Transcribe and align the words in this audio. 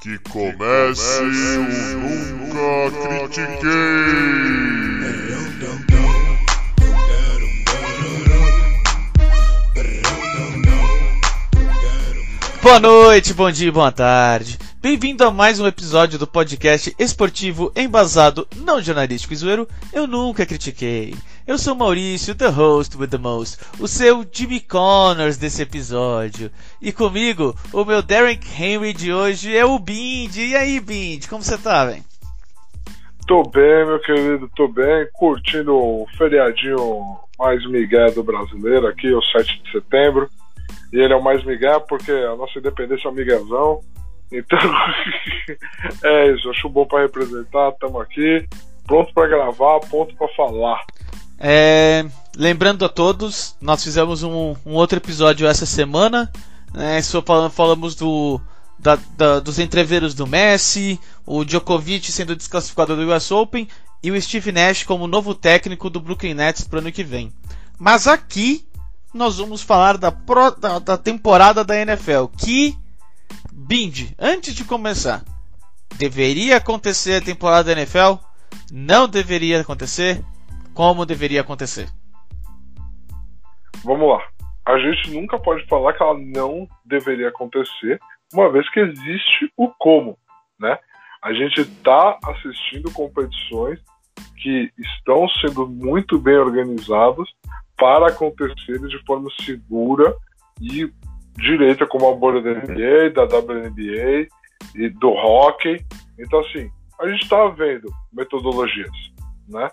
Que 0.00 0.16
comece 0.18 1.22
o 1.22 1.98
Nunca 1.98 3.28
Critiquei! 3.28 3.68
Boa 12.62 12.78
noite, 12.78 13.34
bom 13.34 13.50
dia, 13.50 13.72
boa 13.72 13.90
tarde. 13.90 14.56
Bem-vindo 14.80 15.24
a 15.24 15.32
mais 15.32 15.58
um 15.58 15.66
episódio 15.66 16.16
do 16.16 16.28
podcast 16.28 16.94
esportivo 16.96 17.72
embasado, 17.74 18.46
não 18.58 18.80
jornalístico 18.80 19.32
e 19.32 19.36
zoeiro, 19.36 19.68
Eu 19.92 20.06
Nunca 20.06 20.46
Critiquei. 20.46 21.16
Eu 21.48 21.56
sou 21.56 21.74
Maurício, 21.74 22.34
the 22.34 22.48
host 22.48 22.94
with 22.98 23.08
the 23.08 23.16
most, 23.16 23.56
o 23.80 23.88
seu 23.88 24.22
Jimmy 24.30 24.60
Connors 24.60 25.38
desse 25.38 25.62
episódio. 25.62 26.50
E 26.78 26.92
comigo, 26.92 27.56
o 27.72 27.86
meu 27.86 28.02
Derek 28.02 28.46
Henry 28.62 28.92
de 28.92 29.14
hoje 29.14 29.56
é 29.56 29.64
o 29.64 29.78
Bind. 29.78 30.36
E 30.36 30.54
aí, 30.54 30.78
Bind, 30.78 31.26
como 31.26 31.42
você 31.42 31.56
tá, 31.56 31.86
velho? 31.86 32.04
Tô 33.26 33.42
bem, 33.44 33.86
meu 33.86 33.98
querido, 34.00 34.50
tô 34.54 34.68
bem, 34.68 35.08
curtindo 35.14 35.74
o 35.74 36.06
feriadinho 36.18 37.16
mais 37.38 37.66
migué 37.66 38.10
do 38.10 38.22
brasileiro 38.22 38.86
aqui, 38.86 39.10
o 39.10 39.22
7 39.22 39.62
de 39.62 39.72
setembro. 39.72 40.28
E 40.92 40.98
ele 40.98 41.14
é 41.14 41.16
o 41.16 41.24
mais 41.24 41.42
migué 41.46 41.80
porque 41.88 42.12
a 42.12 42.36
nossa 42.36 42.58
independência 42.58 43.08
é 43.08 43.10
um 43.10 43.14
miguezão. 43.14 43.80
Então, 44.30 44.58
é 46.04 46.30
isso, 46.30 46.50
acho 46.50 46.68
bom 46.68 46.84
para 46.84 47.04
representar, 47.04 47.70
estamos 47.70 48.02
aqui, 48.02 48.46
pronto 48.86 49.14
para 49.14 49.28
gravar, 49.28 49.80
pronto 49.88 50.14
para 50.14 50.28
falar. 50.34 50.84
É, 51.38 52.04
lembrando 52.36 52.84
a 52.84 52.88
todos, 52.88 53.54
nós 53.60 53.82
fizemos 53.82 54.22
um, 54.22 54.56
um 54.66 54.72
outro 54.72 54.98
episódio 54.98 55.46
essa 55.46 55.66
semana. 55.66 56.30
Né, 56.72 57.00
só 57.00 57.22
falamos 57.50 57.94
do, 57.94 58.40
da, 58.78 58.98
da, 59.16 59.40
dos 59.40 59.58
entreveros 59.58 60.14
do 60.14 60.26
Messi, 60.26 61.00
o 61.24 61.44
Djokovic 61.44 62.12
sendo 62.12 62.36
desclassificado 62.36 62.94
do 62.94 63.10
US 63.10 63.30
Open 63.30 63.66
e 64.02 64.10
o 64.10 64.20
Steve 64.20 64.52
Nash 64.52 64.84
como 64.84 65.06
novo 65.06 65.34
técnico 65.34 65.88
do 65.88 66.00
Brooklyn 66.00 66.34
Nets 66.34 66.64
para 66.64 66.76
o 66.76 66.80
ano 66.80 66.92
que 66.92 67.02
vem. 67.02 67.32
Mas 67.78 68.06
aqui 68.06 68.66
nós 69.12 69.38
vamos 69.38 69.62
falar 69.62 69.96
da, 69.96 70.12
pro, 70.12 70.50
da, 70.52 70.78
da 70.78 70.96
temporada 70.96 71.64
da 71.64 71.76
NFL. 71.76 72.26
Que, 72.36 72.76
Bind, 73.52 74.12
antes 74.18 74.54
de 74.54 74.64
começar, 74.64 75.24
deveria 75.96 76.56
acontecer 76.56 77.14
a 77.14 77.24
temporada 77.24 77.74
da 77.74 77.80
NFL? 77.80 78.22
Não 78.70 79.08
deveria 79.08 79.60
acontecer? 79.60 80.22
Como 80.78 81.04
deveria 81.04 81.40
acontecer? 81.40 81.88
Vamos 83.82 84.10
lá. 84.10 84.22
A 84.64 84.78
gente 84.78 85.10
nunca 85.10 85.36
pode 85.36 85.66
falar 85.66 85.92
que 85.92 86.00
ela 86.00 86.16
não 86.16 86.68
deveria 86.84 87.30
acontecer, 87.30 87.98
uma 88.32 88.48
vez 88.48 88.70
que 88.70 88.78
existe 88.78 89.52
o 89.56 89.72
como, 89.76 90.16
né? 90.56 90.78
A 91.20 91.32
gente 91.32 91.62
está 91.62 92.16
assistindo 92.24 92.92
competições 92.92 93.80
que 94.40 94.70
estão 94.78 95.28
sendo 95.40 95.66
muito 95.66 96.16
bem 96.16 96.36
organizadas 96.36 97.28
para 97.76 98.06
acontecerem 98.06 98.86
de 98.86 99.04
forma 99.04 99.28
segura 99.44 100.14
e 100.62 100.88
direita, 101.38 101.88
como 101.88 102.08
a 102.08 102.14
bolha 102.14 102.40
da 102.40 102.50
NBA, 102.50 103.10
da 103.14 103.24
WNBA 103.24 104.28
e 104.76 104.88
do 104.90 105.08
hockey. 105.08 105.84
Então, 106.16 106.38
assim, 106.38 106.70
a 107.00 107.08
gente 107.08 107.24
está 107.24 107.48
vendo 107.48 107.92
metodologias, 108.12 108.92
né? 109.48 109.68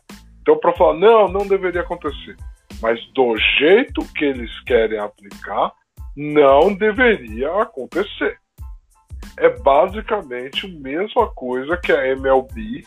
Então, 0.46 0.60
para 0.60 0.74
falar, 0.74 0.94
não, 0.94 1.28
não 1.28 1.48
deveria 1.48 1.82
acontecer. 1.82 2.38
Mas 2.80 3.04
do 3.14 3.36
jeito 3.58 4.06
que 4.14 4.26
eles 4.26 4.52
querem 4.62 5.00
aplicar, 5.00 5.74
não 6.16 6.72
deveria 6.72 7.52
acontecer. 7.64 8.38
É 9.40 9.50
basicamente 9.50 10.68
a 10.68 10.70
mesma 10.70 11.28
coisa 11.34 11.76
que 11.78 11.92
a 11.92 12.10
MLB 12.10 12.84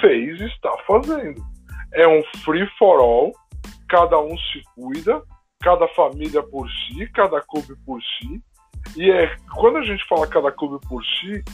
fez 0.00 0.40
e 0.40 0.46
está 0.46 0.74
fazendo. 0.86 1.44
É 1.92 2.08
um 2.08 2.22
free 2.42 2.66
for 2.78 2.98
all, 2.98 3.32
cada 3.90 4.18
um 4.18 4.34
se 4.38 4.62
cuida, 4.74 5.22
cada 5.60 5.86
família 5.88 6.42
por 6.42 6.66
si, 6.70 7.06
cada 7.08 7.38
clube 7.42 7.76
por 7.84 8.00
si. 8.00 8.42
E 8.96 9.10
é 9.10 9.36
quando 9.54 9.76
a 9.76 9.82
gente 9.82 10.02
fala 10.08 10.26
cada 10.26 10.50
clube 10.50 10.82
por 10.88 11.04
si, 11.04 11.44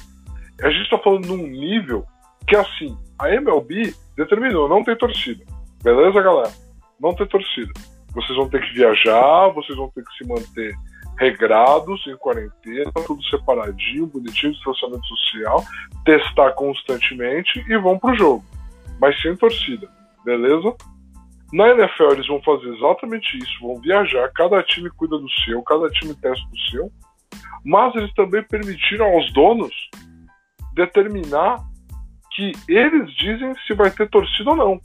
a 0.62 0.70
gente 0.70 0.84
está 0.84 0.98
falando 0.98 1.26
num 1.26 1.48
nível 1.48 2.06
que 2.46 2.54
assim, 2.54 2.96
a 3.18 3.28
MLB 3.28 3.94
determinou, 4.20 4.68
não 4.68 4.84
tem 4.84 4.96
torcida. 4.96 5.44
Beleza, 5.82 6.20
galera? 6.20 6.52
Não 7.00 7.14
tem 7.14 7.26
torcida. 7.26 7.72
Vocês 8.12 8.36
vão 8.36 8.48
ter 8.48 8.60
que 8.60 8.74
viajar, 8.74 9.48
vocês 9.48 9.76
vão 9.76 9.88
ter 9.90 10.04
que 10.04 10.14
se 10.16 10.28
manter 10.28 10.74
regrados, 11.18 12.06
em 12.06 12.16
quarentena, 12.16 12.90
tudo 13.06 13.22
separadinho, 13.24 14.06
bonitinho, 14.06 14.52
distanciamento 14.52 15.06
social, 15.06 15.64
testar 16.04 16.52
constantemente 16.52 17.64
e 17.68 17.76
vão 17.78 17.98
pro 17.98 18.14
jogo. 18.14 18.44
Mas 19.00 19.20
sem 19.20 19.36
torcida, 19.36 19.88
beleza? 20.24 20.74
Na 21.52 21.68
NFL 21.68 22.12
eles 22.12 22.26
vão 22.26 22.40
fazer 22.42 22.68
exatamente 22.74 23.36
isso, 23.38 23.60
vão 23.60 23.80
viajar, 23.80 24.30
cada 24.34 24.62
time 24.62 24.90
cuida 24.90 25.18
do 25.18 25.28
seu, 25.44 25.62
cada 25.62 25.88
time 25.90 26.14
testa 26.14 26.46
do 26.48 26.58
seu, 26.70 26.90
mas 27.64 27.94
eles 27.96 28.12
também 28.14 28.42
permitiram 28.42 29.06
aos 29.06 29.32
donos 29.32 29.74
determinar 30.74 31.58
que 32.40 32.52
eles 32.68 33.12
dizem 33.16 33.54
se 33.66 33.74
vai 33.74 33.90
ter 33.90 34.08
torcida 34.08 34.50
ou 34.50 34.56
não, 34.56 34.80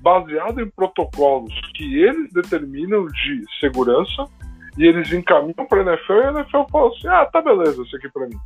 baseado 0.00 0.60
em 0.60 0.68
protocolos 0.68 1.54
que 1.74 2.02
eles 2.02 2.30
determinam 2.34 3.06
de 3.06 3.44
segurança 3.58 4.24
e 4.76 4.86
eles 4.86 5.10
encaminham 5.10 5.66
para 5.66 5.80
a 5.80 5.94
NFL 5.94 6.12
e 6.12 6.24
a 6.24 6.30
NFL 6.32 6.64
fala 6.70 6.88
assim: 6.88 7.08
ah, 7.08 7.24
tá 7.24 7.40
beleza, 7.40 7.82
isso 7.82 7.96
aqui 7.96 8.10
para 8.10 8.26
mim. 8.26 8.38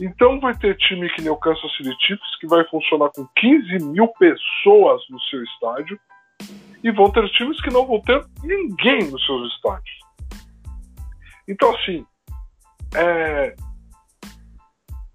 Então 0.00 0.40
vai 0.40 0.56
ter 0.56 0.78
time 0.78 1.10
que 1.10 1.20
nem 1.20 1.30
o 1.30 1.36
Kansas 1.36 1.76
City 1.76 1.94
Chiefs 2.00 2.38
que 2.40 2.46
vai 2.46 2.64
funcionar 2.68 3.10
com 3.10 3.28
15 3.36 3.84
mil 3.84 4.08
pessoas 4.18 5.02
no 5.10 5.20
seu 5.28 5.42
estádio 5.44 6.00
e 6.82 6.90
vão 6.90 7.10
ter 7.10 7.28
times 7.32 7.60
que 7.60 7.70
não 7.70 7.86
vão 7.86 8.00
ter 8.00 8.24
ninguém 8.42 9.10
nos 9.10 9.24
seus 9.26 9.52
estádios. 9.52 10.00
Então 11.46 11.74
assim, 11.74 12.06
é, 12.94 13.54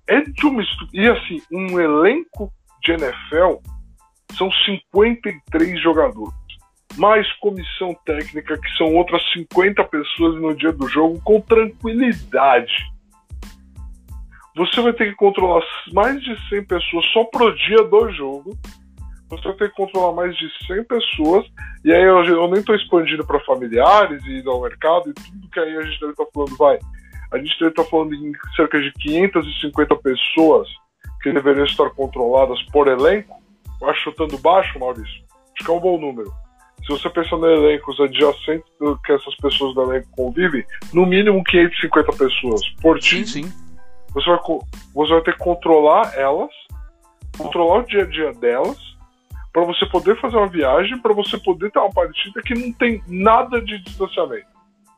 é 0.07 0.21
de 0.21 0.45
uma 0.45 0.63
e 0.93 1.07
assim 1.07 1.41
um 1.51 1.79
elenco 1.79 2.53
de 2.85 2.91
NFL 2.93 3.59
são 4.37 4.51
53 4.51 5.81
jogadores, 5.81 6.33
mais 6.97 7.31
comissão 7.39 7.95
técnica, 8.05 8.57
que 8.57 8.77
são 8.77 8.93
outras 8.93 9.21
50 9.33 9.83
pessoas 9.85 10.41
no 10.41 10.55
dia 10.55 10.71
do 10.71 10.87
jogo, 10.87 11.19
com 11.23 11.41
tranquilidade. 11.41 12.73
Você 14.55 14.81
vai 14.81 14.93
ter 14.93 15.09
que 15.09 15.15
controlar 15.15 15.61
mais 15.91 16.21
de 16.21 16.37
100 16.49 16.65
pessoas 16.65 17.05
só 17.11 17.25
pro 17.25 17.55
dia 17.55 17.83
do 17.83 18.09
jogo. 18.11 18.57
Você 19.29 19.43
vai 19.43 19.57
ter 19.57 19.69
que 19.69 19.75
controlar 19.75 20.13
mais 20.13 20.35
de 20.37 20.47
100 20.65 20.83
pessoas. 20.85 21.45
E 21.83 21.91
aí 21.91 22.03
eu, 22.03 22.23
eu 22.23 22.47
nem 22.47 22.59
estou 22.59 22.75
expandindo 22.75 23.25
para 23.25 23.43
familiares 23.43 24.23
e 24.25 24.47
ao 24.47 24.61
mercado 24.61 25.09
e 25.09 25.13
tudo 25.13 25.49
que 25.49 25.59
aí 25.59 25.75
a 25.75 25.81
gente 25.81 25.99
deve 25.99 26.11
estar 26.13 26.25
tá 26.25 26.31
falando, 26.33 26.57
vai. 26.57 26.79
A 27.33 27.37
gente 27.37 27.59
deve 27.59 27.71
estar 27.71 27.83
tá 27.83 27.89
falando 27.89 28.13
em 28.13 28.31
cerca 28.55 28.79
de 28.79 28.93
550 28.93 29.95
pessoas 29.97 30.69
que 31.25 31.33
deveriam 31.33 31.65
estar 31.65 31.89
controladas 31.89 32.61
por 32.71 32.87
elenco 32.87 33.43
acho 33.83 34.03
chutando 34.03 34.37
baixo, 34.37 34.79
Maurício, 34.79 35.23
acho 35.53 35.65
que 35.65 35.69
é 35.69 35.73
um 35.73 35.79
bom 35.79 35.99
número. 35.99 36.31
Se 36.81 36.89
você 36.89 37.09
pensar 37.09 37.37
no 37.37 37.47
elenco, 37.47 37.91
os 37.91 37.99
adjacentes 37.99 38.69
que 39.03 39.11
essas 39.11 39.35
pessoas 39.37 39.73
do 39.73 39.81
elenco 39.81 40.07
convivem, 40.11 40.63
no 40.93 41.05
mínimo 41.05 41.43
550 41.43 42.11
pessoas 42.13 42.61
por 42.81 42.99
time. 42.99 43.25
Sim, 43.25 43.43
sim. 43.43 43.53
Você 44.13 44.29
vai, 44.29 44.39
você 44.93 45.13
vai 45.13 45.21
ter 45.21 45.33
que 45.33 45.39
controlar 45.39 46.13
elas, 46.15 46.51
controlar 47.37 47.79
o 47.79 47.83
dia 47.83 48.03
a 48.03 48.05
dia 48.05 48.33
delas, 48.33 48.77
para 49.51 49.63
você 49.63 49.85
poder 49.87 50.19
fazer 50.19 50.37
uma 50.37 50.47
viagem, 50.47 50.99
para 50.99 51.13
você 51.13 51.37
poder 51.37 51.71
ter 51.71 51.79
uma 51.79 51.91
partida 51.91 52.41
que 52.41 52.53
não 52.53 52.71
tem 52.73 53.01
nada 53.07 53.61
de 53.61 53.79
distanciamento. 53.79 54.47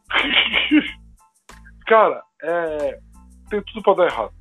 Cara, 1.87 2.21
é, 2.43 2.99
tem 3.49 3.61
tudo 3.61 3.81
para 3.81 3.93
dar 3.95 4.05
errado. 4.07 4.36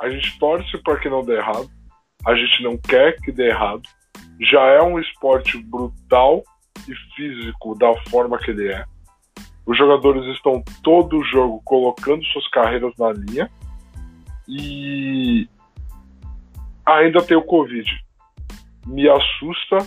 A 0.00 0.08
gente 0.08 0.38
torce 0.38 0.78
para 0.82 0.98
que 0.98 1.08
não 1.08 1.24
dê 1.24 1.36
errado 1.36 1.70
a 2.24 2.34
gente 2.34 2.62
não 2.62 2.76
quer 2.76 3.16
que 3.20 3.32
dê 3.32 3.48
errado. 3.48 3.82
Já 4.40 4.60
é 4.66 4.82
um 4.82 4.98
esporte 4.98 5.58
brutal 5.58 6.42
e 6.88 6.94
físico 7.14 7.74
da 7.76 7.94
forma 8.10 8.38
que 8.38 8.50
ele 8.50 8.68
é. 8.68 8.84
Os 9.66 9.76
jogadores 9.76 10.24
estão 10.36 10.62
todo 10.82 11.18
o 11.18 11.24
jogo 11.24 11.62
colocando 11.64 12.24
suas 12.26 12.48
carreiras 12.48 12.92
na 12.98 13.12
linha 13.12 13.50
e 14.48 15.48
ainda 16.84 17.22
tem 17.22 17.36
o 17.36 17.42
Covid. 17.42 17.88
Me 18.86 19.08
assusta. 19.08 19.78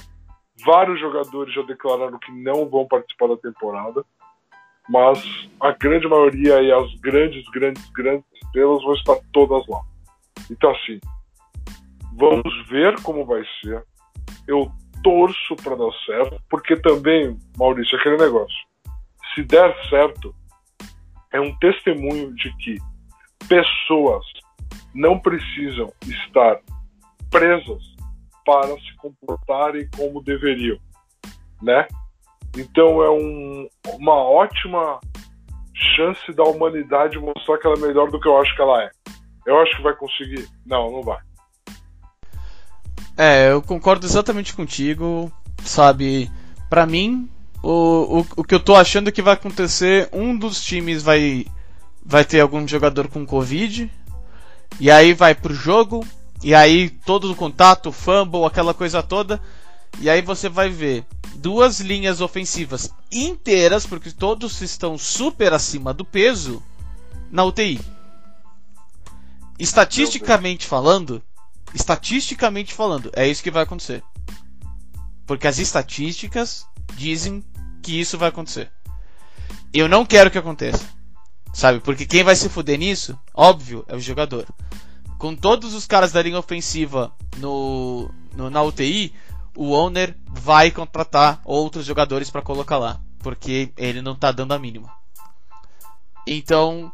Vários 0.66 1.00
jogadores 1.00 1.54
já 1.54 1.62
declararam 1.64 2.18
que 2.20 2.32
não 2.32 2.70
vão 2.70 2.88
participar 2.88 3.28
da 3.28 3.38
temporada, 3.38 4.06
mas 4.88 5.22
a 5.60 5.72
grande 5.72 6.08
maioria 6.08 6.62
e 6.62 6.72
as 6.72 6.94
grandes, 7.02 7.44
grandes, 7.50 7.90
grandes 7.90 8.26
estrelas 8.42 8.82
vão 8.84 8.94
estar 8.94 9.18
todas 9.34 9.68
lá. 9.68 9.82
Então, 10.50 10.72
assim, 10.72 11.00
Vamos 12.16 12.68
ver 12.68 13.02
como 13.02 13.26
vai 13.26 13.44
ser. 13.62 13.84
Eu 14.48 14.72
torço 15.04 15.56
para 15.58 15.76
dar 15.76 15.92
certo, 16.06 16.42
porque 16.50 16.76
também, 16.78 17.38
Maurício, 17.58 17.98
aquele 17.98 18.18
negócio. 18.18 18.58
Se 19.34 19.44
der 19.44 19.74
certo, 19.90 20.34
é 21.32 21.42
um 21.42 21.58
testemunho 21.58 22.34
de 22.36 22.56
que 22.58 22.78
pessoas 23.48 24.24
não 24.94 25.20
precisam 25.20 25.92
estar 26.06 26.60
presas 27.32 27.82
para 28.46 28.78
se 28.78 28.96
comportarem 28.98 29.90
como 29.98 30.22
deveriam, 30.22 30.78
né? 31.62 31.88
Então 32.56 33.02
é 33.02 33.10
um, 33.10 33.68
uma 33.96 34.14
ótima 34.14 35.00
chance 35.96 36.32
da 36.34 36.44
humanidade 36.44 37.18
mostrar 37.18 37.58
que 37.58 37.66
ela 37.66 37.78
é 37.78 37.88
melhor 37.88 38.12
do 38.12 38.20
que 38.20 38.28
eu 38.28 38.40
acho 38.40 38.56
que 38.56 38.62
ela 38.62 38.84
é. 38.84 38.92
Eu 39.46 39.60
acho 39.60 39.76
que 39.76 39.84
vai 39.84 39.96
conseguir. 39.96 40.48
Não, 40.66 40.92
não 40.92 41.02
vai. 41.02 41.20
É, 43.18 43.52
eu 43.52 43.62
concordo 43.62 44.06
exatamente 44.06 44.54
contigo, 44.54 45.32
sabe? 45.64 46.32
Para 46.70 46.86
mim, 46.86 47.30
o, 47.62 48.20
o, 48.20 48.26
o 48.38 48.44
que 48.44 48.56
eu 48.56 48.60
tô 48.60 48.76
achando 48.76 49.12
que 49.12 49.22
vai 49.22 49.34
acontecer, 49.34 50.10
um 50.12 50.36
dos 50.36 50.64
times 50.64 51.04
vai 51.04 51.46
vai 52.06 52.26
ter 52.26 52.42
algum 52.42 52.68
jogador 52.68 53.08
com 53.08 53.26
Covid, 53.26 53.90
e 54.80 54.92
aí 54.92 55.14
vai 55.14 55.34
pro 55.34 55.54
jogo, 55.54 56.06
e 56.44 56.54
aí 56.54 56.90
todo 56.90 57.32
o 57.32 57.36
contato, 57.36 57.92
fumble, 57.92 58.44
aquela 58.44 58.74
coisa 58.74 59.02
toda, 59.02 59.42
e 60.00 60.10
aí 60.10 60.22
você 60.22 60.50
vai 60.50 60.70
ver 60.70 61.06
duas 61.36 61.80
linhas 61.80 62.20
ofensivas 62.20 62.94
inteiras, 63.12 63.86
porque 63.86 64.12
todos 64.12 64.60
estão 64.62 64.98
super 64.98 65.54
acima 65.54 65.94
do 65.94 66.04
peso, 66.04 66.62
na 67.32 67.46
UTI. 67.46 67.80
Estatisticamente 69.64 70.68
falando, 70.68 71.24
estatisticamente 71.74 72.74
falando, 72.74 73.10
é 73.16 73.26
isso 73.26 73.42
que 73.42 73.50
vai 73.50 73.64
acontecer. 73.64 74.04
Porque 75.26 75.48
as 75.48 75.58
estatísticas 75.58 76.68
dizem 76.96 77.42
que 77.82 77.98
isso 77.98 78.18
vai 78.18 78.28
acontecer. 78.28 78.70
Eu 79.74 79.88
não 79.88 80.06
quero 80.06 80.30
que 80.30 80.38
aconteça. 80.38 80.86
Sabe? 81.54 81.80
Porque 81.80 82.06
quem 82.06 82.26
vai 82.26 82.36
se 82.36 82.50
fuder 82.50 82.78
nisso, 82.78 83.18
óbvio, 83.34 83.86
é 83.88 83.96
o 83.96 84.02
jogador. 84.02 84.46
Com 85.18 85.34
todos 85.34 85.74
os 85.74 85.88
caras 85.88 86.12
da 86.12 86.22
linha 86.22 86.40
ofensiva 86.40 87.16
no, 87.38 88.12
no 88.36 88.50
na 88.50 88.62
UTI, 88.64 89.16
o 89.56 89.72
owner 89.72 90.14
vai 90.28 90.72
contratar 90.72 91.40
outros 91.46 91.86
jogadores 91.86 92.30
para 92.30 92.42
colocar 92.42 92.78
lá. 92.78 93.00
Porque 93.20 93.72
ele 93.78 94.02
não 94.02 94.14
tá 94.14 94.30
dando 94.30 94.54
a 94.54 94.60
mínima. 94.60 94.92
Então, 96.28 96.92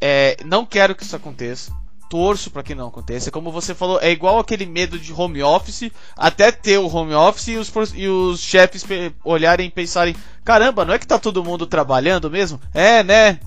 é, 0.00 0.36
não 0.44 0.64
quero 0.64 0.94
que 0.94 1.02
isso 1.02 1.16
aconteça. 1.16 1.72
Torço 2.08 2.50
para 2.50 2.62
que 2.62 2.74
não 2.74 2.88
aconteça. 2.88 3.30
Como 3.30 3.52
você 3.52 3.74
falou, 3.74 4.00
é 4.00 4.10
igual 4.10 4.38
aquele 4.38 4.64
medo 4.64 4.98
de 4.98 5.12
home 5.12 5.42
office, 5.42 5.90
até 6.16 6.50
ter 6.50 6.78
o 6.78 6.88
home 6.88 7.12
office 7.12 7.48
e 7.48 7.56
os, 7.56 7.70
e 7.94 8.08
os 8.08 8.40
chefes 8.40 8.82
olharem 9.22 9.66
e 9.66 9.70
pensarem: 9.70 10.16
caramba, 10.42 10.86
não 10.86 10.94
é 10.94 10.98
que 10.98 11.06
tá 11.06 11.18
todo 11.18 11.44
mundo 11.44 11.66
trabalhando 11.66 12.30
mesmo? 12.30 12.58
É, 12.72 13.04
né? 13.04 13.38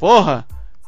Porra, 0.00 0.44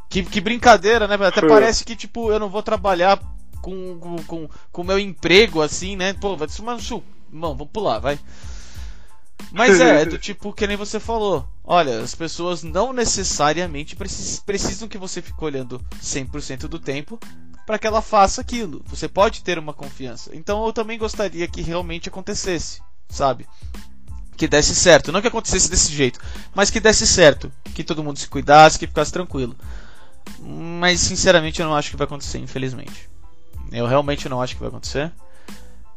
que, 0.08 0.24
que 0.24 0.40
brincadeira, 0.40 1.06
né? 1.06 1.14
Até 1.24 1.46
parece 1.46 1.84
que, 1.84 1.94
tipo, 1.94 2.32
eu 2.32 2.40
não 2.40 2.48
vou 2.48 2.62
trabalhar 2.64 3.20
com 3.62 3.92
o 3.92 3.98
com, 3.98 4.16
com, 4.24 4.48
com 4.72 4.84
meu 4.84 4.98
emprego 4.98 5.62
assim, 5.62 5.94
né? 5.94 6.14
Pô, 6.14 6.36
vai 6.36 6.48
ser 6.48 6.62
uma. 6.62 6.76
Mano, 7.30 7.54
vamos 7.54 7.68
pular, 7.72 7.98
vai. 7.98 8.18
Mas 9.50 9.80
é, 9.80 10.02
é 10.02 10.04
do 10.06 10.18
tipo 10.18 10.52
que 10.52 10.66
nem 10.66 10.76
você 10.76 11.00
falou. 11.00 11.48
Olha, 11.64 12.00
as 12.00 12.14
pessoas 12.14 12.62
não 12.62 12.92
necessariamente 12.92 13.96
precis 13.96 14.40
precisam 14.40 14.88
que 14.88 14.98
você 14.98 15.20
fique 15.20 15.44
olhando 15.44 15.80
100% 16.02 16.60
do 16.68 16.78
tempo 16.78 17.18
para 17.66 17.78
que 17.78 17.86
ela 17.86 18.00
faça 18.00 18.40
aquilo. 18.40 18.82
Você 18.86 19.08
pode 19.08 19.42
ter 19.42 19.58
uma 19.58 19.74
confiança. 19.74 20.34
Então 20.34 20.64
eu 20.64 20.72
também 20.72 20.98
gostaria 20.98 21.46
que 21.46 21.60
realmente 21.60 22.08
acontecesse, 22.08 22.80
sabe? 23.08 23.46
Que 24.36 24.48
desse 24.48 24.74
certo. 24.74 25.12
Não 25.12 25.20
que 25.20 25.28
acontecesse 25.28 25.68
desse 25.68 25.92
jeito, 25.92 26.18
mas 26.54 26.70
que 26.70 26.80
desse 26.80 27.06
certo. 27.06 27.52
Que 27.74 27.84
todo 27.84 28.02
mundo 28.02 28.18
se 28.18 28.28
cuidasse, 28.28 28.78
que 28.78 28.86
ficasse 28.86 29.12
tranquilo. 29.12 29.54
Mas 30.40 31.00
sinceramente 31.00 31.60
eu 31.60 31.66
não 31.66 31.76
acho 31.76 31.90
que 31.90 31.96
vai 31.96 32.06
acontecer, 32.06 32.38
infelizmente. 32.38 33.08
Eu 33.70 33.86
realmente 33.86 34.28
não 34.28 34.40
acho 34.40 34.54
que 34.54 34.60
vai 34.60 34.68
acontecer. 34.68 35.12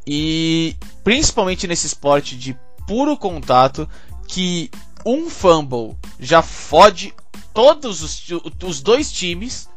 E 0.06 0.76
principalmente 1.04 1.68
nesse 1.68 1.88
esporte 1.88 2.36
de 2.36 2.58
puro 2.92 3.16
contato 3.16 3.90
que 4.28 4.70
um 5.06 5.30
fumble 5.30 5.96
já 6.20 6.42
fode 6.42 7.14
todos 7.54 8.02
os, 8.02 8.28
os 8.62 8.82
dois 8.82 9.10
times, 9.10 9.70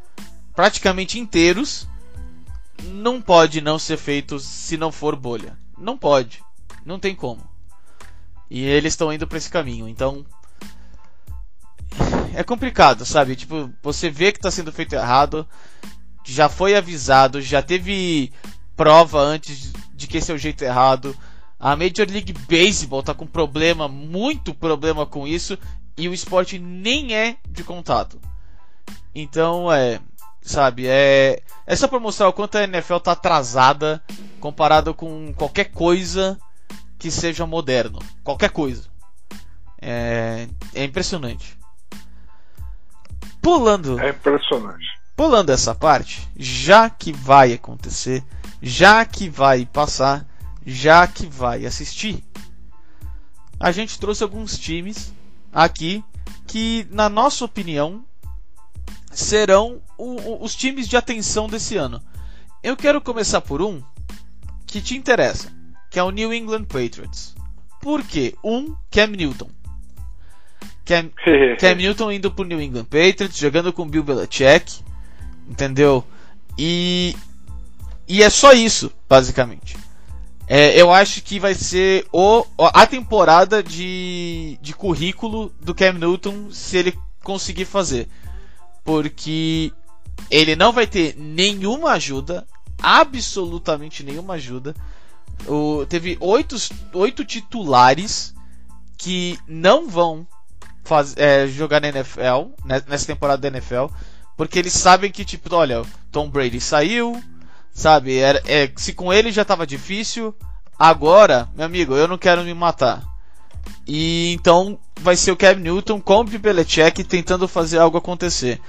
praticamente 0.52 1.20
inteiros, 1.20 1.86
não 2.82 3.22
pode 3.22 3.60
não 3.60 3.78
ser 3.78 3.98
feito 3.98 4.40
se 4.40 4.76
não 4.76 4.90
for 4.90 5.14
bolha. 5.14 5.56
Não 5.78 5.96
pode. 5.96 6.42
Não 6.84 6.98
tem 6.98 7.14
como. 7.14 7.40
E 8.50 8.64
eles 8.64 8.94
estão 8.94 9.12
indo 9.12 9.28
para 9.28 9.38
esse 9.38 9.48
caminho. 9.48 9.88
Então. 9.88 10.26
É 12.34 12.42
complicado, 12.42 13.06
sabe? 13.06 13.36
Tipo, 13.36 13.70
você 13.80 14.10
vê 14.10 14.32
que 14.32 14.38
está 14.38 14.50
sendo 14.50 14.72
feito 14.72 14.96
errado. 14.96 15.46
Já 16.24 16.48
foi 16.48 16.74
avisado. 16.74 17.40
Já 17.40 17.62
teve 17.62 18.32
prova 18.74 19.20
antes 19.20 19.72
de 19.94 20.08
que 20.08 20.16
esse 20.16 20.32
é 20.32 20.34
o 20.34 20.38
jeito 20.38 20.64
errado. 20.64 21.16
A 21.64 21.74
Major 21.74 22.06
League 22.06 22.34
Baseball 22.46 23.02
tá 23.02 23.14
com 23.14 23.26
problema, 23.26 23.88
muito 23.88 24.52
problema 24.52 25.06
com 25.06 25.26
isso, 25.26 25.58
e 25.96 26.06
o 26.06 26.12
esporte 26.12 26.58
nem 26.58 27.14
é 27.14 27.38
de 27.48 27.64
contato. 27.64 28.20
Então, 29.14 29.72
é, 29.72 29.98
sabe, 30.42 30.86
é, 30.86 31.42
é 31.66 31.74
só 31.74 31.88
para 31.88 31.98
mostrar 31.98 32.28
o 32.28 32.34
quanto 32.34 32.58
a 32.58 32.64
NFL 32.64 32.98
tá 32.98 33.12
atrasada 33.12 34.02
comparado 34.38 34.92
com 34.92 35.32
qualquer 35.32 35.70
coisa 35.70 36.38
que 36.98 37.10
seja 37.10 37.46
moderno, 37.46 37.98
qualquer 38.22 38.50
coisa. 38.50 38.82
É, 39.80 40.46
é 40.74 40.84
impressionante. 40.84 41.58
Pulando. 43.40 43.98
É 44.00 44.10
impressionante. 44.10 44.84
Pulando 45.16 45.48
essa 45.48 45.74
parte, 45.74 46.28
já 46.36 46.90
que 46.90 47.10
vai 47.10 47.54
acontecer, 47.54 48.22
já 48.60 49.02
que 49.06 49.30
vai 49.30 49.64
passar, 49.64 50.26
já 50.66 51.06
que 51.06 51.26
vai 51.26 51.66
assistir, 51.66 52.22
a 53.58 53.70
gente 53.70 53.98
trouxe 53.98 54.22
alguns 54.22 54.58
times 54.58 55.12
aqui 55.52 56.02
que, 56.46 56.86
na 56.90 57.08
nossa 57.08 57.44
opinião, 57.44 58.04
serão 59.10 59.80
o, 59.96 60.20
o, 60.20 60.44
os 60.44 60.54
times 60.54 60.88
de 60.88 60.96
atenção 60.96 61.48
desse 61.48 61.76
ano. 61.76 62.02
Eu 62.62 62.76
quero 62.76 63.00
começar 63.00 63.40
por 63.40 63.62
um 63.62 63.82
que 64.66 64.80
te 64.80 64.96
interessa, 64.96 65.52
que 65.90 65.98
é 65.98 66.02
o 66.02 66.10
New 66.10 66.32
England 66.32 66.64
Patriots. 66.64 67.34
Por 67.80 68.02
quê? 68.02 68.34
Um, 68.42 68.74
Cam 68.90 69.08
Newton. 69.08 69.50
Cam, 70.84 71.10
Cam 71.60 71.74
Newton 71.74 72.12
indo 72.12 72.30
pro 72.30 72.44
New 72.44 72.60
England 72.60 72.84
Patriots, 72.86 73.36
jogando 73.36 73.72
com 73.72 73.88
Bill 73.88 74.02
Belichick, 74.02 74.82
entendeu? 75.48 76.04
E, 76.58 77.14
e 78.08 78.22
é 78.22 78.30
só 78.30 78.52
isso, 78.52 78.90
basicamente. 79.08 79.76
É, 80.46 80.78
eu 80.80 80.92
acho 80.92 81.22
que 81.22 81.40
vai 81.40 81.54
ser 81.54 82.06
o, 82.12 82.44
a 82.58 82.86
temporada 82.86 83.62
de, 83.62 84.58
de 84.60 84.74
currículo 84.74 85.50
do 85.60 85.74
Cam 85.74 85.94
Newton 85.94 86.50
se 86.50 86.76
ele 86.76 86.98
conseguir 87.22 87.64
fazer. 87.64 88.08
Porque 88.84 89.72
ele 90.30 90.54
não 90.54 90.72
vai 90.72 90.86
ter 90.86 91.16
nenhuma 91.16 91.92
ajuda, 91.92 92.46
absolutamente 92.82 94.02
nenhuma 94.02 94.34
ajuda. 94.34 94.74
O, 95.46 95.86
teve 95.86 96.16
oito, 96.20 96.56
oito 96.92 97.24
titulares 97.24 98.34
que 98.98 99.38
não 99.48 99.88
vão 99.88 100.26
faz, 100.84 101.16
é, 101.16 101.46
jogar 101.46 101.80
na 101.80 101.88
NFL, 101.88 102.50
né, 102.64 102.82
nessa 102.86 103.06
temporada 103.06 103.40
da 103.40 103.48
NFL, 103.48 103.86
porque 104.36 104.58
eles 104.58 104.72
sabem 104.74 105.10
que, 105.10 105.24
tipo, 105.24 105.54
olha, 105.54 105.82
Tom 106.12 106.28
Brady 106.28 106.60
saiu, 106.60 107.20
Sabe? 107.74 108.16
Era, 108.16 108.40
é, 108.46 108.70
se 108.76 108.92
com 108.92 109.12
ele 109.12 109.32
já 109.32 109.44
tava 109.44 109.66
difícil, 109.66 110.32
agora, 110.78 111.48
meu 111.56 111.66
amigo, 111.66 111.94
eu 111.96 112.06
não 112.06 112.16
quero 112.16 112.44
me 112.44 112.54
matar. 112.54 113.02
E 113.86 114.32
então 114.32 114.78
vai 115.00 115.16
ser 115.16 115.32
o 115.32 115.36
Cam 115.36 115.56
Newton 115.56 116.00
com 116.00 116.20
o 116.20 116.24
Belichick 116.24 117.02
tentando 117.02 117.48
fazer 117.48 117.78
algo 117.78 117.98
acontecer. 117.98 118.60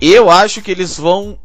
Eu 0.00 0.30
acho 0.30 0.60
que 0.60 0.70
eles 0.70 0.98
vão 0.98 1.38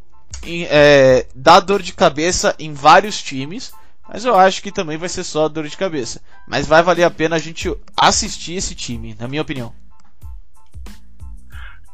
é, 0.44 1.26
dar 1.34 1.60
dor 1.60 1.82
de 1.82 1.94
cabeça 1.94 2.54
em 2.58 2.74
vários 2.74 3.22
times, 3.22 3.72
mas 4.06 4.24
eu 4.24 4.36
acho 4.36 4.62
que 4.62 4.70
também 4.70 4.98
vai 4.98 5.08
ser 5.08 5.24
só 5.24 5.48
dor 5.48 5.66
de 5.66 5.76
cabeça. 5.76 6.20
Mas 6.46 6.66
vai 6.66 6.82
valer 6.82 7.04
a 7.04 7.10
pena 7.10 7.36
a 7.36 7.38
gente 7.38 7.74
assistir 7.96 8.54
esse 8.54 8.74
time, 8.74 9.16
na 9.18 9.26
minha 9.26 9.42
opinião. 9.42 9.72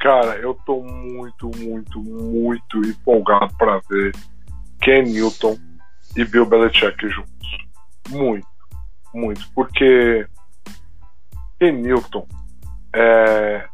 Cara, 0.00 0.36
eu 0.36 0.54
tô 0.66 0.82
muito, 0.82 1.50
muito, 1.56 1.98
muito 2.02 2.78
empolgado 2.84 3.54
para 3.56 3.80
ver 3.88 4.12
Ken 4.84 5.02
Newton 5.04 5.56
e 6.14 6.24
Bill 6.26 6.44
Belichick 6.44 7.08
juntos. 7.08 7.58
Muito, 8.10 8.46
muito. 9.14 9.50
Porque 9.54 10.26
Ken 11.58 11.72
Newton 11.72 12.28
é 12.94 13.66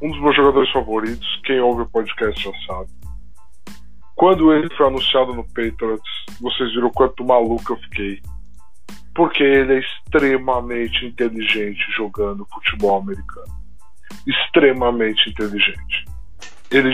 um 0.00 0.10
dos 0.10 0.20
meus 0.20 0.34
jogadores 0.34 0.70
favoritos. 0.72 1.40
Quem 1.44 1.60
ouve 1.60 1.82
o 1.82 1.88
podcast 1.88 2.42
já 2.42 2.50
sabe. 2.66 2.90
Quando 4.16 4.52
ele 4.52 4.68
foi 4.74 4.88
anunciado 4.88 5.32
no 5.34 5.44
Patriots, 5.44 6.10
vocês 6.40 6.72
viram 6.74 6.90
quanto 6.90 7.24
maluco 7.24 7.72
eu 7.72 7.76
fiquei. 7.76 8.20
Porque 9.14 9.42
ele 9.44 9.74
é 9.74 9.78
extremamente 9.78 11.06
inteligente 11.06 11.80
jogando 11.96 12.46
futebol 12.52 13.00
americano. 13.00 13.52
Extremamente 14.26 15.30
inteligente. 15.30 16.04
Ele 16.72 16.92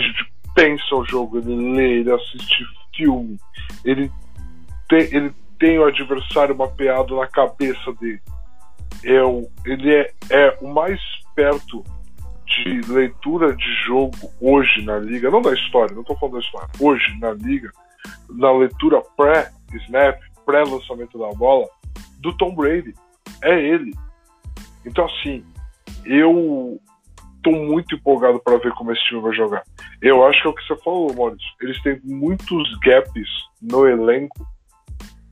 pensa 0.53 0.95
o 0.95 1.05
jogo, 1.05 1.39
ele 1.39 1.55
lê, 1.75 1.99
ele 2.01 2.11
assiste 2.11 2.78
filme, 2.99 3.39
ele 3.85 4.11
tem, 4.89 5.01
ele 5.15 5.33
tem 5.57 5.79
o 5.79 5.85
adversário 5.85 6.55
mapeado 6.55 7.15
na 7.15 7.27
cabeça 7.27 7.93
dele. 7.93 8.21
É 9.03 9.23
o, 9.23 9.49
ele 9.65 9.95
é, 9.95 10.13
é 10.29 10.57
o 10.61 10.67
mais 10.67 10.99
perto 11.33 11.83
de 12.45 12.81
leitura 12.91 13.55
de 13.55 13.73
jogo 13.85 14.17
hoje 14.41 14.83
na 14.83 14.97
liga, 14.97 15.31
não 15.31 15.41
da 15.41 15.53
história, 15.53 15.93
não 15.93 16.01
estou 16.01 16.17
falando 16.17 16.33
da 16.33 16.39
história, 16.39 16.69
hoje 16.79 17.19
na 17.19 17.31
liga, 17.31 17.71
na 18.29 18.51
leitura 18.51 19.01
pré-snap, 19.15 20.19
pré-lançamento 20.45 21.17
da 21.17 21.29
bola, 21.29 21.67
do 22.19 22.35
Tom 22.35 22.53
Brady. 22.53 22.93
É 23.41 23.57
ele. 23.57 23.93
Então, 24.85 25.05
assim, 25.05 25.45
eu 26.03 26.81
tô 27.43 27.51
muito 27.51 27.95
empolgado 27.95 28.39
para 28.39 28.57
ver 28.57 28.71
como 28.73 28.91
esse 28.91 29.03
time 29.05 29.21
vai 29.21 29.33
jogar. 29.33 29.63
Eu 30.01 30.25
acho 30.25 30.41
que 30.41 30.47
é 30.47 30.51
o 30.51 30.53
que 30.53 30.67
você 30.67 30.75
falou, 30.77 31.13
Maurício. 31.13 31.47
Eles 31.61 31.81
têm 31.81 31.99
muitos 32.03 32.79
gaps 32.79 33.29
no 33.61 33.87
elenco 33.87 34.45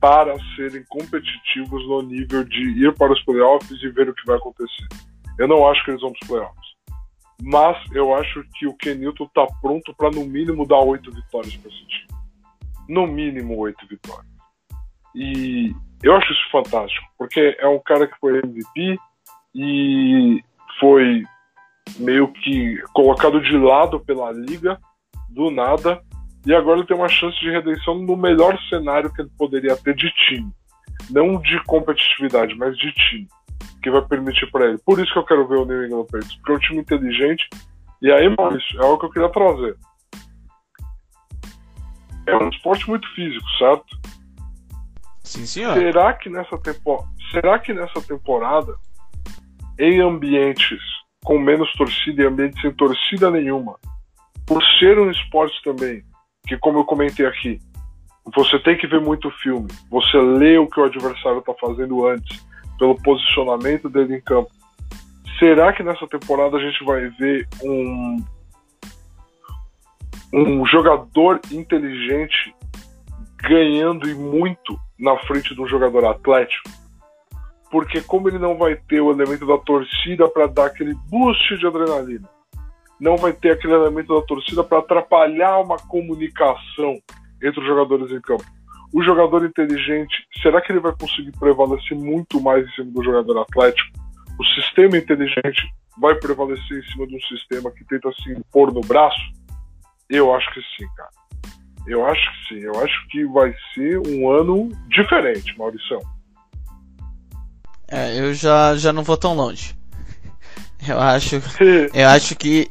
para 0.00 0.36
serem 0.54 0.84
competitivos 0.88 1.86
no 1.88 2.02
nível 2.02 2.44
de 2.44 2.84
ir 2.84 2.94
para 2.94 3.12
os 3.12 3.22
playoffs 3.24 3.82
e 3.82 3.88
ver 3.88 4.08
o 4.08 4.14
que 4.14 4.26
vai 4.26 4.36
acontecer. 4.36 4.86
Eu 5.38 5.48
não 5.48 5.68
acho 5.68 5.84
que 5.84 5.90
eles 5.90 6.00
vão 6.00 6.12
para 6.12 6.22
os 6.22 6.28
playoffs. 6.28 6.68
Mas 7.42 7.76
eu 7.92 8.14
acho 8.14 8.44
que 8.58 8.66
o 8.66 8.74
Kenilton 8.74 9.24
está 9.24 9.46
pronto 9.60 9.94
para 9.94 10.10
no 10.10 10.24
mínimo 10.24 10.66
dar 10.66 10.80
oito 10.80 11.12
vitórias 11.12 11.56
para 11.56 11.70
esse 11.70 11.86
time. 11.86 12.08
No 12.88 13.06
mínimo 13.06 13.56
oito 13.58 13.86
vitórias. 13.86 14.26
E 15.14 15.72
eu 16.02 16.14
acho 16.16 16.32
isso 16.32 16.50
fantástico, 16.50 17.06
porque 17.16 17.56
é 17.58 17.68
um 17.68 17.80
cara 17.80 18.06
que 18.06 18.18
foi 18.20 18.38
MVP 18.38 18.98
e 19.54 20.42
foi 20.78 21.22
meio 21.98 22.28
que 22.32 22.82
colocado 22.92 23.40
de 23.40 23.56
lado 23.56 24.00
pela 24.00 24.30
liga 24.32 24.78
do 25.28 25.50
nada 25.50 26.02
e 26.46 26.54
agora 26.54 26.78
ele 26.78 26.86
tem 26.86 26.96
uma 26.96 27.08
chance 27.08 27.38
de 27.40 27.50
redenção 27.50 27.98
no 27.98 28.16
melhor 28.16 28.58
cenário 28.68 29.12
que 29.12 29.20
ele 29.20 29.30
poderia 29.36 29.76
ter 29.76 29.94
de 29.94 30.10
time, 30.10 30.50
não 31.10 31.40
de 31.40 31.62
competitividade, 31.64 32.54
mas 32.54 32.76
de 32.76 32.92
time, 32.92 33.28
que 33.82 33.90
vai 33.90 34.02
permitir 34.02 34.50
para 34.50 34.66
ele. 34.68 34.78
Por 34.78 34.98
isso 34.98 35.12
que 35.12 35.18
eu 35.18 35.24
quero 35.24 35.46
ver 35.46 35.58
o 35.58 35.64
New 35.64 35.84
England 35.84 36.04
Patriots, 36.04 36.36
porque 36.36 36.52
é 36.52 36.54
um 36.54 36.58
time 36.58 36.80
inteligente. 36.80 37.48
E 38.00 38.10
aí, 38.10 38.34
Maurício, 38.34 38.80
é 38.80 38.84
algo 38.84 38.98
que 38.98 39.06
eu 39.06 39.10
queria 39.10 39.28
trazer. 39.28 39.76
É 42.26 42.36
um 42.36 42.48
esporte 42.48 42.88
muito 42.88 43.06
físico, 43.14 43.46
certo? 43.58 43.98
Sim, 45.22 45.44
senhor. 45.44 45.74
Será 45.74 46.12
que 46.14 46.30
nessa 46.30 46.56
tempo... 46.58 47.06
será 47.30 47.58
que 47.58 47.74
nessa 47.74 48.00
temporada 48.00 48.74
em 49.78 50.00
ambientes 50.00 50.80
com 51.24 51.38
menos 51.38 51.72
torcida 51.74 52.22
e 52.22 52.26
ambientes 52.26 52.60
sem 52.60 52.72
torcida 52.72 53.30
nenhuma, 53.30 53.76
por 54.46 54.62
ser 54.78 54.98
um 54.98 55.10
esporte 55.10 55.60
também 55.62 56.02
que, 56.46 56.56
como 56.56 56.78
eu 56.78 56.84
comentei 56.84 57.26
aqui, 57.26 57.60
você 58.34 58.58
tem 58.58 58.76
que 58.76 58.86
ver 58.86 59.00
muito 59.00 59.30
filme, 59.42 59.68
você 59.90 60.18
lê 60.18 60.58
o 60.58 60.66
que 60.66 60.80
o 60.80 60.84
adversário 60.84 61.38
está 61.38 61.54
fazendo 61.54 62.06
antes, 62.06 62.46
pelo 62.78 62.94
posicionamento 63.02 63.88
dele 63.88 64.16
em 64.16 64.20
campo. 64.20 64.50
Será 65.38 65.72
que 65.72 65.82
nessa 65.82 66.06
temporada 66.06 66.56
a 66.56 66.60
gente 66.60 66.84
vai 66.84 67.08
ver 67.10 67.46
um, 67.62 68.24
um 70.32 70.66
jogador 70.66 71.40
inteligente 71.50 72.54
ganhando 73.42 74.08
e 74.08 74.14
muito 74.14 74.78
na 74.98 75.16
frente 75.18 75.54
de 75.54 75.60
um 75.60 75.66
jogador 75.66 76.04
atlético? 76.04 76.70
Porque 77.70 78.00
como 78.00 78.28
ele 78.28 78.38
não 78.38 78.56
vai 78.56 78.76
ter 78.76 79.00
o 79.00 79.10
elemento 79.10 79.46
da 79.46 79.58
torcida 79.58 80.28
para 80.28 80.46
dar 80.46 80.66
aquele 80.66 80.94
boost 81.08 81.56
de 81.58 81.66
adrenalina, 81.66 82.28
não 83.00 83.16
vai 83.16 83.32
ter 83.32 83.52
aquele 83.52 83.74
elemento 83.74 84.14
da 84.14 84.26
torcida 84.26 84.64
para 84.64 84.78
atrapalhar 84.78 85.60
uma 85.60 85.76
comunicação 85.76 86.98
entre 87.42 87.60
os 87.60 87.66
jogadores 87.66 88.10
em 88.10 88.20
campo. 88.20 88.44
O 88.92 89.02
jogador 89.02 89.44
inteligente, 89.44 90.26
será 90.42 90.60
que 90.60 90.72
ele 90.72 90.80
vai 90.80 90.92
conseguir 90.98 91.32
prevalecer 91.32 91.96
muito 91.96 92.40
mais 92.40 92.66
em 92.66 92.70
cima 92.70 92.90
do 92.90 93.04
jogador 93.04 93.40
atlético? 93.42 93.98
O 94.38 94.44
sistema 94.44 94.96
inteligente 94.96 95.62
vai 96.00 96.14
prevalecer 96.14 96.78
em 96.78 96.90
cima 96.90 97.06
de 97.06 97.16
um 97.16 97.20
sistema 97.20 97.70
que 97.70 97.84
tenta 97.84 98.10
se 98.12 98.32
impor 98.32 98.72
no 98.72 98.80
braço? 98.80 99.20
Eu 100.08 100.34
acho 100.34 100.52
que 100.54 100.60
sim, 100.60 100.88
cara. 100.96 101.10
Eu 101.86 102.06
acho 102.06 102.22
que 102.22 102.54
sim. 102.54 102.60
Eu 102.60 102.82
acho 102.82 103.08
que 103.08 103.24
vai 103.26 103.54
ser 103.74 103.98
um 103.98 104.30
ano 104.30 104.70
diferente, 104.88 105.56
Maurição. 105.58 106.00
É, 107.88 108.18
eu 108.18 108.34
já, 108.34 108.76
já 108.76 108.92
não 108.92 109.02
vou 109.02 109.16
tão 109.16 109.34
longe. 109.34 109.76
Eu 110.86 111.00
acho, 111.00 111.36
eu 111.92 112.08
acho 112.08 112.36
que 112.36 112.70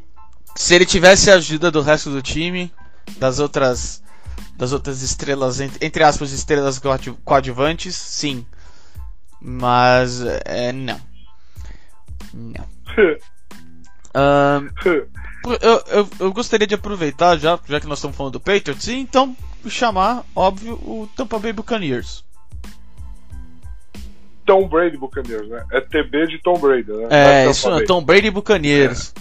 se 0.55 0.75
ele 0.75 0.85
tivesse 0.85 1.29
a 1.29 1.35
ajuda 1.35 1.71
do 1.71 1.81
resto 1.81 2.09
do 2.09 2.21
time, 2.21 2.71
das 3.17 3.39
outras 3.39 4.03
das 4.55 4.71
outras 4.71 5.03
estrelas, 5.03 5.59
entre 5.59 6.03
aspas, 6.03 6.31
estrelas 6.31 6.81
coadjuvantes, 7.23 7.95
sim. 7.95 8.45
Mas 9.39 10.21
é, 10.45 10.71
não. 10.71 10.99
Não. 12.33 12.67
eu, 15.61 15.83
eu, 15.87 16.09
eu, 16.19 16.33
gostaria 16.33 16.65
de 16.65 16.73
aproveitar, 16.73 17.37
já, 17.37 17.59
já 17.67 17.79
que 17.79 17.85
nós 17.85 17.99
estamos 17.99 18.17
falando 18.17 18.33
do 18.33 18.39
Patriots, 18.39 18.87
e 18.87 18.95
então 18.95 19.37
chamar, 19.67 20.23
óbvio, 20.35 20.73
o 20.73 21.07
Tampa 21.15 21.37
Bay 21.37 21.53
Buccaneers. 21.53 22.23
Tom 24.47 24.67
Brady 24.67 24.97
Buccaneers, 24.97 25.49
né? 25.49 25.63
É 25.71 25.81
TB 25.81 26.27
de 26.27 26.41
Tom 26.41 26.57
Brady, 26.57 26.91
né? 26.91 27.07
É, 27.11 27.45
é 27.45 27.51
isso, 27.51 27.69
Tom 27.85 28.01
Brady 28.03 28.31
Buccaneers. 28.31 29.13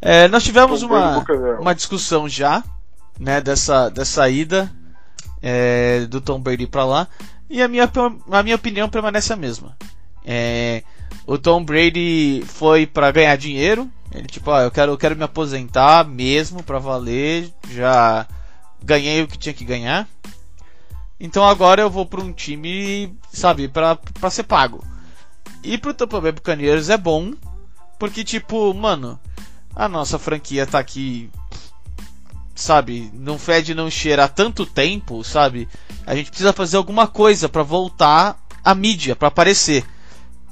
É. 0.00 0.24
É, 0.24 0.28
nós 0.28 0.44
tivemos 0.44 0.82
uma, 0.82 1.24
uma 1.58 1.74
discussão 1.74 2.28
já, 2.28 2.62
né, 3.18 3.40
dessa, 3.40 3.88
dessa 3.88 4.28
ida 4.28 4.70
é, 5.42 6.06
do 6.08 6.20
Tom 6.20 6.38
Brady 6.38 6.68
para 6.68 6.84
lá, 6.84 7.08
e 7.50 7.60
a 7.60 7.66
minha, 7.66 7.90
a 8.30 8.42
minha 8.42 8.54
opinião 8.54 8.88
permanece 8.88 9.32
a 9.32 9.36
mesma. 9.36 9.76
É, 10.24 10.84
o 11.26 11.36
Tom 11.36 11.64
Brady 11.64 12.44
foi 12.46 12.86
para 12.86 13.10
ganhar 13.10 13.36
dinheiro, 13.36 13.90
ele 14.14 14.28
tipo, 14.28 14.50
ah, 14.52 14.62
eu 14.62 14.70
quero, 14.70 14.92
eu 14.92 14.98
quero 14.98 15.16
me 15.16 15.24
aposentar 15.24 16.06
mesmo 16.06 16.62
para 16.62 16.78
valer, 16.78 17.48
já 17.70 18.24
ganhei 18.84 19.22
o 19.22 19.26
que 19.26 19.38
tinha 19.38 19.54
que 19.54 19.64
ganhar. 19.64 20.06
Então 21.20 21.44
agora 21.44 21.82
eu 21.82 21.90
vou 21.90 22.06
para 22.06 22.20
um 22.20 22.32
time, 22.32 23.16
sabe, 23.32 23.68
para 23.68 23.98
ser 24.30 24.44
pago. 24.44 24.84
E 25.62 25.76
pro 25.76 25.92
Tampa 25.92 26.20
Bay 26.20 26.32
Buccaneers 26.32 26.88
é 26.88 26.96
bom, 26.96 27.32
porque 27.98 28.22
tipo, 28.22 28.72
mano, 28.72 29.18
a 29.74 29.88
nossa 29.88 30.18
franquia 30.18 30.66
tá 30.66 30.78
aqui, 30.78 31.28
sabe, 32.54 33.10
não 33.12 33.38
fede 33.38 33.74
não 33.74 33.90
cheira 33.90 34.24
há 34.24 34.28
tanto 34.28 34.64
tempo, 34.64 35.24
sabe? 35.24 35.68
A 36.06 36.14
gente 36.14 36.30
precisa 36.30 36.52
fazer 36.52 36.76
alguma 36.76 37.06
coisa 37.06 37.48
para 37.48 37.62
voltar 37.62 38.38
a 38.64 38.74
mídia, 38.74 39.16
para 39.16 39.28
aparecer. 39.28 39.84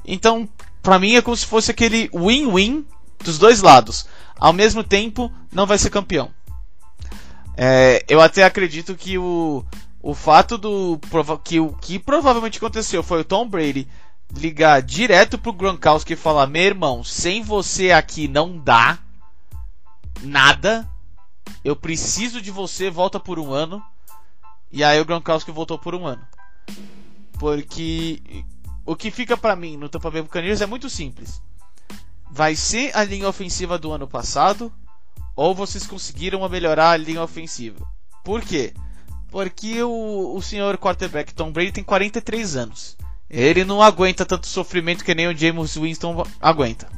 Então, 0.05 0.49
para 0.83 0.99
mim 0.99 1.15
é 1.15 1.23
como 1.23 1.37
se 1.37 1.47
fosse 1.47 1.71
aquele 1.71 2.11
win-win 2.13 2.87
dos 3.23 3.39
dois 3.39 3.63
lados. 3.63 4.07
Ao 4.39 4.53
mesmo 4.53 4.85
tempo, 4.85 5.33
não 5.53 5.67
vai 5.67 5.79
ser 5.79 5.91
campeão. 5.91 6.31
É, 7.57 8.05
eu 8.09 8.21
até 8.21 8.45
acredito 8.45 8.95
que 8.95 9.17
o, 9.17 9.65
o 10.07 10.15
fato 10.15 10.57
do 10.57 11.01
que 11.43 11.59
o 11.59 11.73
que 11.73 11.99
provavelmente 11.99 12.59
aconteceu 12.59 13.03
foi 13.03 13.23
o 13.23 13.25
Tom 13.25 13.49
Brady 13.49 13.89
ligar 14.33 14.81
direto 14.81 15.37
pro 15.37 15.53
Gronkowski 15.53 16.13
e 16.13 16.17
falar: 16.17 16.47
"Meu 16.47 16.63
irmão, 16.63 17.03
sem 17.03 17.43
você 17.43 17.91
aqui 17.91 18.29
não 18.29 18.57
dá 18.57 19.01
nada. 20.23 20.89
Eu 21.65 21.75
preciso 21.75 22.41
de 22.41 22.53
você, 22.53 22.89
volta 22.89 23.19
por 23.19 23.37
um 23.41 23.53
ano. 23.53 23.83
E 24.71 24.85
aí 24.85 25.01
o 25.01 25.05
Gronkowski 25.05 25.51
voltou 25.51 25.77
por 25.77 25.93
um 25.93 26.07
ano. 26.07 26.25
Porque 27.41 28.23
o 28.85 28.95
que 28.95 29.11
fica 29.11 29.37
para 29.37 29.57
mim 29.57 29.77
no 29.77 29.89
Tampa 29.89 30.09
Bay 30.09 30.23
Buccaneers 30.23 30.61
é 30.61 30.67
muito 30.67 30.89
simples. 30.89 31.43
Vai 32.31 32.55
ser 32.55 32.97
a 32.97 33.03
linha 33.03 33.29
ofensiva 33.29 33.77
do 33.77 33.91
ano 33.91 34.07
passado 34.07 34.73
ou 35.35 35.53
vocês 35.53 35.85
conseguiram 35.85 36.49
melhorar 36.49 36.91
a 36.91 36.97
linha 36.97 37.25
ofensiva? 37.25 37.85
Por 38.23 38.41
quê? 38.41 38.73
Porque 39.37 39.83
o, 39.83 40.35
o 40.35 40.41
senhor 40.41 40.79
quarterback 40.79 41.35
Tom 41.35 41.53
Brady 41.53 41.71
tem 41.71 41.85
43 41.85 42.57
anos. 42.57 42.97
Ele 43.29 43.67
não 43.67 43.83
aguenta 43.83 44.25
tanto 44.25 44.47
sofrimento 44.47 45.05
que 45.05 45.15
nem 45.15 45.29
o 45.29 45.37
James 45.37 45.77
Winston 45.77 46.27
aguenta. 46.41 46.89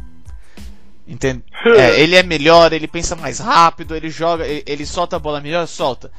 Entende? 1.04 1.42
É, 1.76 2.00
ele 2.00 2.14
é 2.14 2.22
melhor, 2.22 2.72
ele 2.72 2.86
pensa 2.86 3.16
mais 3.16 3.40
rápido, 3.40 3.96
ele 3.96 4.08
joga, 4.08 4.46
ele, 4.46 4.62
ele 4.66 4.86
solta 4.86 5.16
a 5.16 5.18
bola 5.18 5.40
melhor, 5.40 5.66
solta. 5.66 6.12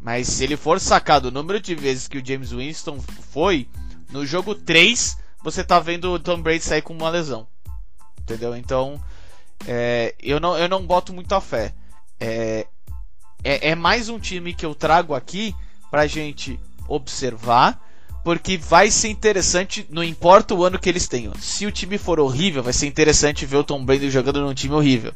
Mas 0.00 0.28
se 0.28 0.44
ele 0.44 0.56
for 0.56 0.80
sacado 0.80 1.28
o 1.28 1.30
número 1.30 1.60
de 1.60 1.74
vezes 1.74 2.08
que 2.08 2.16
o 2.16 2.26
James 2.26 2.52
Winston 2.52 2.98
foi, 3.30 3.68
no 4.10 4.24
jogo 4.24 4.54
3, 4.54 5.18
você 5.44 5.62
tá 5.62 5.78
vendo 5.78 6.10
o 6.10 6.18
Tom 6.18 6.40
Brady 6.40 6.64
sair 6.64 6.80
com 6.80 6.94
uma 6.94 7.10
lesão. 7.10 7.46
Entendeu? 8.18 8.56
Então, 8.56 8.98
é, 9.68 10.14
eu, 10.22 10.40
não, 10.40 10.56
eu 10.56 10.70
não 10.70 10.86
boto 10.86 11.12
muita 11.12 11.38
fé. 11.38 11.74
É, 12.18 12.66
é, 13.44 13.72
é 13.72 13.74
mais 13.74 14.08
um 14.08 14.18
time 14.18 14.54
que 14.54 14.64
eu 14.64 14.74
trago 14.74 15.14
aqui 15.14 15.54
pra 15.90 16.06
gente 16.06 16.58
observar 16.88 17.80
porque 18.26 18.56
vai 18.56 18.90
ser 18.90 19.06
interessante, 19.06 19.86
não 19.88 20.02
importa 20.02 20.52
o 20.52 20.64
ano 20.64 20.80
que 20.80 20.88
eles 20.88 21.06
tenham. 21.06 21.32
Se 21.36 21.64
o 21.64 21.70
time 21.70 21.96
for 21.96 22.18
horrível, 22.18 22.60
vai 22.60 22.72
ser 22.72 22.88
interessante 22.88 23.46
ver 23.46 23.58
o 23.58 23.62
Tom 23.62 23.84
Brady 23.84 24.10
jogando 24.10 24.40
num 24.40 24.52
time 24.52 24.74
horrível. 24.74 25.12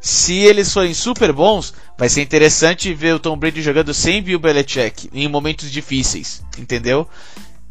se 0.00 0.38
eles 0.38 0.72
forem 0.72 0.94
super 0.94 1.32
bons, 1.32 1.74
vai 1.98 2.08
ser 2.08 2.22
interessante 2.22 2.94
ver 2.94 3.12
o 3.12 3.18
Tom 3.18 3.36
Brady 3.36 3.60
jogando 3.60 3.92
sem 3.92 4.22
Bill 4.22 4.38
Belichick 4.38 5.10
em 5.12 5.26
momentos 5.26 5.68
difíceis, 5.68 6.46
entendeu? 6.56 7.08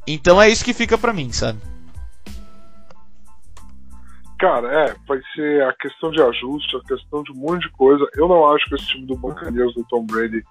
Então 0.05 0.41
é 0.41 0.49
isso 0.49 0.65
que 0.65 0.73
fica 0.73 0.97
para 0.97 1.13
mim, 1.13 1.31
sabe? 1.31 1.59
Cara, 4.37 4.67
é, 4.67 4.95
vai 5.07 5.21
ser 5.33 5.63
a 5.63 5.71
questão 5.71 6.11
de 6.11 6.21
ajuste, 6.21 6.75
a 6.75 6.81
questão 6.85 7.23
de 7.23 7.31
um 7.31 7.35
monte 7.35 7.61
de 7.61 7.71
coisa. 7.71 8.05
Eu 8.15 8.27
não 8.27 8.53
acho 8.53 8.67
que 8.67 8.75
esse 8.75 8.87
time 8.87 9.05
do 9.05 9.15
Buccaneers 9.15 9.73
do 9.75 9.85
Tom 9.85 10.05
Brady 10.05 10.43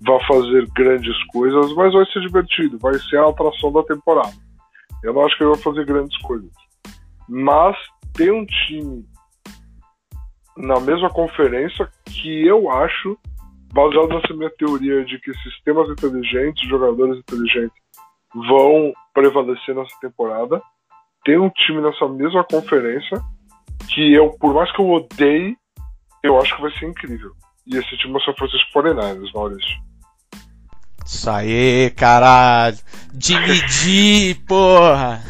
vá 0.00 0.18
fazer 0.26 0.66
grandes 0.74 1.16
coisas, 1.28 1.72
mas 1.74 1.92
vai 1.92 2.04
ser 2.06 2.20
divertido, 2.20 2.78
vai 2.78 2.94
ser 2.94 3.18
a 3.18 3.28
atração 3.28 3.72
da 3.72 3.82
temporada. 3.82 4.34
Eu 5.02 5.12
não 5.12 5.24
acho 5.24 5.36
que 5.36 5.44
ele 5.44 5.52
vai 5.52 5.62
fazer 5.62 5.84
grandes 5.84 6.16
coisas. 6.22 6.50
Mas 7.28 7.76
tem 8.14 8.30
um 8.30 8.44
time 8.44 9.04
na 10.56 10.80
mesma 10.80 11.10
conferência 11.10 11.88
que 12.04 12.46
eu 12.46 12.70
acho, 12.70 13.18
baseado 13.72 14.08
nessa 14.08 14.34
minha 14.34 14.50
teoria 14.50 15.04
de 15.04 15.18
que 15.20 15.32
sistemas 15.38 15.88
inteligentes, 15.90 16.68
jogadores 16.68 17.18
inteligentes 17.18 17.76
vão 18.34 18.92
prevalecer 19.12 19.74
nessa 19.74 19.94
temporada. 20.00 20.60
Tem 21.24 21.38
um 21.38 21.50
time 21.50 21.80
nessa 21.82 22.08
mesma 22.08 22.44
conferência 22.44 23.20
que 23.88 24.12
eu, 24.12 24.30
por 24.38 24.54
mais 24.54 24.70
que 24.72 24.80
eu 24.80 24.90
odeie, 24.90 25.56
eu 26.22 26.38
acho 26.38 26.54
que 26.56 26.62
vai 26.62 26.70
ser 26.72 26.86
incrível. 26.86 27.32
E 27.66 27.76
esse 27.76 27.96
time 27.96 28.14
é 28.14 28.16
o 28.16 28.20
São 28.20 28.34
Francisco 28.34 28.70
49ers, 28.74 29.32
Maurício. 29.34 29.86
Isso 31.04 31.30
aí, 31.30 31.90
caralho. 31.90 32.76
Jimmy 33.18 34.34
porra. 34.46 35.22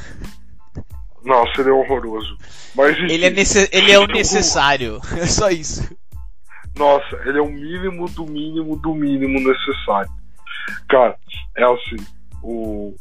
Nossa, 1.25 1.61
ele 1.61 1.71
é 1.71 1.73
horroroso. 1.73 2.37
Mas, 2.75 2.97
ele, 2.99 3.25
é 3.25 3.31
nesse... 3.31 3.69
ele 3.73 3.90
é 3.90 3.99
o 3.99 4.07
necessário. 4.09 5.00
É 5.16 5.25
só 5.26 5.50
isso. 5.50 5.83
Nossa, 6.76 7.16
ele 7.25 7.38
é 7.38 7.43
o 7.43 7.50
mínimo 7.50 8.09
do 8.11 8.26
mínimo 8.26 8.76
do 8.76 8.95
mínimo 8.95 9.40
necessário. 9.40 10.11
Cara, 10.88 11.16
é 11.57 11.64
assim. 11.64 11.97
O... 12.43 12.95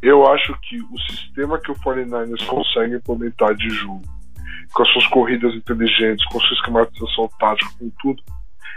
Eu 0.00 0.30
acho 0.30 0.56
que 0.60 0.80
o 0.80 0.98
sistema 1.10 1.58
que 1.58 1.70
o 1.70 1.74
49ers 1.74 2.46
consegue 2.46 2.96
implementar 2.96 3.54
de 3.56 3.68
jogo, 3.70 4.02
com 4.72 4.82
as 4.82 4.88
suas 4.92 5.06
corridas 5.08 5.54
inteligentes, 5.54 6.24
com 6.26 6.38
a 6.38 6.40
sua 6.40 6.56
esquematização 6.56 7.28
tática, 7.40 7.70
com 7.78 7.90
tudo, 8.00 8.22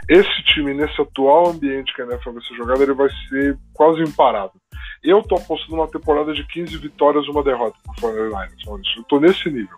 esse 0.07 0.43
time, 0.53 0.73
nesse 0.73 0.99
atual 1.01 1.49
ambiente 1.49 1.93
que 1.93 2.01
a 2.01 2.05
NFL 2.05 2.31
vai 2.31 2.43
ser 2.43 2.55
jogada, 2.55 2.83
ele 2.83 2.93
vai 2.93 3.09
ser 3.27 3.57
quase 3.73 4.01
imparável. 4.01 4.59
Eu 5.03 5.21
tô 5.23 5.35
apostando 5.35 5.75
uma 5.75 5.87
temporada 5.87 6.33
de 6.33 6.45
15 6.45 6.77
vitórias 6.77 7.25
e 7.25 7.29
uma 7.29 7.43
derrota 7.43 7.77
pro 7.83 8.09
49ers, 8.09 8.87
Eu 8.97 9.03
tô 9.03 9.19
nesse 9.19 9.49
nível. 9.49 9.77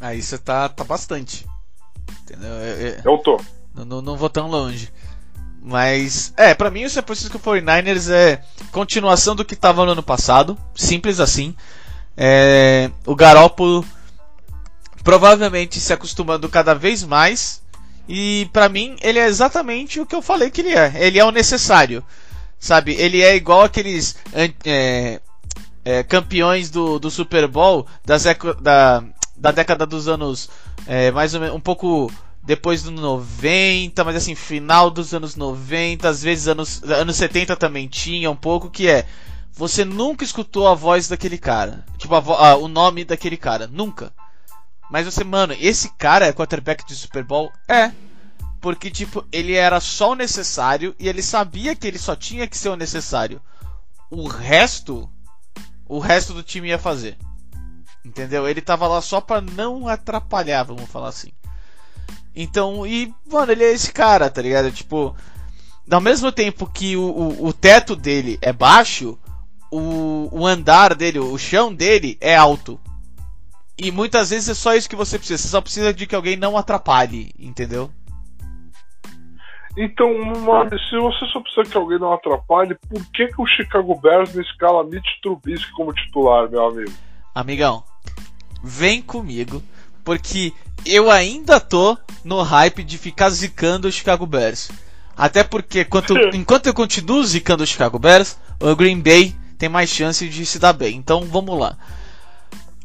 Aí 0.00 0.22
você 0.22 0.38
tá, 0.38 0.68
tá 0.68 0.84
bastante. 0.84 1.46
Entendeu? 2.22 2.50
Eu, 2.50 2.76
eu, 2.76 3.00
eu 3.04 3.18
tô. 3.18 3.40
Não, 3.74 4.02
não 4.02 4.16
vou 4.16 4.28
tão 4.28 4.48
longe. 4.48 4.92
Mas, 5.62 6.32
é, 6.36 6.54
para 6.54 6.70
mim 6.70 6.84
o 6.84 6.90
San 6.90 7.02
Francisco 7.02 7.38
49ers 7.38 8.10
é 8.12 8.42
continuação 8.70 9.34
do 9.34 9.44
que 9.44 9.56
tava 9.56 9.84
no 9.84 9.92
ano 9.92 10.02
passado. 10.02 10.56
Simples 10.74 11.20
assim. 11.20 11.54
É, 12.16 12.90
o 13.06 13.14
Garoppolo 13.14 13.84
provavelmente 15.02 15.80
se 15.80 15.92
acostumando 15.92 16.48
cada 16.48 16.74
vez 16.74 17.02
mais. 17.04 17.62
E 18.08 18.48
para 18.52 18.68
mim 18.68 18.96
ele 19.02 19.18
é 19.18 19.26
exatamente 19.26 20.00
o 20.00 20.06
que 20.06 20.14
eu 20.14 20.22
falei 20.22 20.50
que 20.50 20.62
ele 20.62 20.74
é. 20.74 20.92
Ele 20.96 21.18
é 21.18 21.24
o 21.24 21.30
necessário. 21.30 22.02
Sabe? 22.58 22.94
Ele 22.94 23.22
é 23.22 23.36
igual 23.36 23.62
aqueles 23.62 24.16
é, 24.32 25.20
é, 25.84 26.02
campeões 26.02 26.70
do, 26.70 26.98
do 26.98 27.10
Super 27.10 27.46
Bowl 27.46 27.86
das, 28.04 28.24
da, 28.60 29.04
da 29.36 29.50
década 29.52 29.86
dos 29.86 30.08
anos 30.08 30.50
é, 30.86 31.10
mais 31.10 31.34
ou 31.34 31.40
menos 31.40 31.54
um 31.54 31.60
pouco 31.60 32.10
depois 32.42 32.82
do 32.82 32.90
90, 32.90 34.02
mas 34.04 34.16
assim, 34.16 34.34
final 34.34 34.90
dos 34.90 35.12
anos 35.12 35.36
90, 35.36 36.08
às 36.08 36.22
vezes 36.22 36.48
anos, 36.48 36.82
anos 36.82 37.16
70 37.16 37.54
também 37.56 37.86
tinha 37.86 38.30
um 38.30 38.36
pouco, 38.36 38.70
que 38.70 38.88
é 38.88 39.04
você 39.52 39.84
nunca 39.84 40.24
escutou 40.24 40.66
a 40.66 40.74
voz 40.74 41.08
daquele 41.08 41.36
cara, 41.36 41.84
tipo 41.98 42.14
a, 42.14 42.18
a, 42.18 42.56
o 42.56 42.66
nome 42.66 43.04
daquele 43.04 43.36
cara, 43.36 43.66
nunca. 43.66 44.12
Mas 44.90 45.06
você, 45.06 45.22
mano, 45.22 45.54
esse 45.58 45.90
cara 45.90 46.26
é 46.26 46.32
quarterback 46.32 46.86
de 46.86 46.94
Super 46.94 47.22
Bowl? 47.22 47.52
É. 47.68 47.92
Porque, 48.60 48.90
tipo, 48.90 49.24
ele 49.30 49.54
era 49.54 49.80
só 49.80 50.12
o 50.12 50.16
necessário 50.16 50.94
e 50.98 51.08
ele 51.08 51.22
sabia 51.22 51.76
que 51.76 51.86
ele 51.86 51.98
só 51.98 52.16
tinha 52.16 52.46
que 52.46 52.56
ser 52.56 52.70
o 52.70 52.76
necessário. 52.76 53.40
O 54.10 54.26
resto, 54.26 55.08
o 55.86 55.98
resto 55.98 56.32
do 56.32 56.42
time 56.42 56.68
ia 56.68 56.78
fazer. 56.78 57.16
Entendeu? 58.04 58.48
Ele 58.48 58.60
tava 58.60 58.88
lá 58.88 59.00
só 59.00 59.20
pra 59.20 59.40
não 59.40 59.86
atrapalhar, 59.86 60.64
vamos 60.64 60.88
falar 60.90 61.08
assim. 61.08 61.30
Então, 62.34 62.86
e, 62.86 63.12
mano, 63.30 63.52
ele 63.52 63.64
é 63.64 63.72
esse 63.72 63.92
cara, 63.92 64.30
tá 64.30 64.40
ligado? 64.40 64.72
Tipo, 64.72 65.14
ao 65.90 66.00
mesmo 66.00 66.32
tempo 66.32 66.66
que 66.66 66.96
o, 66.96 67.02
o, 67.02 67.46
o 67.48 67.52
teto 67.52 67.94
dele 67.94 68.38
é 68.40 68.52
baixo, 68.52 69.18
o, 69.70 70.28
o 70.32 70.46
andar 70.46 70.94
dele, 70.94 71.18
o 71.18 71.36
chão 71.36 71.72
dele 71.74 72.16
é 72.20 72.36
alto. 72.36 72.80
E 73.78 73.92
muitas 73.92 74.30
vezes 74.30 74.48
é 74.48 74.54
só 74.54 74.74
isso 74.74 74.88
que 74.88 74.96
você 74.96 75.18
precisa. 75.18 75.40
Você 75.40 75.48
só 75.48 75.60
precisa 75.60 75.94
de 75.94 76.06
que 76.06 76.14
alguém 76.14 76.36
não 76.36 76.56
atrapalhe, 76.56 77.32
entendeu? 77.38 77.90
Então, 79.76 80.10
se 80.90 80.98
você 80.98 81.24
só 81.26 81.40
precisa 81.40 81.70
que 81.70 81.76
alguém 81.76 82.00
não 82.00 82.12
atrapalhe, 82.12 82.76
por 82.88 83.04
que, 83.12 83.28
que 83.28 83.40
o 83.40 83.46
Chicago 83.46 83.94
Bears 83.94 84.34
não 84.34 84.42
escala 84.42 84.82
Mitch 84.82 85.20
Trubisky 85.22 85.70
como 85.70 85.92
titular, 85.92 86.50
meu 86.50 86.66
amigo? 86.66 86.92
Amigão, 87.32 87.84
vem 88.60 89.00
comigo, 89.00 89.62
porque 90.02 90.52
eu 90.84 91.08
ainda 91.08 91.60
tô 91.60 91.96
no 92.24 92.42
hype 92.42 92.82
de 92.82 92.98
ficar 92.98 93.30
zicando 93.30 93.86
o 93.86 93.92
Chicago 93.92 94.26
Bears. 94.26 94.68
Até 95.16 95.44
porque 95.44 95.84
quanto, 95.84 96.14
enquanto 96.34 96.66
eu 96.66 96.74
continuo 96.74 97.22
zicando 97.22 97.62
o 97.62 97.66
Chicago 97.66 98.00
Bears, 98.00 98.36
o 98.60 98.74
Green 98.74 99.00
Bay 99.00 99.36
tem 99.56 99.68
mais 99.68 99.90
chance 99.90 100.28
de 100.28 100.44
se 100.44 100.58
dar 100.58 100.72
bem. 100.72 100.96
Então 100.96 101.20
vamos 101.26 101.56
lá. 101.56 101.76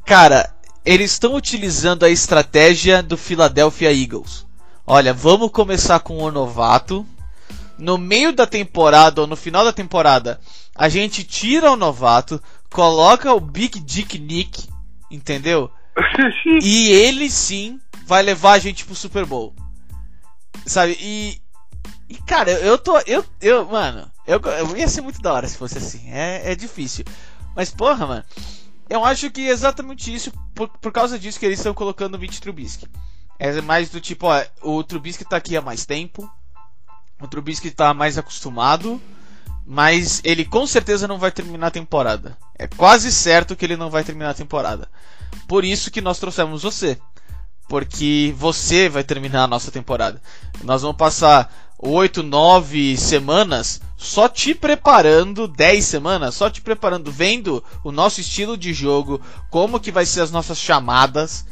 Cara, 0.06 0.53
eles 0.86 1.12
estão 1.12 1.36
utilizando 1.36 2.04
a 2.04 2.10
estratégia 2.10 3.02
do 3.02 3.18
Philadelphia 3.18 3.92
Eagles. 3.94 4.46
Olha, 4.86 5.14
vamos 5.14 5.52
começar 5.52 6.00
com 6.00 6.18
o 6.18 6.32
novato. 6.32 7.06
No 7.78 7.98
meio 7.98 8.34
da 8.34 8.46
temporada 8.46 9.22
ou 9.22 9.28
no 9.28 9.36
final 9.36 9.64
da 9.64 9.74
temporada, 9.74 10.40
a 10.76 10.90
gente 10.90 11.24
tira 11.24 11.72
o 11.72 11.76
novato, 11.76 12.42
coloca 12.70 13.34
o 13.34 13.40
Big 13.40 13.80
Dick 13.80 14.20
Nick, 14.20 14.68
entendeu? 15.10 15.72
e 16.62 16.92
ele 16.92 17.30
sim 17.30 17.80
vai 18.06 18.22
levar 18.22 18.54
a 18.54 18.60
gente 18.60 18.86
pro 18.86 18.96
Super 18.96 19.26
Bowl. 19.26 19.56
Sabe? 20.66 20.98
E. 21.00 21.42
E 22.10 22.16
cara, 22.16 22.52
eu 22.52 22.78
tô. 22.78 23.00
Eu, 23.08 23.26
eu 23.42 23.66
mano, 23.66 24.12
eu, 24.28 24.40
eu 24.40 24.78
ia 24.78 24.88
ser 24.88 25.02
muito 25.02 25.22
da 25.22 25.34
hora 25.34 25.48
se 25.48 25.58
fosse 25.58 25.78
assim. 25.78 26.12
É, 26.12 26.52
é 26.52 26.56
difícil. 26.56 27.06
Mas 27.56 27.72
porra, 27.72 28.06
mano. 28.06 28.24
Eu 28.90 29.04
acho 29.04 29.32
que 29.32 29.48
é 29.48 29.52
exatamente 29.52 30.14
isso, 30.14 30.32
por, 30.54 30.68
por 30.68 30.92
causa 30.92 31.18
disso 31.18 31.40
que 31.40 31.46
eles 31.46 31.60
estão 31.60 31.74
colocando 31.74 32.16
o 32.16 32.20
Mitch 32.20 32.40
Trubisky. 32.40 32.88
É 33.40 33.62
mais 33.62 33.90
do 33.90 34.00
tipo, 34.00 34.28
ó, 34.28 34.44
o 34.62 34.84
Trubisky 34.84 35.26
tá 35.26 35.38
aqui 35.38 35.58
há 35.58 35.62
mais 35.62 35.86
tempo. 35.86 36.30
O 37.20 37.28
Trubisky 37.28 37.72
tá 37.72 37.94
mais 37.94 38.18
acostumado. 38.18 39.02
Mas 39.66 40.22
ele 40.24 40.44
com 40.44 40.68
certeza 40.68 41.08
não 41.08 41.18
vai 41.18 41.32
terminar 41.32 41.68
a 41.68 41.72
temporada. 41.72 42.38
É 42.58 42.68
quase 42.68 43.12
certo 43.12 43.56
que 43.56 43.66
ele 43.66 43.78
não 43.78 43.90
vai 43.90 44.04
terminar 44.04 44.32
a 44.32 44.34
temporada. 44.34 44.90
Por 45.48 45.64
isso 45.64 45.90
que 45.90 46.02
nós 46.02 46.20
trouxemos 46.20 46.64
você. 46.64 46.98
Porque 47.70 48.36
você 48.38 48.90
vai 48.90 49.04
terminar 49.04 49.44
a 49.44 49.48
nossa 49.48 49.72
temporada. 49.72 50.22
Nós 50.64 50.82
vamos 50.82 50.98
passar 50.98 51.63
8, 51.80 52.24
9 52.24 52.98
semanas 52.98 53.82
só 54.04 54.28
te 54.28 54.54
preparando, 54.54 55.48
10 55.48 55.86
semanas, 55.86 56.36
só 56.36 56.50
te 56.50 56.62
preparando, 56.62 57.10
vendo 57.10 57.64
o 57.84 57.92
nosso 57.92 58.20
estilo 58.20 58.58
de 58.58 58.74
jogo, 58.74 59.22
como 59.50 59.80
que 59.80 59.92
vai 59.92 60.06
ser 60.06 60.20
as 60.20 60.32
nossas 60.32 60.58
chamadas 60.58 61.46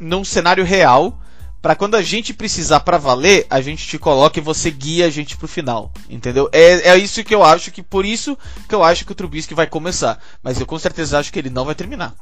num 0.00 0.24
cenário 0.24 0.64
real, 0.64 1.18
para 1.60 1.74
quando 1.74 1.96
a 1.96 2.02
gente 2.02 2.32
precisar 2.32 2.80
para 2.80 2.98
valer, 2.98 3.46
a 3.50 3.60
gente 3.60 3.84
te 3.84 3.98
coloca 3.98 4.38
e 4.38 4.42
você 4.42 4.70
guia 4.70 5.06
a 5.06 5.10
gente 5.10 5.36
pro 5.36 5.48
final, 5.48 5.90
entendeu? 6.08 6.48
É, 6.52 6.90
é 6.90 6.96
isso 6.96 7.24
que 7.24 7.34
eu 7.34 7.42
acho 7.42 7.72
que 7.72 7.82
por 7.82 8.04
isso 8.04 8.38
que 8.68 8.74
eu 8.74 8.84
acho 8.84 9.04
que 9.04 9.10
o 9.10 9.14
Trubisky 9.14 9.54
vai 9.54 9.66
começar, 9.66 10.22
mas 10.40 10.60
eu 10.60 10.66
com 10.66 10.78
certeza 10.78 11.18
acho 11.18 11.32
que 11.32 11.38
ele 11.38 11.50
não 11.50 11.64
vai 11.64 11.74
terminar. 11.74 12.14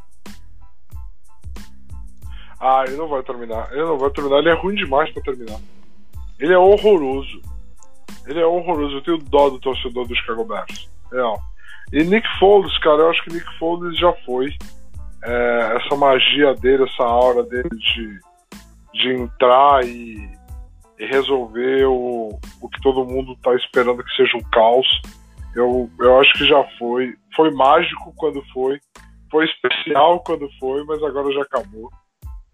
Ah, 2.59 2.85
ele 2.87 2.97
não 2.97 3.09
vai 3.09 3.23
terminar. 3.23 3.71
Ele 3.71 3.85
não 3.85 3.99
vai 3.99 4.11
terminar. 4.11 4.39
Ele 4.39 4.49
é 4.49 4.55
ruim 4.55 4.75
demais 4.75 5.13
para 5.13 5.23
terminar. 5.23 5.61
Ele 6.39 6.53
é 6.53 6.59
horroroso. 6.59 7.41
Ele 8.27 8.41
é 8.41 8.47
horroroso. 8.47 8.97
Eu 8.97 9.03
tenho 9.03 9.19
dó 9.19 9.49
do 9.49 9.59
torcedor 9.59 10.07
dos 10.07 10.19
Chicago 10.19 10.45
Bears. 10.45 10.89
Real. 11.11 11.41
E 11.93 12.03
Nick 12.03 12.27
Foles, 12.39 12.77
cara, 12.79 13.03
eu 13.03 13.11
acho 13.11 13.23
que 13.25 13.33
Nick 13.33 13.59
Foles 13.59 13.99
já 13.99 14.13
foi. 14.25 14.55
É, 15.23 15.77
essa 15.77 15.97
magia 15.97 16.55
dele, 16.55 16.85
essa 16.85 17.05
aura 17.05 17.43
dele 17.43 17.69
de, 17.71 18.21
de 18.93 19.13
entrar 19.13 19.85
e, 19.85 20.31
e 20.99 21.07
resolver 21.07 21.87
o, 21.87 22.39
o 22.61 22.69
que 22.69 22.81
todo 22.81 23.07
mundo 23.07 23.37
tá 23.43 23.55
esperando 23.55 24.05
que 24.05 24.17
seja 24.17 24.37
um 24.37 24.51
caos. 24.51 24.87
Eu, 25.55 25.91
eu 25.99 26.21
acho 26.21 26.33
que 26.35 26.47
já 26.47 26.63
foi. 26.79 27.15
Foi 27.35 27.51
mágico 27.53 28.13
quando 28.17 28.43
foi. 28.53 28.79
Foi 29.31 29.45
especial 29.47 30.21
quando 30.21 30.49
foi, 30.59 30.85
mas 30.85 31.03
agora 31.03 31.33
já 31.33 31.43
acabou. 31.43 31.91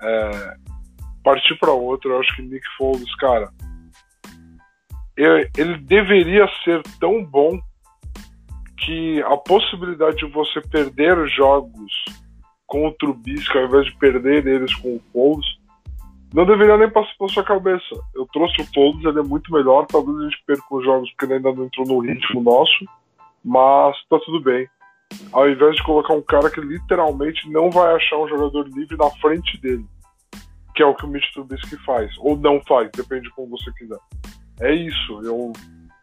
É, 0.00 0.54
partir 1.22 1.54
para 1.58 1.72
outra, 1.72 2.10
eu 2.10 2.20
acho 2.20 2.34
que 2.36 2.42
Nick 2.42 2.66
Foles, 2.76 3.14
cara, 3.16 3.50
ele 5.16 5.78
deveria 5.78 6.48
ser 6.64 6.82
tão 6.98 7.24
bom 7.24 7.58
que 8.78 9.22
a 9.22 9.36
possibilidade 9.36 10.16
de 10.16 10.26
você 10.26 10.60
perder 10.60 11.28
jogos 11.28 12.04
com 12.66 12.86
o 12.86 12.92
Trubisky 12.92 13.56
ao 13.56 13.66
invés 13.66 13.86
de 13.86 13.96
perder 13.96 14.46
eles 14.46 14.74
com 14.76 14.96
o 14.96 15.02
Foles 15.12 15.46
não 16.32 16.46
deveria 16.46 16.78
nem 16.78 16.90
passar 16.90 17.12
pela 17.18 17.28
sua 17.28 17.44
cabeça. 17.44 17.94
Eu 18.14 18.26
trouxe 18.32 18.62
o 18.62 18.66
Foles, 18.72 19.04
ele 19.04 19.18
é 19.18 19.22
muito 19.22 19.52
melhor, 19.52 19.86
talvez 19.86 20.16
a 20.18 20.24
gente 20.24 20.42
perca 20.46 20.64
os 20.70 20.84
jogos 20.84 21.10
porque 21.10 21.26
ele 21.26 21.34
ainda 21.34 21.52
não 21.52 21.66
entrou 21.66 21.86
no 21.86 21.98
ritmo 21.98 22.42
nosso, 22.42 22.84
mas 23.44 23.94
tá 24.08 24.18
tudo 24.24 24.40
bem. 24.40 24.66
Ao 25.30 25.48
invés 25.48 25.76
de 25.76 25.82
colocar 25.84 26.14
um 26.14 26.22
cara 26.22 26.50
que 26.50 26.60
literalmente 26.60 27.48
não 27.50 27.70
vai 27.70 27.94
achar 27.94 28.16
um 28.16 28.28
jogador 28.28 28.66
livre 28.68 28.96
na 28.96 29.10
frente 29.10 29.60
dele, 29.60 29.84
que 30.74 30.82
é 30.82 30.86
o 30.86 30.94
que 30.94 31.04
o 31.04 31.08
Mitch 31.08 31.30
Trubisky 31.34 31.76
faz, 31.84 32.10
ou 32.18 32.34
não 32.34 32.62
faz, 32.66 32.90
depende 32.96 33.24
de 33.24 33.34
como 33.34 33.50
você 33.50 33.70
quiser. 33.72 33.98
É 34.60 34.72
isso, 34.74 35.20
eu, 35.22 35.52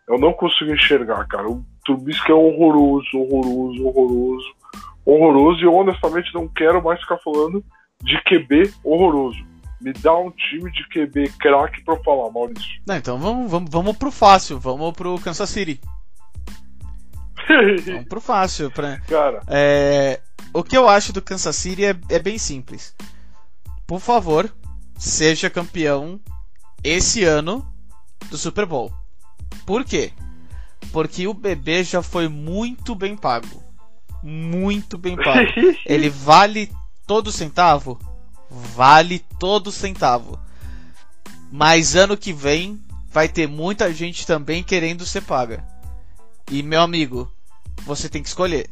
eu 0.08 0.18
não 0.20 0.34
consigo 0.34 0.74
enxergar, 0.74 1.26
cara. 1.28 1.50
O 1.50 1.64
Trubisky 1.86 2.32
é 2.32 2.36
horroroso, 2.36 3.08
horroroso, 3.14 3.86
horroroso, 3.86 4.56
horroroso, 5.06 5.60
e 5.60 5.64
eu 5.64 5.74
honestamente 5.74 6.34
não 6.34 6.48
quero 6.48 6.84
mais 6.84 7.00
ficar 7.02 7.18
falando 7.18 7.64
de 8.04 8.22
QB 8.24 8.74
horroroso. 8.84 9.40
Me 9.82 9.94
dá 9.94 10.16
um 10.18 10.30
time 10.32 10.70
de 10.72 10.88
QB 10.90 11.32
craque 11.40 11.84
pra 11.84 11.96
falar, 12.04 12.30
Maurício. 12.32 12.82
Não, 12.86 12.98
então 12.98 13.18
vamos, 13.18 13.50
vamos, 13.50 13.70
vamos 13.72 13.98
pro 13.98 14.12
fácil, 14.12 14.60
vamos 14.60 14.94
pro 14.94 15.18
Kansas 15.20 15.50
City. 15.50 15.80
vamos 17.86 18.06
pro 18.08 18.20
fácil. 18.20 18.70
Pra... 18.72 19.00
Cara. 19.02 19.42
É, 19.48 20.20
o 20.54 20.64
que 20.64 20.76
eu 20.76 20.90
acho 20.90 21.14
do 21.14 21.22
Kansas 21.22 21.56
City 21.56 21.86
é, 21.86 21.96
é 22.10 22.20
bem 22.20 22.38
simples. 22.38 22.94
Por 23.88 24.00
favor, 24.00 24.52
seja 24.98 25.50
campeão 25.50 26.20
esse 26.84 27.24
ano 27.24 27.66
do 28.30 28.38
Super 28.38 28.66
Bowl. 28.66 28.94
Por 29.66 29.84
quê? 29.84 30.12
Porque 30.92 31.28
o 31.28 31.34
bebê 31.34 31.84
já 31.84 32.02
foi 32.02 32.28
muito 32.28 32.96
bem 32.96 33.16
pago. 33.16 33.64
Muito 34.24 34.98
bem 34.98 35.16
pago. 35.16 35.50
Ele 35.86 36.10
vale 36.10 36.72
todo 37.06 37.32
centavo? 37.32 38.00
Vale 38.50 39.20
todo 39.40 39.72
centavo. 39.72 40.40
Mas 41.52 41.96
ano 41.96 42.18
que 42.18 42.34
vem 42.34 42.80
vai 43.12 43.28
ter 43.28 43.48
muita 43.48 43.94
gente 43.94 44.26
também 44.26 44.64
querendo 44.64 45.06
ser 45.06 45.22
paga. 45.22 45.64
E 46.52 46.64
meu 46.64 46.82
amigo, 46.82 47.32
você 47.86 48.10
tem 48.10 48.22
que 48.22 48.30
escolher. 48.30 48.70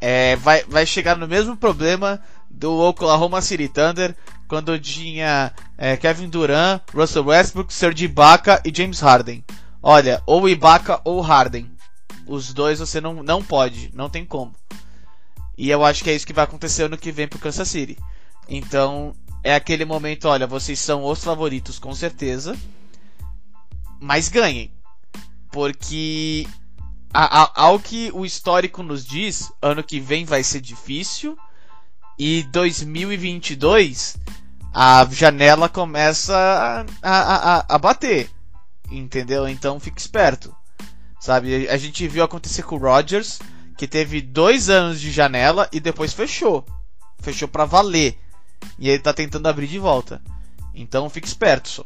É, 0.00 0.36
vai, 0.36 0.62
vai 0.64 0.86
chegar 0.86 1.16
no 1.16 1.26
mesmo 1.26 1.56
problema 1.56 2.20
do 2.50 2.72
Oklahoma 2.78 3.40
City 3.40 3.68
Thunder 3.68 4.14
quando 4.48 4.78
tinha 4.78 5.52
é, 5.78 5.96
Kevin 5.96 6.28
Durant, 6.28 6.82
Russell 6.94 7.26
Westbrook, 7.26 7.72
Serge 7.72 8.04
Ibaka 8.04 8.62
e 8.64 8.72
James 8.74 9.00
Harden. 9.00 9.44
Olha, 9.82 10.22
ou 10.26 10.48
Ibaka 10.48 11.00
ou 11.04 11.20
Harden. 11.20 11.70
Os 12.26 12.52
dois 12.52 12.78
você 12.78 13.00
não, 13.00 13.22
não 13.22 13.42
pode, 13.42 13.90
não 13.94 14.08
tem 14.08 14.24
como. 14.24 14.54
E 15.56 15.70
eu 15.70 15.84
acho 15.84 16.02
que 16.02 16.10
é 16.10 16.14
isso 16.14 16.26
que 16.26 16.32
vai 16.32 16.44
acontecer 16.44 16.84
ano 16.84 16.98
que 16.98 17.12
vem 17.12 17.28
pro 17.28 17.38
Kansas 17.38 17.68
City. 17.68 17.96
Então, 18.48 19.14
é 19.42 19.54
aquele 19.54 19.84
momento, 19.84 20.26
olha, 20.28 20.46
vocês 20.46 20.78
são 20.78 21.04
os 21.04 21.22
favoritos 21.22 21.78
com 21.78 21.94
certeza, 21.94 22.56
mas 24.00 24.28
ganhem. 24.28 24.70
Porque 25.50 26.46
a, 27.12 27.42
a, 27.42 27.52
ao 27.54 27.78
que 27.78 28.10
o 28.12 28.26
histórico 28.26 28.82
nos 28.82 29.06
diz, 29.06 29.50
ano 29.62 29.82
que 29.82 30.00
vem 30.00 30.24
vai 30.24 30.42
ser 30.42 30.60
difícil 30.60 31.38
e 32.18 32.42
2022 32.50 34.16
a 34.78 35.06
janela 35.10 35.70
começa 35.70 36.36
a, 36.36 36.84
a, 37.02 37.56
a, 37.60 37.64
a 37.66 37.78
bater, 37.78 38.28
entendeu? 38.90 39.48
Então 39.48 39.80
fique 39.80 39.98
esperto, 39.98 40.54
sabe? 41.18 41.66
A 41.70 41.78
gente 41.78 42.06
viu 42.06 42.22
acontecer 42.22 42.62
com 42.62 42.76
o 42.76 42.78
Rodgers, 42.78 43.38
que 43.78 43.88
teve 43.88 44.20
dois 44.20 44.68
anos 44.68 45.00
de 45.00 45.10
janela 45.10 45.66
e 45.72 45.80
depois 45.80 46.12
fechou, 46.12 46.62
fechou 47.22 47.48
para 47.48 47.64
valer. 47.64 48.18
E 48.78 48.90
ele 48.90 48.98
tá 48.98 49.14
tentando 49.14 49.48
abrir 49.48 49.66
de 49.66 49.78
volta. 49.78 50.20
Então 50.74 51.08
fique 51.08 51.26
esperto, 51.26 51.70
só. 51.70 51.84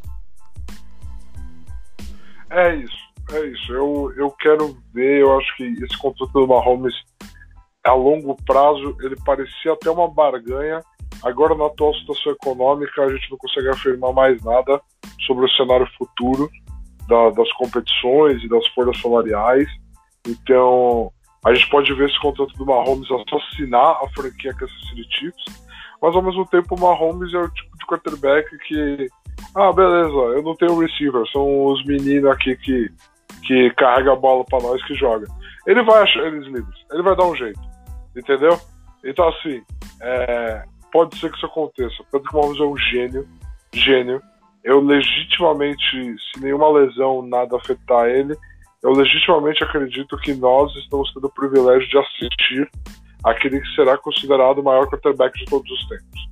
É 2.49 2.75
isso, 2.75 2.97
é 3.31 3.45
isso. 3.45 3.71
Eu, 3.71 4.13
eu 4.17 4.31
quero 4.31 4.77
ver, 4.93 5.21
eu 5.21 5.39
acho 5.39 5.55
que 5.55 5.63
esse 5.63 5.97
contrato 5.97 6.33
do 6.33 6.45
Mahomes 6.45 6.95
a 7.85 7.93
longo 7.93 8.35
prazo 8.45 8.97
ele 8.99 9.15
parecia 9.23 9.71
até 9.71 9.89
uma 9.89 10.09
barganha. 10.09 10.81
Agora, 11.23 11.55
na 11.55 11.65
atual 11.65 11.93
situação 11.95 12.31
econômica, 12.33 13.03
a 13.03 13.09
gente 13.09 13.29
não 13.29 13.37
consegue 13.37 13.69
afirmar 13.69 14.13
mais 14.13 14.43
nada 14.43 14.81
sobre 15.25 15.45
o 15.45 15.49
cenário 15.51 15.87
futuro 15.97 16.49
da, 17.07 17.29
das 17.31 17.51
competições 17.53 18.43
e 18.43 18.49
das 18.49 18.65
folhas 18.69 18.99
salariais. 18.99 19.67
Então, 20.27 21.11
a 21.45 21.53
gente 21.53 21.69
pode 21.69 21.93
ver 21.93 22.09
esse 22.09 22.19
contrato 22.19 22.53
do 22.53 22.65
Mahomes 22.65 23.07
assassinar 23.11 23.99
a 24.03 24.09
franquia 24.15 24.53
Kansas 24.53 24.89
City 24.89 25.07
Chiefs 25.11 25.61
mas 26.01 26.15
ao 26.15 26.23
mesmo 26.23 26.45
tempo 26.47 26.75
o 26.75 26.79
Mahomes 26.79 27.31
é 27.33 27.37
o 27.37 27.49
tipo 27.49 27.77
de 27.77 27.85
quarterback 27.85 28.57
que, 28.67 29.07
ah, 29.55 29.71
beleza, 29.71 30.09
eu 30.09 30.41
não 30.41 30.55
tenho 30.55 30.79
receiver, 30.79 31.23
são 31.31 31.67
os 31.67 31.85
meninos 31.85 32.31
aqui 32.31 32.55
que, 32.57 32.89
que 33.43 33.69
carrega 33.75 34.13
a 34.13 34.15
bola 34.15 34.43
para 34.45 34.63
nós 34.63 34.83
que 34.85 34.95
joga. 34.95 35.27
Ele 35.67 35.83
vai 35.83 36.01
achar 36.01 36.25
eles 36.25 36.47
livres, 36.47 36.75
ele 36.91 37.03
vai 37.03 37.15
dar 37.15 37.27
um 37.27 37.35
jeito, 37.35 37.59
entendeu? 38.17 38.59
Então, 39.05 39.27
assim, 39.29 39.61
é, 40.01 40.63
pode 40.91 41.17
ser 41.17 41.29
que 41.29 41.37
isso 41.37 41.45
aconteça. 41.45 42.03
Pedro 42.11 42.29
Mahomes 42.33 42.59
é 42.59 42.63
um 42.63 42.77
gênio, 42.77 43.27
gênio. 43.73 44.21
Eu 44.63 44.79
legitimamente, 44.79 45.81
se 45.89 46.39
nenhuma 46.39 46.69
lesão, 46.69 47.21
nada 47.23 47.57
afetar 47.57 48.07
ele, 48.07 48.35
eu 48.83 48.91
legitimamente 48.91 49.63
acredito 49.63 50.17
que 50.17 50.33
nós 50.33 50.75
estamos 50.75 51.11
tendo 51.13 51.27
o 51.27 51.33
privilégio 51.33 51.87
de 51.87 51.97
assistir 51.97 52.69
aquele 53.23 53.59
que 53.59 53.75
será 53.75 53.97
considerado 53.97 54.59
o 54.59 54.63
maior 54.63 54.87
quarterback 54.87 55.37
de 55.37 55.45
todos 55.45 55.69
os 55.71 55.87
tempos. 55.87 56.29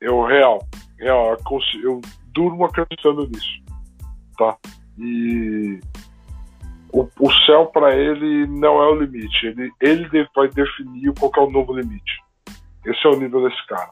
Eu, 0.00 0.24
real, 0.24 0.60
real, 0.98 1.36
eu 1.82 2.00
durmo 2.32 2.64
acreditando 2.64 3.26
nisso, 3.28 3.62
tá? 4.36 4.56
E 4.98 5.80
o, 6.92 7.08
o 7.20 7.32
céu 7.46 7.66
para 7.66 7.94
ele 7.94 8.46
não 8.46 8.82
é 8.82 8.88
o 8.88 9.00
limite, 9.00 9.46
ele, 9.46 9.72
ele 9.80 10.28
vai 10.34 10.48
definir 10.48 11.12
qual 11.18 11.32
é 11.36 11.40
o 11.40 11.50
novo 11.50 11.74
limite. 11.74 12.25
Esse 12.86 13.06
é 13.06 13.10
o 13.10 13.18
nível 13.18 13.48
desse 13.48 13.66
cara. 13.66 13.90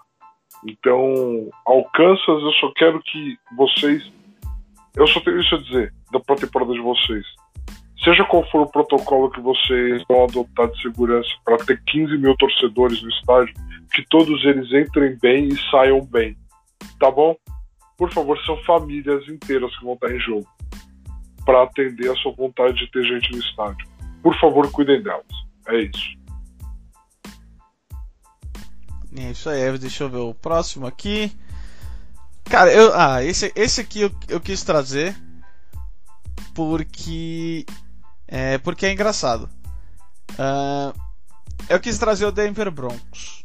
Então, 0.67 1.51
alcanças, 1.67 2.43
eu 2.43 2.53
só 2.53 2.73
quero 2.75 3.03
que 3.03 3.37
vocês. 3.57 4.11
Eu 4.97 5.07
só 5.09 5.21
tenho 5.21 5.41
isso 5.41 5.55
a 5.55 5.59
dizer 5.59 5.93
da 6.13 6.21
temporada 6.21 6.73
de 6.73 6.81
vocês 6.81 7.27
seja 8.05 8.23
qual 8.27 8.47
for 8.51 8.61
o 8.61 8.71
protocolo 8.71 9.31
que 9.31 9.41
vocês 9.41 10.05
vão 10.07 10.25
adotar 10.25 10.71
de 10.71 10.83
segurança 10.83 11.31
para 11.43 11.57
ter 11.57 11.83
15 11.85 12.19
mil 12.19 12.37
torcedores 12.37 13.03
no 13.03 13.09
estádio, 13.09 13.55
que 13.93 14.05
todos 14.11 14.45
eles 14.45 14.71
entrem 14.71 15.17
bem 15.21 15.49
e 15.49 15.71
saiam 15.71 16.05
bem. 16.05 16.37
Tá 17.01 17.11
bom? 17.11 17.35
Por 17.97 18.13
favor, 18.13 18.39
são 18.45 18.57
famílias 18.65 19.27
inteiras 19.29 19.75
que 19.79 19.85
vão 19.85 19.95
estar 19.95 20.15
em 20.15 20.21
jogo 20.21 20.47
para 21.47 21.63
atender 21.63 22.11
a 22.11 22.17
sua 22.17 22.33
vontade 22.33 22.75
de 22.75 22.91
ter 22.91 23.05
gente 23.05 23.33
no 23.33 23.39
estádio. 23.39 23.87
Por 24.23 24.39
favor, 24.39 24.71
cuidem 24.71 25.03
delas. 25.03 25.27
É 25.69 25.79
isso. 25.79 26.24
É 29.17 29.31
isso 29.31 29.49
aí, 29.49 29.79
deixa 29.79 30.05
eu 30.05 30.11
ver 30.11 30.19
o 30.19 30.35
próximo 30.35 30.87
aqui. 30.87 31.33
Cara, 32.45 32.73
eu, 32.73 32.93
ah, 32.95 33.23
esse, 33.23 33.53
esse 33.55 33.81
aqui 33.81 34.03
eu, 34.03 34.11
eu 34.29 34.41
quis 34.41 34.63
trazer 34.63 35.17
porque 36.53 37.65
é, 38.27 38.59
porque 38.59 38.87
é 38.87 38.93
engraçado. 38.93 39.49
Uh, 40.33 40.99
eu 41.69 41.79
quis 41.81 41.99
trazer 41.99 42.27
o 42.27 42.33
Denver 42.33 42.71
Broncos. 42.71 43.45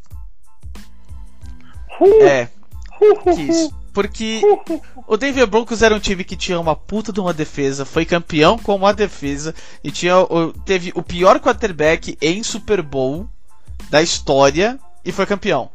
Uh! 2.01 2.23
É, 2.23 2.49
quis. 3.35 3.69
Porque 3.93 4.41
o 5.07 5.17
Denver 5.17 5.47
Broncos 5.47 5.81
era 5.81 5.95
um 5.95 5.99
time 5.99 6.23
que 6.23 6.35
tinha 6.35 6.59
uma 6.59 6.75
puta 6.75 7.11
de 7.11 7.19
uma 7.19 7.33
defesa, 7.33 7.85
foi 7.85 8.05
campeão 8.05 8.57
com 8.57 8.75
uma 8.75 8.93
defesa 8.93 9.53
e 9.83 9.91
tinha, 9.91 10.13
teve 10.63 10.91
o 10.95 11.01
pior 11.01 11.39
quarterback 11.39 12.17
em 12.21 12.43
Super 12.43 12.81
Bowl 12.81 13.27
da 13.89 14.01
história 14.01 14.79
e 15.03 15.11
foi 15.11 15.25
campeão. 15.25 15.71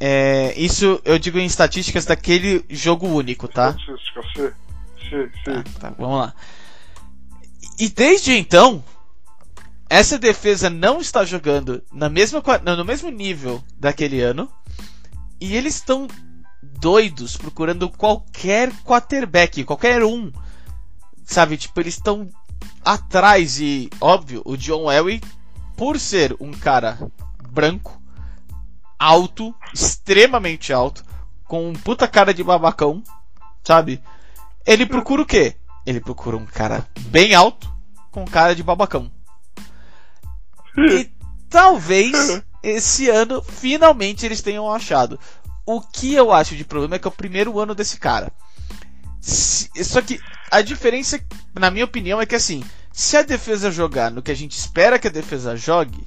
É, 0.00 0.52
isso 0.56 1.00
eu 1.04 1.18
digo 1.18 1.38
em 1.38 1.46
estatísticas 1.46 2.04
daquele 2.04 2.64
jogo 2.68 3.06
único, 3.06 3.46
tá? 3.46 3.72
Sim, 3.74 3.96
sim, 4.34 5.30
sim. 5.44 5.62
tá, 5.78 5.90
tá 5.90 5.94
vamos 5.96 6.18
lá. 6.18 6.34
E 7.78 7.88
desde 7.88 8.32
então, 8.32 8.82
essa 9.88 10.18
defesa 10.18 10.70
não 10.70 11.00
está 11.00 11.24
jogando 11.24 11.82
na 11.92 12.08
mesma, 12.08 12.42
no 12.76 12.84
mesmo 12.84 13.10
nível 13.10 13.62
daquele 13.78 14.20
ano. 14.20 14.50
E 15.40 15.54
eles 15.54 15.74
estão 15.76 16.08
doidos 16.62 17.36
procurando 17.36 17.88
qualquer 17.88 18.72
quarterback, 18.84 19.64
qualquer 19.64 20.02
um. 20.02 20.32
Sabe, 21.24 21.56
tipo, 21.56 21.78
eles 21.80 21.94
estão 21.94 22.28
atrás 22.84 23.60
e, 23.60 23.90
óbvio, 24.00 24.42
o 24.44 24.56
John 24.56 24.90
Elway, 24.90 25.20
por 25.76 25.98
ser 25.98 26.34
um 26.40 26.52
cara 26.52 26.98
branco, 27.52 28.00
alto, 28.98 29.54
extremamente 29.74 30.72
alto, 30.72 31.04
com 31.44 31.68
um 31.68 31.74
puta 31.74 32.08
cara 32.08 32.32
de 32.32 32.42
babacão, 32.42 33.02
sabe? 33.62 34.02
Ele 34.64 34.86
procura 34.86 35.20
o 35.20 35.26
quê? 35.26 35.54
Ele 35.84 36.00
procura 36.00 36.36
um 36.36 36.46
cara 36.46 36.88
bem 37.08 37.34
alto 37.34 37.70
com 38.10 38.24
cara 38.24 38.54
de 38.54 38.62
babacão. 38.62 39.10
E 40.78 41.10
talvez 41.50 42.42
esse 42.62 43.10
ano 43.10 43.42
finalmente 43.42 44.24
eles 44.24 44.40
tenham 44.40 44.72
achado. 44.72 45.20
O 45.66 45.80
que 45.80 46.14
eu 46.14 46.32
acho 46.32 46.56
de 46.56 46.64
problema 46.64 46.96
é 46.96 46.98
que 46.98 47.06
é 47.06 47.10
o 47.10 47.12
primeiro 47.12 47.60
ano 47.60 47.74
desse 47.74 47.98
cara. 47.98 48.32
Só 49.20 50.00
que 50.00 50.18
a 50.50 50.62
diferença, 50.62 51.20
na 51.54 51.70
minha 51.70 51.84
opinião, 51.84 52.20
é 52.20 52.26
que 52.26 52.34
assim, 52.34 52.64
se 52.92 53.16
a 53.16 53.22
defesa 53.22 53.70
jogar 53.70 54.10
no 54.10 54.22
que 54.22 54.30
a 54.30 54.36
gente 54.36 54.56
espera 54.56 54.98
que 54.98 55.08
a 55.08 55.10
defesa 55.10 55.56
jogue, 55.56 56.06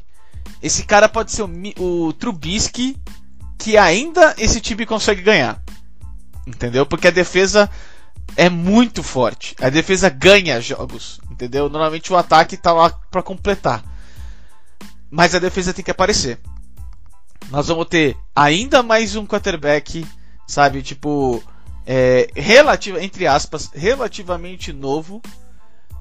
esse 0.61 0.83
cara 0.83 1.07
pode 1.07 1.31
ser 1.31 1.43
o, 1.43 2.07
o 2.07 2.13
Trubisky 2.13 2.97
que 3.57 3.77
ainda 3.77 4.35
esse 4.37 4.59
time 4.61 4.85
consegue 4.85 5.21
ganhar. 5.21 5.61
Entendeu? 6.45 6.85
Porque 6.85 7.07
a 7.07 7.11
defesa 7.11 7.69
é 8.35 8.49
muito 8.49 9.01
forte. 9.01 9.55
A 9.61 9.69
defesa 9.69 10.09
ganha 10.09 10.61
jogos, 10.61 11.19
entendeu? 11.29 11.69
Normalmente 11.69 12.11
o 12.11 12.17
ataque 12.17 12.57
tá 12.57 12.71
lá 12.73 12.89
para 12.89 13.23
completar. 13.23 13.83
Mas 15.09 15.33
a 15.33 15.39
defesa 15.39 15.73
tem 15.73 15.83
que 15.83 15.91
aparecer. 15.91 16.39
Nós 17.49 17.67
vamos 17.67 17.87
ter 17.87 18.17
ainda 18.35 18.81
mais 18.81 19.15
um 19.15 19.25
quarterback, 19.25 20.05
sabe, 20.47 20.81
tipo, 20.81 21.43
é, 21.85 22.27
relativo, 22.35 22.97
entre 22.97 23.27
aspas, 23.27 23.69
relativamente 23.73 24.73
novo, 24.73 25.21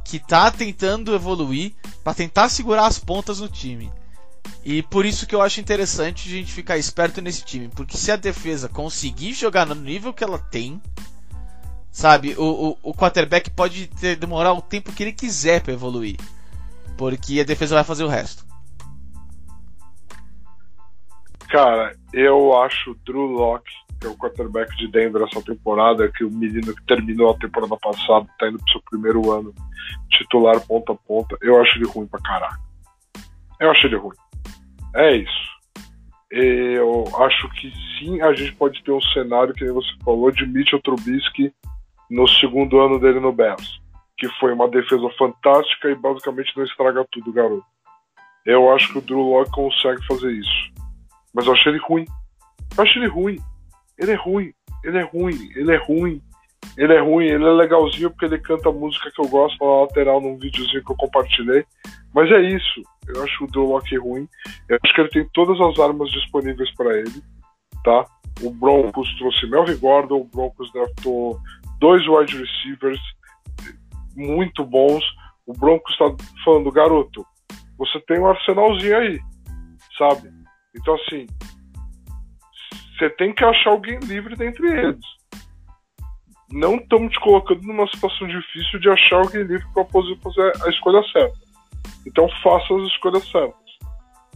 que 0.04 0.18
tá 0.18 0.50
tentando 0.50 1.14
evoluir 1.14 1.74
para 2.02 2.14
tentar 2.14 2.48
segurar 2.48 2.86
as 2.86 2.98
pontas 2.98 3.40
no 3.40 3.48
time. 3.48 3.92
E 4.64 4.82
por 4.82 5.04
isso 5.04 5.26
que 5.26 5.34
eu 5.34 5.42
acho 5.42 5.60
interessante 5.60 6.28
a 6.28 6.32
gente 6.32 6.52
ficar 6.52 6.78
esperto 6.78 7.20
nesse 7.20 7.44
time, 7.44 7.68
porque 7.68 7.96
se 7.96 8.10
a 8.10 8.16
defesa 8.16 8.68
conseguir 8.68 9.32
jogar 9.32 9.66
no 9.66 9.74
nível 9.74 10.12
que 10.12 10.24
ela 10.24 10.38
tem, 10.38 10.80
sabe, 11.90 12.34
o, 12.38 12.78
o, 12.82 12.90
o 12.90 12.94
quarterback 12.94 13.50
pode 13.50 13.88
ter, 13.88 14.16
demorar 14.16 14.52
o 14.52 14.62
tempo 14.62 14.92
que 14.92 15.02
ele 15.02 15.12
quiser 15.12 15.62
para 15.62 15.74
evoluir, 15.74 16.16
porque 16.96 17.40
a 17.40 17.44
defesa 17.44 17.74
vai 17.74 17.84
fazer 17.84 18.04
o 18.04 18.08
resto. 18.08 18.44
Cara, 21.48 21.94
eu 22.12 22.58
acho 22.62 22.96
Drew 23.06 23.26
Locke, 23.26 23.70
que 24.00 24.06
é 24.06 24.10
o 24.10 24.16
quarterback 24.16 24.74
de 24.76 24.88
Denver 24.90 25.22
essa 25.22 25.42
temporada, 25.42 26.10
que 26.10 26.24
o 26.24 26.30
menino 26.30 26.74
que 26.74 26.84
terminou 26.84 27.30
a 27.30 27.38
temporada 27.38 27.76
passada, 27.76 28.26
tá 28.38 28.48
indo 28.48 28.58
pro 28.58 28.72
seu 28.72 28.82
primeiro 28.90 29.30
ano 29.30 29.54
titular 30.10 30.60
ponta 30.60 30.92
a 30.92 30.96
ponta, 30.96 31.36
eu 31.40 31.60
acho 31.60 31.78
ele 31.78 31.86
ruim 31.86 32.06
pra 32.06 32.20
caraca. 32.20 32.60
Eu 33.60 33.70
acho 33.70 33.86
ele 33.86 33.96
ruim. 33.96 34.16
É 34.94 35.16
isso. 35.16 35.54
Eu 36.30 37.04
acho 37.18 37.48
que 37.50 37.72
sim, 37.98 38.20
a 38.20 38.32
gente 38.32 38.52
pode 38.54 38.82
ter 38.82 38.92
um 38.92 39.00
cenário, 39.00 39.54
que 39.54 39.64
você 39.66 39.88
falou, 40.04 40.30
de 40.30 40.46
Mitchell 40.46 40.80
Trubisky 40.82 41.52
no 42.10 42.28
segundo 42.28 42.80
ano 42.80 42.98
dele 42.98 43.20
no 43.20 43.32
Bears, 43.32 43.80
que 44.18 44.28
foi 44.40 44.52
uma 44.52 44.68
defesa 44.68 45.08
fantástica 45.18 45.90
e 45.90 45.94
basicamente 45.94 46.56
não 46.56 46.64
estraga 46.64 47.06
tudo, 47.10 47.32
garoto. 47.32 47.64
Eu 48.44 48.72
acho 48.72 48.92
que 48.92 48.98
o 48.98 49.00
Drew 49.00 49.20
Locke 49.20 49.50
consegue 49.52 50.04
fazer 50.06 50.32
isso. 50.32 50.72
Mas 51.32 51.46
eu 51.46 51.52
achei 51.52 51.72
ele 51.72 51.80
ruim. 51.80 52.04
Eu 52.76 52.82
achei 52.82 53.02
ele 53.02 53.10
ruim. 53.10 53.38
Ele 53.98 54.12
é 54.12 54.16
ruim. 54.16 54.52
Ele 54.84 54.98
é 54.98 55.02
ruim. 55.02 55.52
Ele 55.56 55.72
é 55.72 55.76
ruim. 55.76 56.22
Ele 56.76 56.94
é 56.94 57.00
ruim. 57.00 57.26
Ele 57.26 57.44
é 57.44 57.50
legalzinho 57.50 58.10
porque 58.10 58.24
ele 58.24 58.38
canta 58.38 58.70
música 58.70 59.10
que 59.10 59.20
eu 59.20 59.28
gosto 59.28 59.64
na 59.64 59.82
lateral 59.82 60.20
num 60.20 60.38
videozinho 60.38 60.84
que 60.84 60.92
eu 60.92 60.96
compartilhei. 60.96 61.64
Mas 62.14 62.30
é 62.30 62.40
isso. 62.40 62.82
Eu 63.08 63.22
acho 63.22 63.44
o 63.44 63.46
Drew 63.48 63.66
Locke 63.66 63.96
ruim. 63.96 64.28
Eu 64.68 64.78
acho 64.82 64.94
que 64.94 65.00
ele 65.00 65.10
tem 65.10 65.28
todas 65.32 65.60
as 65.60 65.78
armas 65.78 66.10
disponíveis 66.10 66.72
para 66.74 66.96
ele. 66.96 67.22
Tá? 67.84 68.06
O 68.42 68.50
Broncos 68.50 69.12
trouxe 69.18 69.46
Melvin 69.48 69.76
Gordon. 69.76 70.20
O 70.20 70.24
Broncos 70.24 70.72
draftou 70.72 71.38
dois 71.78 72.06
wide 72.06 72.36
receivers 72.36 73.00
muito 74.16 74.64
bons. 74.64 75.04
O 75.46 75.52
Broncos 75.52 75.92
está 75.92 76.06
falando, 76.44 76.70
garoto, 76.70 77.26
você 77.76 78.00
tem 78.06 78.18
um 78.18 78.26
arsenalzinho 78.26 78.96
aí, 78.96 79.20
sabe? 79.98 80.30
Então, 80.74 80.94
assim, 80.94 81.26
você 82.96 83.10
tem 83.10 83.34
que 83.34 83.44
achar 83.44 83.70
alguém 83.70 83.98
livre 84.00 84.36
dentre 84.36 84.66
eles. 84.66 85.04
Não 86.50 86.76
estamos 86.76 87.12
te 87.12 87.20
colocando 87.20 87.62
numa 87.62 87.86
situação 87.88 88.26
difícil 88.28 88.78
de 88.80 88.88
achar 88.88 89.16
alguém 89.16 89.42
livre 89.42 89.66
para 89.72 89.84
fazer 89.84 90.52
a 90.64 90.68
escolha 90.68 91.02
certa. 91.12 91.38
Então, 92.06 92.28
faça 92.42 92.74
as 92.74 92.82
escolhas 92.88 93.28
certas. 93.30 93.64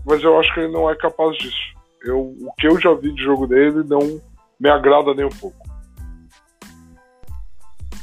Mas 0.04 0.22
eu 0.22 0.38
acho 0.38 0.52
que 0.54 0.60
ele 0.60 0.72
não 0.72 0.90
é 0.90 0.96
capaz 0.96 1.36
disso. 1.36 1.78
Eu, 2.02 2.34
o 2.40 2.52
que 2.58 2.66
eu 2.66 2.80
já 2.80 2.94
vi 2.94 3.12
de 3.12 3.22
jogo 3.22 3.46
dele 3.46 3.82
não 3.84 4.20
me 4.58 4.70
agrada 4.70 5.14
nem 5.14 5.24
um 5.24 5.30
pouco. 5.30 5.68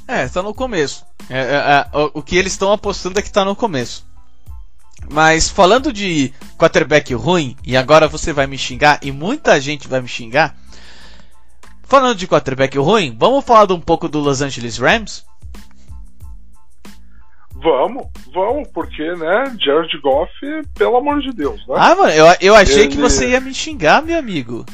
É, 0.08 0.24
está 0.24 0.44
no 0.44 0.54
começo. 0.54 1.06
É, 1.30 1.40
é, 1.40 1.56
é, 1.56 2.12
o 2.14 2.22
que 2.22 2.38
eles 2.38 2.54
estão 2.54 2.72
apostando 2.72 3.18
é 3.18 3.22
que 3.22 3.28
está 3.28 3.44
no 3.44 3.56
começo. 3.56 4.06
Mas 5.12 5.50
falando 5.50 5.92
de 5.92 6.34
quarterback 6.58 7.14
ruim, 7.14 7.56
e 7.64 7.76
agora 7.76 8.08
você 8.08 8.32
vai 8.34 8.48
me 8.48 8.58
xingar, 8.58 9.00
e 9.02 9.12
muita 9.12 9.60
gente 9.60 9.88
vai 9.88 10.02
me 10.02 10.08
xingar. 10.08 10.56
Falando 11.86 12.18
de 12.18 12.28
quarterback 12.28 12.78
ruim, 12.78 13.16
vamos 13.18 13.46
falar 13.46 13.72
um 13.72 13.80
pouco 13.80 14.10
do 14.10 14.20
Los 14.20 14.42
Angeles 14.42 14.78
Rams? 14.80 15.26
Vamos, 17.54 18.08
vamos, 18.34 18.68
porque, 18.70 19.04
né, 19.14 19.56
Jared 19.60 19.98
Goff, 20.02 20.32
pelo 20.78 20.98
amor 20.98 21.22
de 21.22 21.32
Deus, 21.32 21.66
né? 21.68 21.76
Ah, 21.78 21.96
mano, 21.96 22.12
eu, 22.12 22.26
eu 22.42 22.56
achei 22.56 22.84
Ele... 22.84 22.90
que 22.90 22.98
você 22.98 23.30
ia 23.30 23.40
me 23.40 23.54
xingar, 23.54 24.04
meu 24.04 24.18
amigo. 24.18 24.66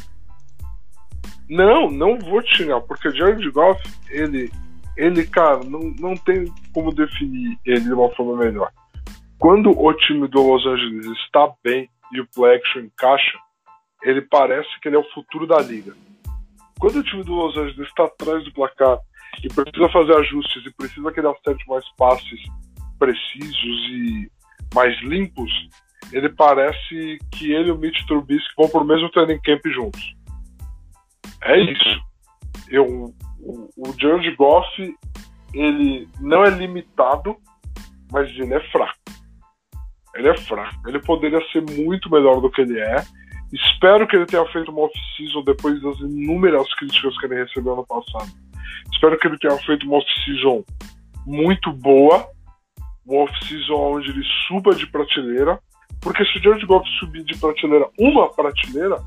Não, 1.49 1.91
não 1.91 2.17
vou 2.17 2.41
te 2.41 2.57
xingar, 2.57 2.81
porque 2.81 3.11
Jared 3.11 3.49
Goff, 3.51 3.81
ele, 4.09 4.51
ele, 4.97 5.25
cara, 5.25 5.61
não, 5.63 5.93
não 5.99 6.15
tem 6.15 6.51
como 6.73 6.93
definir 6.93 7.57
ele 7.65 7.81
de 7.81 7.93
uma 7.93 8.09
forma 8.15 8.37
melhor. 8.37 8.71
Quando 9.37 9.71
o 9.71 9.93
time 9.93 10.27
do 10.27 10.41
Los 10.41 10.65
Angeles 10.65 11.07
está 11.25 11.51
bem 11.63 11.89
e 12.13 12.21
o 12.21 12.27
play 12.27 12.55
action 12.55 12.81
encaixa, 12.83 13.37
ele 14.03 14.21
parece 14.21 14.69
que 14.81 14.87
ele 14.87 14.95
é 14.95 14.99
o 14.99 15.13
futuro 15.13 15.45
da 15.45 15.59
liga. 15.59 15.93
Quando 16.81 16.97
o 16.97 17.03
time 17.03 17.23
do 17.23 17.35
Los 17.35 17.55
Angeles 17.55 17.87
está 17.87 18.05
atrás 18.05 18.43
do 18.43 18.51
placar 18.53 18.97
e 19.43 19.47
precisa 19.47 19.87
fazer 19.89 20.17
ajustes 20.17 20.65
e 20.65 20.73
precisa 20.73 21.11
que 21.11 21.19
ele 21.19 21.27
mais 21.67 21.85
passes 21.95 22.41
precisos 22.97 23.89
e 23.91 24.31
mais 24.73 24.99
limpos, 25.03 25.51
ele 26.11 26.29
parece 26.29 27.19
que 27.31 27.51
ele 27.51 27.69
e 27.69 27.71
o 27.71 27.77
Mitch 27.77 28.03
Trubisky 28.07 28.53
vão 28.57 28.67
o 28.81 28.83
mesmo 28.83 29.11
training 29.11 29.39
camp 29.41 29.61
juntos. 29.67 30.01
É 31.43 31.59
isso. 31.59 32.01
Eu, 32.67 33.13
o, 33.39 33.69
o 33.77 33.99
Jared 33.99 34.35
Goff, 34.35 34.95
ele 35.53 36.09
não 36.19 36.43
é 36.43 36.49
limitado, 36.49 37.37
mas 38.11 38.27
ele 38.31 38.55
é 38.55 38.71
fraco. 38.71 38.97
Ele 40.15 40.29
é 40.29 40.37
fraco. 40.37 40.89
Ele 40.89 40.99
poderia 40.99 41.41
ser 41.51 41.61
muito 41.61 42.09
melhor 42.09 42.41
do 42.41 42.49
que 42.49 42.61
ele 42.61 42.79
é. 42.79 43.05
Espero 43.53 44.07
que 44.07 44.15
ele 44.15 44.25
tenha 44.25 44.45
feito 44.47 44.71
uma 44.71 44.83
off-season 44.83 45.43
depois 45.43 45.81
das 45.81 45.99
inúmeras 45.99 46.73
críticas 46.75 47.17
que 47.17 47.25
ele 47.25 47.43
recebeu 47.43 47.73
ano 47.73 47.85
passado. 47.85 48.31
Espero 48.93 49.17
que 49.17 49.27
ele 49.27 49.37
tenha 49.37 49.57
feito 49.57 49.85
uma 49.85 49.97
off-season 49.97 50.63
muito 51.25 51.71
boa. 51.73 52.27
Uma 53.05 53.23
off-season 53.23 53.75
onde 53.75 54.09
ele 54.09 54.23
suba 54.47 54.73
de 54.73 54.87
prateleira. 54.87 55.59
Porque 56.01 56.25
se 56.25 56.39
o 56.39 56.41
Jared 56.41 56.65
Goff 56.65 56.87
subir 56.99 57.23
de 57.23 57.37
prateleira 57.37 57.87
uma 57.99 58.29
prateleira, 58.29 58.97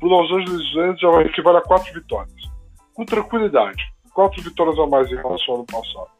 o 0.00 0.06
Los 0.06 0.30
Angeles 0.30 0.74
Rams 0.74 1.00
já 1.00 1.10
vai 1.10 1.24
equivale 1.24 1.58
a 1.58 1.62
quatro 1.62 1.92
vitórias. 1.92 2.42
Com 2.92 3.04
tranquilidade. 3.04 3.82
Quatro 4.12 4.40
vitórias 4.42 4.78
a 4.78 4.86
mais 4.86 5.10
em 5.10 5.16
relação 5.16 5.46
ao 5.48 5.54
ano 5.56 5.66
passado. 5.66 6.10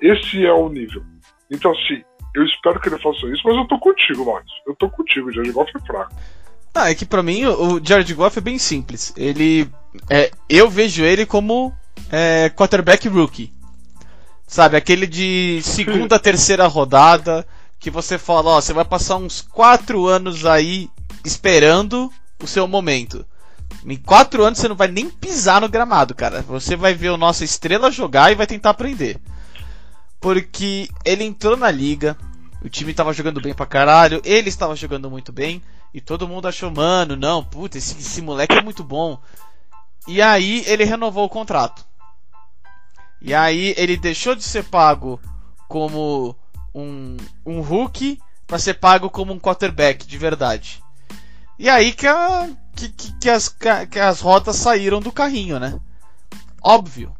Esse 0.00 0.44
é 0.44 0.52
o 0.52 0.68
nível. 0.68 1.02
Então, 1.50 1.74
sim, 1.86 2.02
eu 2.34 2.44
espero 2.44 2.80
que 2.80 2.88
ele 2.88 2.98
faça 2.98 3.26
isso, 3.26 3.42
mas 3.44 3.56
eu 3.56 3.66
tô 3.66 3.78
contigo, 3.78 4.24
Marcos. 4.24 4.52
Eu 4.66 4.74
tô 4.76 4.90
contigo, 4.90 5.28
o 5.28 5.32
Jared 5.32 5.52
Goff 5.52 5.70
é 5.74 5.80
fraco. 5.86 6.12
Ah, 6.78 6.90
é 6.90 6.94
que 6.94 7.04
pra 7.04 7.24
mim 7.24 7.44
o 7.44 7.84
Jared 7.84 8.14
Goff 8.14 8.38
é 8.38 8.40
bem 8.40 8.56
simples. 8.56 9.12
Ele. 9.16 9.68
É, 10.08 10.30
eu 10.48 10.70
vejo 10.70 11.02
ele 11.02 11.26
como 11.26 11.74
é, 12.08 12.48
quarterback 12.50 13.08
rookie. 13.08 13.52
Sabe, 14.46 14.76
aquele 14.76 15.06
de 15.06 15.60
segunda, 15.64 16.18
terceira 16.20 16.68
rodada, 16.68 17.44
que 17.80 17.90
você 17.90 18.16
fala, 18.16 18.50
ó, 18.50 18.60
você 18.60 18.72
vai 18.72 18.84
passar 18.84 19.16
uns 19.16 19.42
quatro 19.42 20.06
anos 20.06 20.46
aí 20.46 20.88
esperando 21.24 22.12
o 22.40 22.46
seu 22.46 22.68
momento. 22.68 23.26
Em 23.84 23.96
quatro 23.96 24.44
anos 24.44 24.60
você 24.60 24.68
não 24.68 24.76
vai 24.76 24.88
nem 24.88 25.10
pisar 25.10 25.60
no 25.60 25.68
gramado, 25.68 26.14
cara. 26.14 26.42
Você 26.42 26.76
vai 26.76 26.94
ver 26.94 27.10
o 27.10 27.16
nossa 27.16 27.44
estrela 27.44 27.90
jogar 27.90 28.30
e 28.30 28.36
vai 28.36 28.46
tentar 28.46 28.70
aprender. 28.70 29.18
Porque 30.20 30.88
ele 31.04 31.24
entrou 31.24 31.56
na 31.56 31.70
liga, 31.70 32.16
o 32.62 32.68
time 32.68 32.92
estava 32.92 33.12
jogando 33.12 33.40
bem 33.40 33.52
pra 33.52 33.66
caralho, 33.66 34.22
ele 34.24 34.48
estava 34.48 34.76
jogando 34.76 35.10
muito 35.10 35.32
bem, 35.32 35.60
e 35.92 36.00
todo 36.00 36.28
mundo 36.28 36.48
achou, 36.48 36.70
mano, 36.70 37.16
não, 37.16 37.42
puta, 37.44 37.78
esse, 37.78 37.98
esse 37.98 38.20
moleque 38.22 38.56
é 38.56 38.62
muito 38.62 38.84
bom. 38.84 39.20
E 40.06 40.22
aí 40.22 40.62
ele 40.66 40.84
renovou 40.84 41.24
o 41.24 41.28
contrato. 41.28 41.84
E 43.20 43.34
aí 43.34 43.74
ele 43.76 43.96
deixou 43.96 44.34
de 44.34 44.42
ser 44.42 44.64
pago 44.64 45.20
como 45.68 46.36
um, 46.74 47.16
um 47.44 47.60
rookie 47.60 48.20
para 48.46 48.58
ser 48.58 48.74
pago 48.74 49.10
como 49.10 49.32
um 49.32 49.40
quarterback 49.40 50.06
de 50.06 50.18
verdade. 50.18 50.82
E 51.58 51.68
aí 51.68 51.92
que, 51.92 52.06
a, 52.06 52.48
que, 52.74 52.88
que, 52.88 53.28
as, 53.28 53.48
que 53.90 53.98
as 53.98 54.20
rotas 54.20 54.56
saíram 54.56 55.00
do 55.00 55.10
carrinho, 55.10 55.58
né? 55.58 55.80
óbvio. 56.62 57.14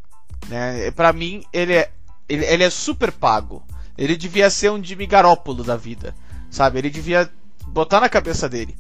Né? 0.48 0.90
Para 0.90 1.12
mim, 1.12 1.44
ele 1.52 1.74
é, 1.74 1.90
ele, 2.28 2.44
ele 2.44 2.64
é 2.64 2.70
super 2.70 3.12
pago. 3.12 3.62
Ele 3.96 4.16
devia 4.16 4.50
ser 4.50 4.70
um 4.70 4.83
Jimmy 4.83 5.07
Garoppolo 5.07 5.64
da 5.64 5.76
vida, 5.76 6.14
sabe? 6.50 6.78
Ele 6.78 6.90
devia 6.90 7.31
botar 7.68 8.00
na 8.00 8.09
cabeça 8.09 8.48
dele. 8.48 8.76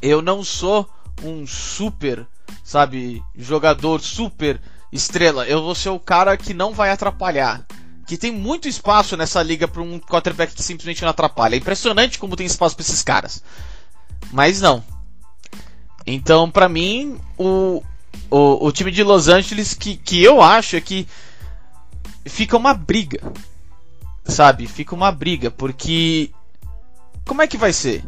Eu 0.00 0.22
não 0.22 0.42
sou 0.42 0.88
um 1.22 1.46
super, 1.46 2.26
sabe, 2.64 3.22
jogador 3.36 4.00
super 4.00 4.60
estrela. 4.92 5.46
Eu 5.46 5.62
vou 5.62 5.74
ser 5.74 5.90
o 5.90 5.98
cara 5.98 6.36
que 6.36 6.54
não 6.54 6.72
vai 6.72 6.90
atrapalhar. 6.90 7.64
Que 8.06 8.16
tem 8.16 8.32
muito 8.32 8.66
espaço 8.66 9.16
nessa 9.16 9.42
liga 9.42 9.68
para 9.68 9.82
um 9.82 10.00
quarterback 10.00 10.54
que 10.54 10.62
simplesmente 10.62 11.02
não 11.02 11.10
atrapalha. 11.10 11.54
É 11.54 11.58
impressionante 11.58 12.18
como 12.18 12.36
tem 12.36 12.46
espaço 12.46 12.74
para 12.74 12.82
esses 12.82 13.02
caras. 13.02 13.42
Mas 14.32 14.60
não. 14.60 14.82
Então, 16.06 16.50
para 16.50 16.68
mim, 16.68 17.20
o, 17.38 17.82
o, 18.30 18.66
o, 18.66 18.72
time 18.72 18.90
de 18.90 19.04
Los 19.04 19.28
Angeles 19.28 19.74
que, 19.74 19.96
que 19.96 20.22
eu 20.22 20.42
acho 20.42 20.76
é 20.76 20.80
que 20.80 21.06
fica 22.26 22.56
uma 22.56 22.74
briga. 22.74 23.20
Sabe? 24.24 24.66
Fica 24.66 24.94
uma 24.94 25.12
briga, 25.12 25.50
porque. 25.50 26.30
Como 27.26 27.42
é 27.42 27.46
que 27.46 27.56
vai 27.56 27.72
ser? 27.72 28.04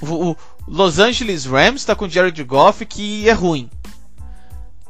O, 0.00 0.30
o 0.30 0.36
Los 0.66 0.98
Angeles 0.98 1.44
Rams 1.44 1.82
está 1.82 1.94
com 1.94 2.08
Jared 2.08 2.42
Goff 2.44 2.84
que 2.84 3.28
é 3.28 3.32
ruim. 3.32 3.70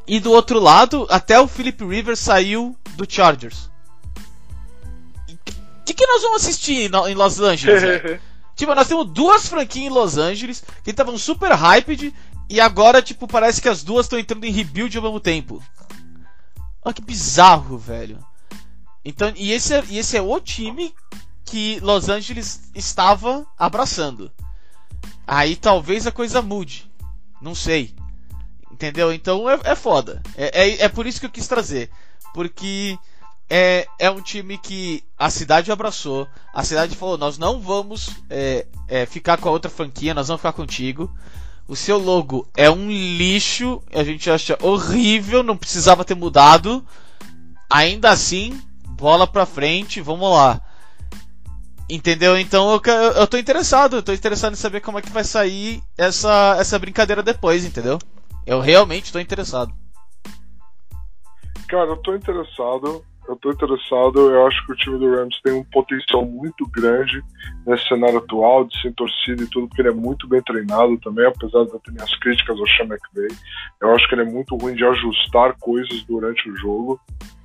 E 0.06 0.20
do 0.20 0.30
outro 0.30 0.60
lado, 0.60 1.06
até 1.10 1.38
o 1.40 1.48
Philip 1.48 1.84
Rivers 1.84 2.20
saiu 2.20 2.76
do 2.94 3.04
Chargers. 3.08 3.68
O 5.28 5.84
que, 5.84 5.94
que 5.94 6.06
nós 6.06 6.22
vamos 6.22 6.42
assistir 6.42 6.90
em 6.90 7.14
Los 7.14 7.40
Angeles? 7.40 8.20
tipo, 8.54 8.74
nós 8.74 8.88
temos 8.88 9.06
duas 9.10 9.48
franquias 9.48 9.86
em 9.86 9.94
Los 9.94 10.16
Angeles 10.16 10.64
que 10.82 10.90
estavam 10.90 11.18
super 11.18 11.52
hyped 11.52 12.14
e 12.48 12.60
agora, 12.60 13.02
tipo, 13.02 13.26
parece 13.26 13.60
que 13.60 13.68
as 13.68 13.82
duas 13.82 14.06
estão 14.06 14.18
entrando 14.18 14.44
em 14.44 14.52
rebuild 14.52 14.96
ao 14.96 15.02
mesmo 15.02 15.20
tempo. 15.20 15.62
Olha 16.84 16.94
que 16.94 17.02
bizarro, 17.02 17.76
velho. 17.76 18.18
Então, 19.04 19.32
e 19.36 19.52
esse, 19.52 19.74
é, 19.74 19.84
e 19.88 19.98
esse 19.98 20.16
é 20.16 20.22
o 20.22 20.40
time 20.40 20.94
que 21.56 21.80
Los 21.80 22.10
Angeles 22.10 22.70
estava 22.74 23.46
abraçando. 23.56 24.30
Aí 25.26 25.56
talvez 25.56 26.06
a 26.06 26.12
coisa 26.12 26.42
mude. 26.42 26.86
Não 27.40 27.54
sei. 27.54 27.94
Entendeu? 28.70 29.10
Então 29.10 29.48
é, 29.48 29.58
é 29.64 29.74
foda. 29.74 30.20
É, 30.36 30.50
é, 30.64 30.82
é 30.82 30.88
por 30.90 31.06
isso 31.06 31.18
que 31.18 31.24
eu 31.24 31.30
quis 31.30 31.48
trazer. 31.48 31.88
Porque 32.34 32.98
é, 33.48 33.86
é 33.98 34.10
um 34.10 34.20
time 34.20 34.58
que 34.58 35.02
a 35.16 35.30
cidade 35.30 35.72
abraçou. 35.72 36.28
A 36.52 36.62
cidade 36.62 36.94
falou: 36.94 37.16
nós 37.16 37.38
não 37.38 37.58
vamos 37.58 38.10
é, 38.28 38.66
é, 38.86 39.06
ficar 39.06 39.38
com 39.38 39.48
a 39.48 39.52
outra 39.52 39.70
franquia, 39.70 40.12
nós 40.12 40.28
vamos 40.28 40.42
ficar 40.42 40.52
contigo. 40.52 41.10
O 41.66 41.74
seu 41.74 41.96
logo 41.96 42.46
é 42.54 42.70
um 42.70 42.90
lixo, 42.90 43.82
a 43.94 44.04
gente 44.04 44.30
acha 44.30 44.58
horrível, 44.60 45.42
não 45.42 45.56
precisava 45.56 46.04
ter 46.04 46.14
mudado. 46.14 46.86
Ainda 47.70 48.10
assim, 48.10 48.60
bola 48.90 49.26
pra 49.26 49.46
frente, 49.46 50.02
vamos 50.02 50.30
lá. 50.30 50.60
Entendeu? 51.88 52.36
Então 52.36 52.72
eu, 52.72 52.80
eu, 52.84 53.12
eu 53.12 53.26
tô 53.26 53.38
interessado, 53.38 53.96
eu 53.96 54.02
tô 54.02 54.12
interessado 54.12 54.52
em 54.52 54.56
saber 54.56 54.80
como 54.80 54.98
é 54.98 55.02
que 55.02 55.10
vai 55.10 55.22
sair 55.22 55.80
essa, 55.96 56.56
essa 56.58 56.78
brincadeira 56.78 57.22
depois, 57.22 57.64
entendeu? 57.64 57.98
Eu 58.44 58.60
realmente 58.60 59.12
tô 59.12 59.20
interessado. 59.20 59.72
Cara, 61.68 61.90
eu 61.90 61.96
tô 61.96 62.14
interessado. 62.14 63.04
Eu 63.28 63.36
tô 63.36 63.50
interessado. 63.50 64.30
Eu 64.30 64.46
acho 64.46 64.64
que 64.66 64.72
o 64.72 64.76
time 64.76 64.98
do 64.98 65.10
Rams 65.10 65.40
tem 65.42 65.52
um 65.52 65.64
potencial 65.64 66.24
muito 66.24 66.64
grande 66.68 67.20
nesse 67.66 67.86
cenário 67.88 68.18
atual, 68.18 68.64
de 68.64 68.80
sem 68.80 68.92
torcida 68.92 69.42
e 69.42 69.46
tudo, 69.48 69.68
porque 69.68 69.82
ele 69.82 69.88
é 69.88 69.94
muito 69.94 70.28
bem 70.28 70.40
treinado 70.42 70.96
também, 70.98 71.26
apesar 71.26 71.64
de 71.64 71.72
eu 71.72 71.80
ter 71.80 71.90
minhas 71.90 72.14
críticas 72.18 72.58
ao 72.58 72.66
Sean 72.68 72.86
McVay. 72.86 73.36
Eu 73.80 73.94
acho 73.94 74.08
que 74.08 74.14
ele 74.14 74.22
é 74.22 74.32
muito 74.32 74.56
ruim 74.56 74.74
de 74.74 74.84
ajustar 74.84 75.56
coisas 75.58 76.04
durante 76.04 76.48
o 76.48 76.56
jogo. 76.56 77.00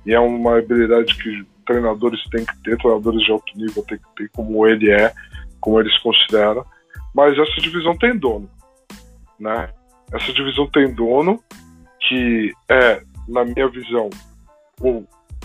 E 0.06 0.12
é 0.12 0.20
uma 0.20 0.58
habilidade 0.58 1.14
que 1.16 1.44
treinadores 1.64 2.22
têm 2.30 2.44
que 2.44 2.62
ter, 2.62 2.76
treinadores 2.78 3.24
de 3.24 3.32
alto 3.32 3.52
nível 3.56 3.84
têm 3.84 3.98
que 3.98 4.14
ter, 4.16 4.30
como 4.30 4.66
ele 4.66 4.90
é, 4.90 5.12
como 5.60 5.80
eles 5.80 5.96
consideram. 5.98 6.64
Mas 7.14 7.38
essa 7.38 7.60
divisão 7.60 7.96
tem 7.96 8.16
dono, 8.16 8.48
né? 9.38 9.70
Essa 10.12 10.32
divisão 10.32 10.66
tem 10.70 10.92
dono, 10.92 11.42
que 12.00 12.52
é, 12.70 13.02
na 13.28 13.44
minha 13.44 13.68
visão, 13.68 14.10
o 14.80 15.04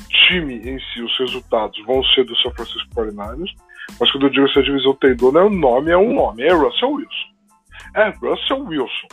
time 0.10 0.56
em 0.56 0.80
si, 0.80 1.02
os 1.02 1.18
resultados 1.20 1.78
vão 1.86 2.04
ser 2.04 2.26
do 2.26 2.36
São 2.38 2.52
Francisco 2.54 2.90
49ers, 2.96 3.52
mas 4.00 4.12
quando 4.12 4.26
eu 4.26 4.30
digo 4.30 4.48
essa 4.48 4.62
divisão 4.62 4.94
tem 4.96 5.16
dono, 5.16 5.40
é 5.40 5.46
um 5.46 5.50
nome, 5.50 5.92
é 5.92 5.98
um 5.98 6.14
nome, 6.14 6.44
é 6.44 6.54
Russell 6.54 6.92
Wilson. 6.92 7.38
É 7.96 8.10
Russell 8.10 8.64
Wilson. 8.66 9.08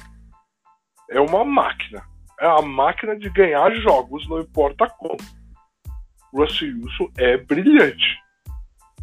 É 1.10 1.20
uma 1.20 1.44
máquina. 1.44 2.02
É 2.40 2.46
a 2.46 2.62
máquina 2.62 3.16
de 3.16 3.30
ganhar 3.30 3.70
jogos, 3.76 4.28
não 4.28 4.40
importa 4.40 4.88
como. 4.98 5.16
Russell 6.34 6.74
Wilson 6.82 7.10
é 7.16 7.36
brilhante. 7.36 8.18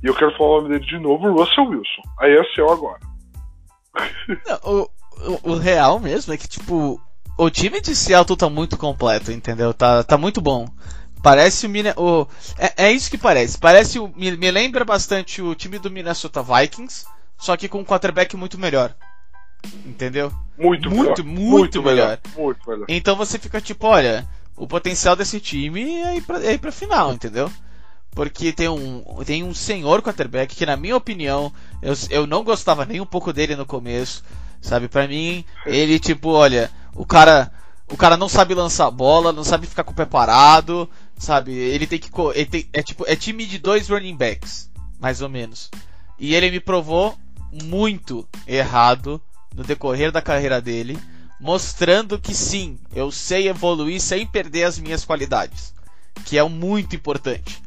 E 0.04 0.08
eu 0.08 0.16
quero 0.16 0.36
falar 0.38 0.50
o 0.50 0.62
nome 0.62 0.70
dele 0.70 0.86
de 0.86 1.00
novo, 1.00 1.32
Russell 1.32 1.66
Wilson. 1.66 2.02
Aí 2.20 2.36
é 2.36 2.44
seu 2.54 2.70
agora. 2.70 3.00
Não, 4.46 4.60
o, 4.64 4.90
o, 5.32 5.52
o, 5.52 5.58
real 5.58 6.00
mesmo 6.00 6.34
é 6.34 6.38
que, 6.38 6.48
tipo, 6.48 7.00
o 7.38 7.50
time 7.50 7.80
de 7.80 7.96
Seattle 7.96 8.38
tá 8.38 8.50
muito 8.50 8.78
completo, 8.78 9.32
entendeu? 9.32 9.74
Tá, 9.74 10.04
tá 10.04 10.18
muito 10.18 10.42
bom. 10.42 10.68
Parece 11.24 11.68
o, 11.68 12.02
o 12.02 12.28
é, 12.58 12.88
é 12.88 12.92
isso 12.92 13.10
que 13.10 13.18
parece. 13.18 13.58
Parece 13.58 14.00
o, 14.00 14.12
me, 14.16 14.36
me 14.36 14.50
lembra 14.50 14.84
bastante 14.84 15.42
o 15.42 15.54
time 15.54 15.78
do 15.78 15.92
Minnesota 15.92 16.42
Vikings, 16.42 17.06
só 17.38 17.56
que 17.56 17.70
com 17.70 17.80
um 17.80 17.86
quarterback 17.86 18.36
muito 18.36 18.60
melhor. 18.60 18.96
Entendeu? 19.86 20.32
Muito, 20.58 20.90
muito, 20.90 21.24
melhor. 21.24 21.40
muito, 21.40 21.50
muito 21.50 21.84
melhor. 21.84 21.96
melhor. 21.96 22.20
Muito 22.36 22.70
melhor. 22.70 22.86
Então 22.90 23.16
você 23.16 23.38
fica 23.38 23.62
tipo, 23.62 23.86
olha, 23.86 24.28
o 24.62 24.68
potencial 24.68 25.16
desse 25.16 25.40
time 25.40 25.82
é 25.82 26.18
ir 26.18 26.22
pra, 26.22 26.40
é 26.44 26.54
ir 26.54 26.60
pra 26.60 26.72
final, 26.72 27.12
entendeu? 27.12 27.52
Porque 28.12 28.54
tem 28.54 28.70
um, 28.70 29.04
tem 29.26 29.44
um 29.44 29.56
senhor 29.56 30.04
quarterback 30.04 30.56
que, 30.56 30.68
na 30.68 30.78
minha 30.78 30.96
opinião, 30.96 31.52
eu, 31.82 31.96
eu 32.12 32.28
não 32.28 32.44
gostava 32.44 32.86
nem 32.86 33.02
um 33.02 33.06
pouco 33.06 33.34
dele 33.34 33.56
no 33.56 33.66
começo. 33.66 34.24
Sabe, 34.62 34.88
para 34.88 35.08
mim, 35.08 35.44
ele 35.66 35.98
tipo, 35.98 36.30
olha, 36.30 36.70
o 36.94 37.04
cara, 37.04 37.52
o 37.92 37.98
cara 37.98 38.16
não 38.16 38.30
sabe 38.30 38.54
lançar 38.54 38.92
bola, 38.92 39.34
não 39.34 39.44
sabe 39.44 39.66
ficar 39.66 39.84
com 39.84 39.94
o 39.94 39.96
pé 39.96 40.06
parado, 40.06 40.88
sabe? 41.18 41.52
Ele 41.54 41.88
tem 41.88 41.98
que 41.98 42.12
ele 42.36 42.46
tem, 42.46 42.70
é 42.72 42.84
tipo, 42.84 43.04
é 43.08 43.16
time 43.16 43.48
de 43.48 43.58
dois 43.58 43.90
running 43.90 44.16
backs, 44.16 44.70
mais 45.00 45.24
ou 45.24 45.30
menos. 45.30 45.72
E 46.20 46.36
ele 46.36 46.52
me 46.52 46.60
provou 46.60 47.18
muito 47.64 48.30
errado 48.46 49.20
no 49.56 49.64
decorrer 49.64 50.12
da 50.12 50.22
carreira 50.22 50.62
dele 50.62 51.00
mostrando 51.42 52.20
que 52.20 52.36
sim, 52.36 52.78
eu 52.96 53.12
sei 53.12 53.50
evoluir 53.50 54.00
sem 54.00 54.28
perder 54.28 54.66
as 54.66 54.78
minhas 54.78 55.04
qualidades, 55.04 55.74
que 56.24 56.38
é 56.38 56.44
muito 56.44 56.96
importante. 56.96 57.62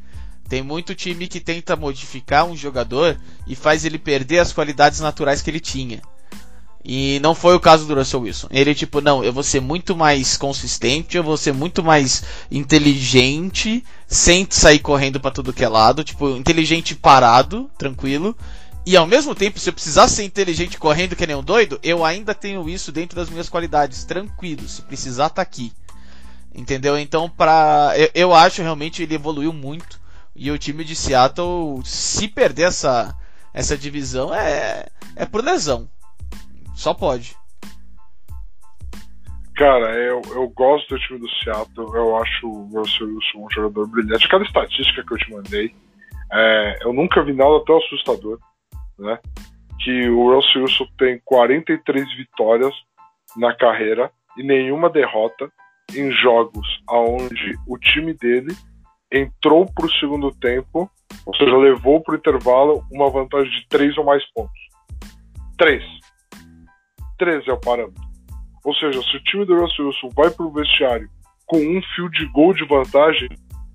Tem 0.49 0.63
muito 0.63 0.95
time 0.95 1.27
que 1.27 1.41
tenta 1.41 1.75
modificar 1.75 2.45
um 2.45 2.57
jogador 2.57 3.19
e 3.47 3.57
faz 3.57 3.85
ele 3.85 3.99
perder 3.99 4.39
as 4.39 4.53
qualidades 4.53 5.01
naturais 5.01 5.43
que 5.43 5.51
ele 5.51 5.59
tinha. 5.59 6.01
E 6.85 7.19
não 7.21 7.35
foi 7.35 7.57
o 7.57 7.61
caso 7.61 7.87
do 7.87 7.95
Russell 7.95 8.21
Wilson. 8.21 8.47
Ele, 8.51 8.75
tipo, 8.75 9.01
não, 9.01 9.25
eu 9.25 9.33
vou 9.33 9.43
ser 9.43 9.61
muito 9.61 9.97
mais 9.97 10.37
consistente, 10.37 11.17
eu 11.17 11.25
vou 11.25 11.37
ser 11.37 11.53
muito 11.53 11.83
mais 11.83 12.23
inteligente, 12.51 13.83
sem 14.07 14.47
sair 14.51 14.79
correndo 14.81 15.19
para 15.19 15.31
tudo 15.31 15.53
que 15.53 15.65
é 15.65 15.69
lado, 15.69 16.05
tipo, 16.05 16.29
inteligente 16.37 16.95
parado, 16.95 17.71
tranquilo, 17.79 18.37
e 18.87 18.99
ao 18.99 19.07
mesmo 19.07 19.35
tempo, 19.35 19.59
se 19.59 19.71
eu 19.71 19.73
precisar 19.73 20.09
ser 20.09 20.25
inteligente 20.25 20.79
correndo 20.79 21.17
que 21.17 21.27
nem 21.27 21.35
um 21.35 21.43
doido, 21.43 21.81
eu 21.83 22.05
ainda 22.05 22.35
tenho 22.35 22.69
isso 22.69 22.93
dentro 22.93 23.17
das 23.17 23.31
minhas 23.31 23.49
qualidades, 23.49 24.05
tranquilo. 24.05 24.69
Se 24.69 24.83
precisar, 24.83 25.31
tá 25.31 25.41
aqui. 25.41 25.73
Entendeu? 26.55 26.99
Então, 26.99 27.29
pra. 27.29 27.93
Eu, 27.97 28.11
eu 28.15 28.35
acho 28.35 28.61
realmente 28.61 29.03
ele 29.03 29.15
evoluiu 29.15 29.55
muito. 29.55 29.99
E 30.37 30.51
o 30.51 30.59
time 30.59 30.85
de 30.85 30.95
Seattle, 30.95 31.81
se 31.85 32.29
perder 32.29 32.65
essa, 32.65 33.17
essa 33.55 33.77
divisão, 33.77 34.35
é, 34.35 34.87
é 35.17 35.25
por 35.25 35.43
lesão. 35.43 35.89
Só 36.75 36.93
pode. 36.93 37.35
Cara, 39.57 39.95
eu, 39.95 40.21
eu 40.35 40.49
gosto 40.49 40.95
do 40.95 41.01
time 41.01 41.21
do 41.21 41.31
Seattle. 41.43 41.95
Eu 41.95 42.17
acho 42.19 42.47
o 42.47 42.67
Russell 42.67 43.07
Wilson 43.07 43.47
um 43.47 43.51
jogador 43.51 43.87
brilhante. 43.87 44.29
Cada 44.29 44.45
estatística 44.45 45.03
que 45.03 45.15
eu 45.15 45.19
te 45.19 45.31
mandei, 45.31 45.75
é, 46.31 46.79
eu 46.83 46.93
nunca 46.93 47.23
vi 47.23 47.33
nada 47.33 47.65
tão 47.65 47.79
assustador 47.79 48.39
né? 48.99 49.19
Que 49.81 50.09
o 50.09 50.35
Russell 50.35 50.63
Wilson 50.63 50.87
tem 50.97 51.21
43 51.25 52.17
vitórias 52.17 52.75
na 53.37 53.55
carreira 53.55 54.11
e 54.37 54.43
nenhuma 54.43 54.89
derrota 54.89 55.51
em 55.95 56.11
jogos 56.11 56.67
aonde 56.89 57.59
o 57.67 57.79
time 57.79 58.15
dele 58.15 58.55
entrou 59.13 59.67
para 59.73 59.87
o 59.87 59.93
segundo 59.93 60.31
tempo, 60.33 60.91
ou 61.27 61.37
seja, 61.37 61.57
levou 61.57 62.01
para 62.01 62.15
o 62.15 62.19
intervalo 62.19 62.85
uma 62.91 63.11
vantagem 63.11 63.51
de 63.51 63.69
três 63.69 63.97
ou 63.97 64.05
mais 64.05 64.25
pontos. 64.33 64.59
Três. 65.57 65.85
Três 67.19 67.47
é 67.47 67.53
o 67.53 67.61
parâmetro. 67.61 68.03
Ou 68.65 68.75
seja, 68.75 69.01
se 69.03 69.17
o 69.17 69.23
time 69.25 69.45
do 69.45 69.61
Russell 69.61 69.87
Wilson 69.87 70.09
vai 70.17 70.31
para 70.31 70.45
o 70.45 70.53
vestiário 70.53 71.09
com 71.47 71.59
um 71.59 71.81
fio 71.95 72.09
de 72.11 72.27
gol 72.27 72.55
de 72.55 72.65
vantagem, 72.65 73.29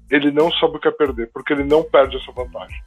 ele 0.10 0.32
não 0.32 0.52
sabe 0.54 0.78
o 0.78 0.80
que 0.80 0.88
é 0.88 0.92
perder, 0.92 1.30
porque 1.32 1.54
ele 1.54 1.64
não 1.64 1.84
perde 1.84 2.18
essa 2.18 2.32
vantagem. 2.32 2.82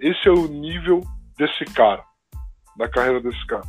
Esse 0.00 0.28
é 0.28 0.30
o 0.30 0.46
nível 0.46 1.00
desse 1.36 1.64
cara, 1.66 2.02
da 2.76 2.88
carreira 2.88 3.20
desse 3.20 3.46
cara. 3.46 3.64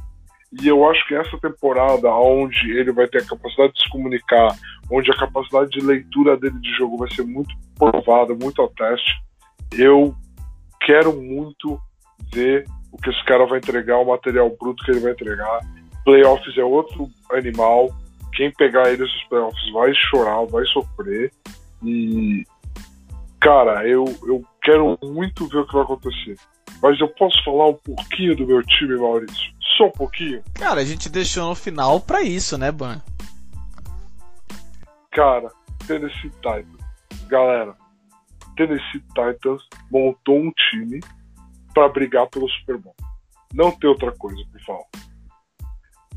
E 0.61 0.67
eu 0.67 0.89
acho 0.89 1.05
que 1.07 1.15
essa 1.15 1.38
temporada, 1.38 2.09
onde 2.13 2.71
ele 2.71 2.91
vai 2.91 3.07
ter 3.07 3.21
a 3.21 3.26
capacidade 3.26 3.73
de 3.73 3.84
se 3.84 3.89
comunicar, 3.89 4.55
onde 4.89 5.11
a 5.11 5.17
capacidade 5.17 5.71
de 5.71 5.82
leitura 5.82 6.38
dele 6.38 6.59
de 6.59 6.71
jogo 6.76 6.97
vai 6.97 7.11
ser 7.11 7.23
muito 7.23 7.53
provada, 7.78 8.34
muito 8.34 8.61
ao 8.61 8.69
teste, 8.69 9.11
eu 9.73 10.15
quero 10.82 11.13
muito 11.13 11.80
ver 12.34 12.65
o 12.91 12.97
que 12.97 13.09
esse 13.09 13.23
cara 13.26 13.45
vai 13.45 13.57
entregar, 13.57 13.97
o 13.97 14.07
material 14.07 14.55
bruto 14.57 14.84
que 14.86 14.91
ele 14.91 15.01
vai 15.01 15.11
entregar. 15.11 15.59
Playoffs 16.05 16.57
é 16.57 16.63
outro 16.63 17.09
animal. 17.32 17.93
Quem 18.34 18.51
pegar 18.51 18.89
ele 18.89 19.01
nos 19.03 19.23
playoffs 19.26 19.71
vai 19.73 19.93
chorar, 19.93 20.45
vai 20.45 20.65
sofrer. 20.67 21.32
E, 21.84 22.43
cara, 23.45 23.87
eu, 23.87 24.05
eu 24.23 24.43
quero 24.63 24.97
muito 25.03 25.47
ver 25.47 25.59
o 25.59 25.67
que 25.67 25.73
vai 25.73 25.83
acontecer. 25.83 26.35
Mas 26.81 26.99
eu 26.99 27.07
posso 27.09 27.41
falar 27.43 27.69
um 27.69 27.75
pouquinho 27.75 28.35
do 28.35 28.47
meu 28.47 28.63
time, 28.63 28.97
Maurício? 28.97 29.53
Só 29.77 29.85
um 29.85 29.91
pouquinho? 29.91 30.43
Cara, 30.55 30.81
a 30.81 30.83
gente 30.83 31.09
deixou 31.09 31.47
no 31.49 31.55
final 31.55 32.01
pra 32.01 32.23
isso, 32.23 32.57
né, 32.57 32.71
Ban? 32.71 32.99
Cara, 35.11 35.51
Tennessee 35.85 36.31
Titans. 36.31 36.65
Galera, 37.27 37.75
Tennessee 38.57 39.03
Titans 39.13 39.61
montou 39.91 40.39
um 40.39 40.51
time 40.71 40.99
para 41.73 41.87
brigar 41.89 42.27
pelo 42.27 42.49
Super 42.49 42.79
Bowl. 42.79 42.95
Não 43.53 43.71
tem 43.71 43.89
outra 43.89 44.11
coisa 44.11 44.41
para 44.51 44.63
falar. 44.63 44.85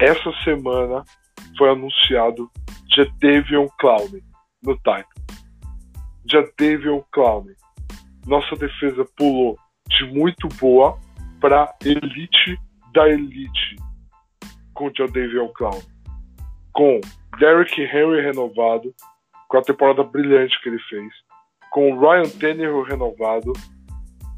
Essa 0.00 0.32
semana 0.44 1.04
foi 1.58 1.70
anunciado 1.70 2.50
Jadavion 2.94 3.68
Clowney 3.78 4.22
no 4.62 4.74
Titans. 4.76 5.17
Jadavion 6.30 7.02
Clowney. 7.12 7.54
Nossa 8.26 8.54
defesa 8.56 9.04
pulou 9.16 9.58
de 9.88 10.04
muito 10.06 10.48
boa 10.60 10.98
para 11.40 11.74
elite 11.84 12.58
da 12.92 13.08
elite 13.08 13.76
com 14.74 14.90
Jadavion 14.94 15.48
Clowney. 15.48 15.82
Com 16.72 17.00
Derrick 17.38 17.80
Henry 17.80 18.20
renovado, 18.20 18.94
com 19.48 19.58
a 19.58 19.62
temporada 19.62 20.02
brilhante 20.04 20.60
que 20.62 20.68
ele 20.68 20.78
fez, 20.88 21.12
com 21.70 21.92
o 21.92 22.00
Ryan 22.00 22.28
Tannehill 22.28 22.82
renovado, 22.82 23.52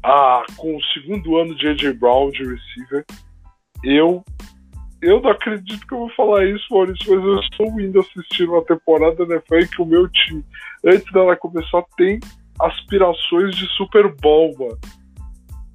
ah, 0.03 0.43
com 0.57 0.75
o 0.75 0.83
segundo 0.93 1.37
ano 1.37 1.55
de 1.55 1.67
AJ 1.67 1.93
Brown 1.93 2.31
de 2.31 2.43
receiver, 2.43 3.05
eu 3.83 4.23
eu 5.01 5.19
não 5.19 5.31
acredito 5.31 5.85
que 5.87 5.93
eu 5.93 5.99
vou 5.99 6.09
falar 6.11 6.45
isso, 6.45 6.65
Maurício, 6.69 7.15
mas 7.15 7.25
eu 7.25 7.39
estou 7.39 7.81
indo 7.81 7.99
assistir 7.99 8.47
uma 8.47 8.63
temporada 8.63 9.25
da 9.25 9.35
NFL 9.35 9.75
que 9.75 9.81
o 9.81 9.85
meu 9.85 10.07
time, 10.09 10.45
antes 10.85 11.11
dela 11.11 11.35
começar, 11.35 11.83
tem 11.97 12.19
aspirações 12.59 13.55
de 13.55 13.65
Super 13.75 14.13
Bowl, 14.21 14.55
mano. 14.57 14.77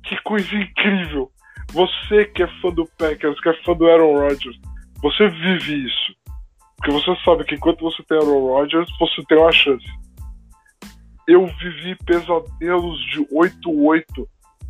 Que 0.05 0.17
coisa 0.23 0.55
incrível. 0.55 1.31
Você 1.73 2.25
que 2.27 2.45
é 2.45 2.61
fã 2.61 2.71
do 2.71 2.87
Packers, 2.97 3.41
que 3.41 3.49
é 3.49 3.63
fã 3.65 3.75
do 3.75 3.89
Aaron 3.89 4.15
Rodgers, 4.15 4.57
você 5.03 5.29
vive 5.29 5.87
isso. 5.87 6.15
Porque 6.77 6.93
você 6.93 7.17
sabe 7.25 7.45
que 7.45 7.57
enquanto 7.57 7.81
você 7.81 8.03
tem 8.05 8.19
Aaron 8.19 8.47
Rodgers, 8.47 8.89
você 9.01 9.23
tem 9.29 9.39
uma 9.39 9.51
chance. 9.51 9.87
Eu 11.27 11.47
vivi 11.47 11.97
pesadelos 12.05 13.01
de 13.07 13.27
8-8, 13.35 14.05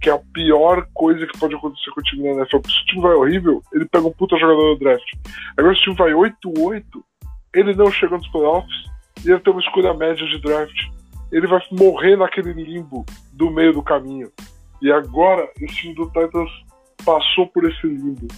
que 0.00 0.10
é 0.10 0.12
a 0.12 0.20
pior 0.32 0.86
coisa 0.94 1.26
que 1.26 1.38
pode 1.38 1.54
acontecer 1.54 1.90
com 1.90 2.00
o 2.00 2.04
time 2.04 2.22
da 2.24 2.40
NFL. 2.40 2.58
Se 2.66 2.82
o 2.82 2.86
time 2.86 3.02
vai 3.02 3.14
horrível, 3.14 3.62
ele 3.72 3.86
pega 3.86 4.06
um 4.06 4.12
puta 4.12 4.36
jogador 4.38 4.72
no 4.72 4.78
draft. 4.78 5.12
Agora, 5.56 5.74
se 5.74 5.80
o 5.80 5.84
time 5.84 5.96
vai 5.96 6.12
8-8, 6.12 6.84
ele 7.54 7.74
não 7.74 7.90
chega 7.90 8.16
nos 8.16 8.28
playoffs 8.28 8.84
e 9.24 9.30
ele 9.30 9.40
tem 9.40 9.52
uma 9.52 9.62
escolha 9.62 9.94
média 9.94 10.26
de 10.26 10.40
draft. 10.40 10.78
Ele 11.32 11.46
vai 11.46 11.60
morrer 11.72 12.16
naquele 12.16 12.52
limbo 12.52 13.04
do 13.32 13.50
meio 13.50 13.72
do 13.72 13.82
caminho. 13.82 14.30
E 14.80 14.92
agora, 14.92 15.50
esse 15.60 15.74
time 15.74 15.94
do 15.94 16.06
Titans 16.06 16.50
passou 17.04 17.46
por 17.48 17.64
esse 17.64 17.86
limbo 17.86 18.28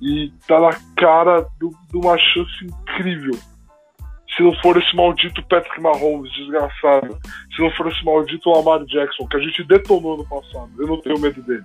e 0.00 0.32
tá 0.46 0.60
na 0.60 0.70
cara 0.96 1.46
de 1.58 1.96
uma 1.96 2.16
chance 2.16 2.64
incrível. 2.64 3.38
Se 4.36 4.42
não 4.42 4.54
for 4.60 4.76
esse 4.76 4.94
maldito 4.94 5.42
Patrick 5.48 5.80
Mahomes, 5.80 6.30
desgraçado. 6.32 7.18
Se 7.54 7.62
não 7.62 7.70
for 7.72 7.90
esse 7.90 8.04
maldito 8.04 8.50
Lamar 8.50 8.84
Jackson, 8.84 9.26
que 9.26 9.36
a 9.36 9.40
gente 9.40 9.64
detonou 9.64 10.16
no 10.16 10.26
passado. 10.26 10.70
Eu 10.78 10.86
não 10.86 11.00
tenho 11.00 11.18
medo 11.18 11.42
dele. 11.42 11.64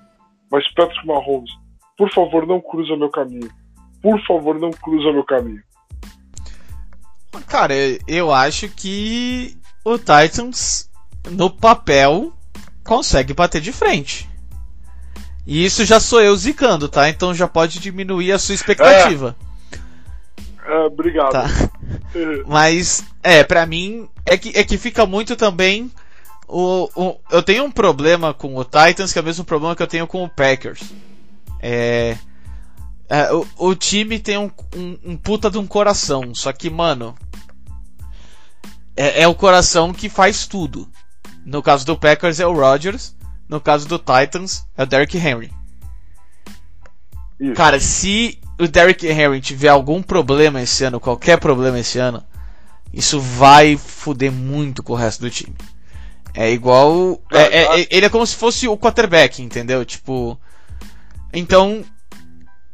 Mas 0.51 0.68
Patrick 0.74 1.05
Mahomes, 1.05 1.51
por 1.97 2.11
favor, 2.11 2.47
não 2.47 2.61
cruza 2.61 2.95
meu 2.95 3.09
caminho. 3.09 3.49
Por 4.01 4.20
favor, 4.26 4.59
não 4.59 4.72
cruza 4.72 5.11
meu 5.11 5.24
caminho. 5.24 5.61
Cara, 7.47 7.74
eu 8.07 8.32
acho 8.32 8.70
que 8.70 9.57
o 9.84 9.97
Titans, 9.97 10.89
no 11.32 11.49
papel, 11.49 12.34
consegue 12.84 13.34
bater 13.34 13.61
de 13.61 13.72
frente. 13.72 14.30
E 15.45 15.66
isso 15.66 15.84
já 15.84 15.99
sou 15.99 16.22
eu 16.22 16.36
zicando, 16.36 16.88
tá? 16.88 17.09
Então 17.09 17.34
já 17.34 17.47
pode 17.47 17.80
diminuir 17.80 18.32
a 18.32 18.39
sua 18.39 18.55
expectativa. 18.55 19.36
É, 19.39 19.53
é 20.66 20.78
obrigado. 20.86 21.32
Tá. 21.32 21.45
Mas, 22.47 23.03
é, 23.22 23.43
pra 23.43 23.66
mim, 23.66 24.07
é 24.26 24.38
que, 24.38 24.57
é 24.57 24.64
que 24.64 24.78
fica 24.78 25.05
muito 25.05 25.36
também. 25.36 25.91
O, 26.47 26.89
o, 26.95 27.20
eu 27.32 27.41
tenho 27.41 27.64
um 27.64 27.72
problema 27.72 28.34
com 28.34 28.55
o 28.55 28.64
Titans, 28.64 29.11
que 29.11 29.20
é 29.20 29.22
o 29.22 29.26
mesmo 29.26 29.43
problema 29.43 29.76
que 29.76 29.84
eu 29.84 29.88
tenho 29.88 30.07
com 30.07 30.24
o 30.24 30.30
Packers. 30.30 30.82
É. 31.59 32.18
é 33.09 33.34
o, 33.34 33.47
o, 33.57 33.76
time 33.76 34.20
tem 34.20 34.38
um, 34.38 34.51
um, 34.76 34.99
um, 35.05 35.18
puta 35.18 35.49
de 35.49 35.57
um 35.57 35.66
coração, 35.66 36.34
só 36.36 36.51
que, 36.51 36.70
mano. 36.70 37.16
É, 38.95 39.24
é 39.24 39.28
o 39.28 39.34
coração 39.34 39.91
que 39.91 40.09
faz 40.09 40.45
tudo. 40.45 40.88
No 41.45 41.61
caso 41.61 41.86
do 41.86 41.97
Packers 41.97 42.39
é 42.39 42.45
o 42.45 42.53
Rodgers. 42.53 43.16
No 43.49 43.59
caso 43.59 43.88
do 43.88 43.97
Titans, 43.97 44.66
é 44.78 44.84
o 44.84 44.86
Derrick 44.86 45.18
Henry. 45.18 45.51
Isso. 47.39 47.53
Cara, 47.53 47.80
se 47.80 48.39
o 48.64 48.68
Derrick 48.68 49.05
Henry 49.05 49.41
tiver 49.41 49.70
algum 49.70 50.01
problema 50.01 50.61
esse 50.61 50.84
ano, 50.84 50.99
qualquer 50.99 51.39
problema 51.39 51.80
esse 51.80 51.99
ano, 51.99 52.24
isso 52.93 53.20
vai 53.20 53.76
foder 53.78 54.32
muito 54.32 54.84
com 54.84 54.93
o 54.93 54.95
resto 54.95 55.22
do 55.22 55.30
time. 55.30 55.55
É 56.34 56.51
igual. 56.51 57.22
É, 57.32 57.41
é, 57.41 57.82
é, 57.82 57.88
ele 57.91 58.05
é 58.05 58.09
como 58.09 58.26
se 58.26 58.36
fosse 58.36 58.68
o 58.68 58.78
quarterback, 58.78 59.41
entendeu? 59.41 59.86
Tipo. 59.86 60.39
Então. 61.32 61.84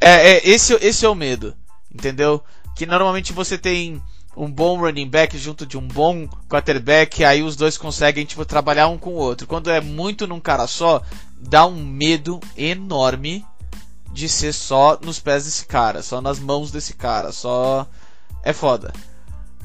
É, 0.02 0.32
é, 0.32 0.50
esse, 0.50 0.74
esse 0.76 1.06
é 1.06 1.10
o 1.10 1.16
medo, 1.16 1.54
entendeu? 1.94 2.42
Que 2.74 2.86
normalmente 2.86 3.34
você 3.34 3.58
tem 3.58 4.02
um 4.36 4.50
bom 4.50 4.80
running 4.80 5.10
back 5.10 5.38
junto 5.38 5.66
de 5.66 5.78
um 5.78 5.86
bom 5.86 6.26
quarterback, 6.48 7.26
aí 7.26 7.44
os 7.44 7.58
dois 7.58 7.78
conseguem 7.78 8.24
tipo, 8.24 8.46
trabalhar 8.46 8.88
um 8.88 8.98
com 8.98 9.10
o 9.10 9.18
outro. 9.18 9.46
Quando 9.46 9.70
é 9.70 9.82
muito 9.82 10.26
num 10.26 10.40
cara 10.40 10.68
só, 10.68 11.02
dá 11.38 11.66
um 11.66 11.84
medo 11.84 12.40
enorme 12.56 13.46
de 14.12 14.28
ser 14.28 14.54
só 14.54 14.98
nos 15.02 15.20
pés 15.20 15.46
desse 15.46 15.66
cara, 15.66 16.02
só 16.02 16.22
nas 16.22 16.40
mãos 16.40 16.72
desse 16.72 16.94
cara, 16.94 17.32
só 17.32 17.88
é 18.44 18.54
foda. 18.54 18.94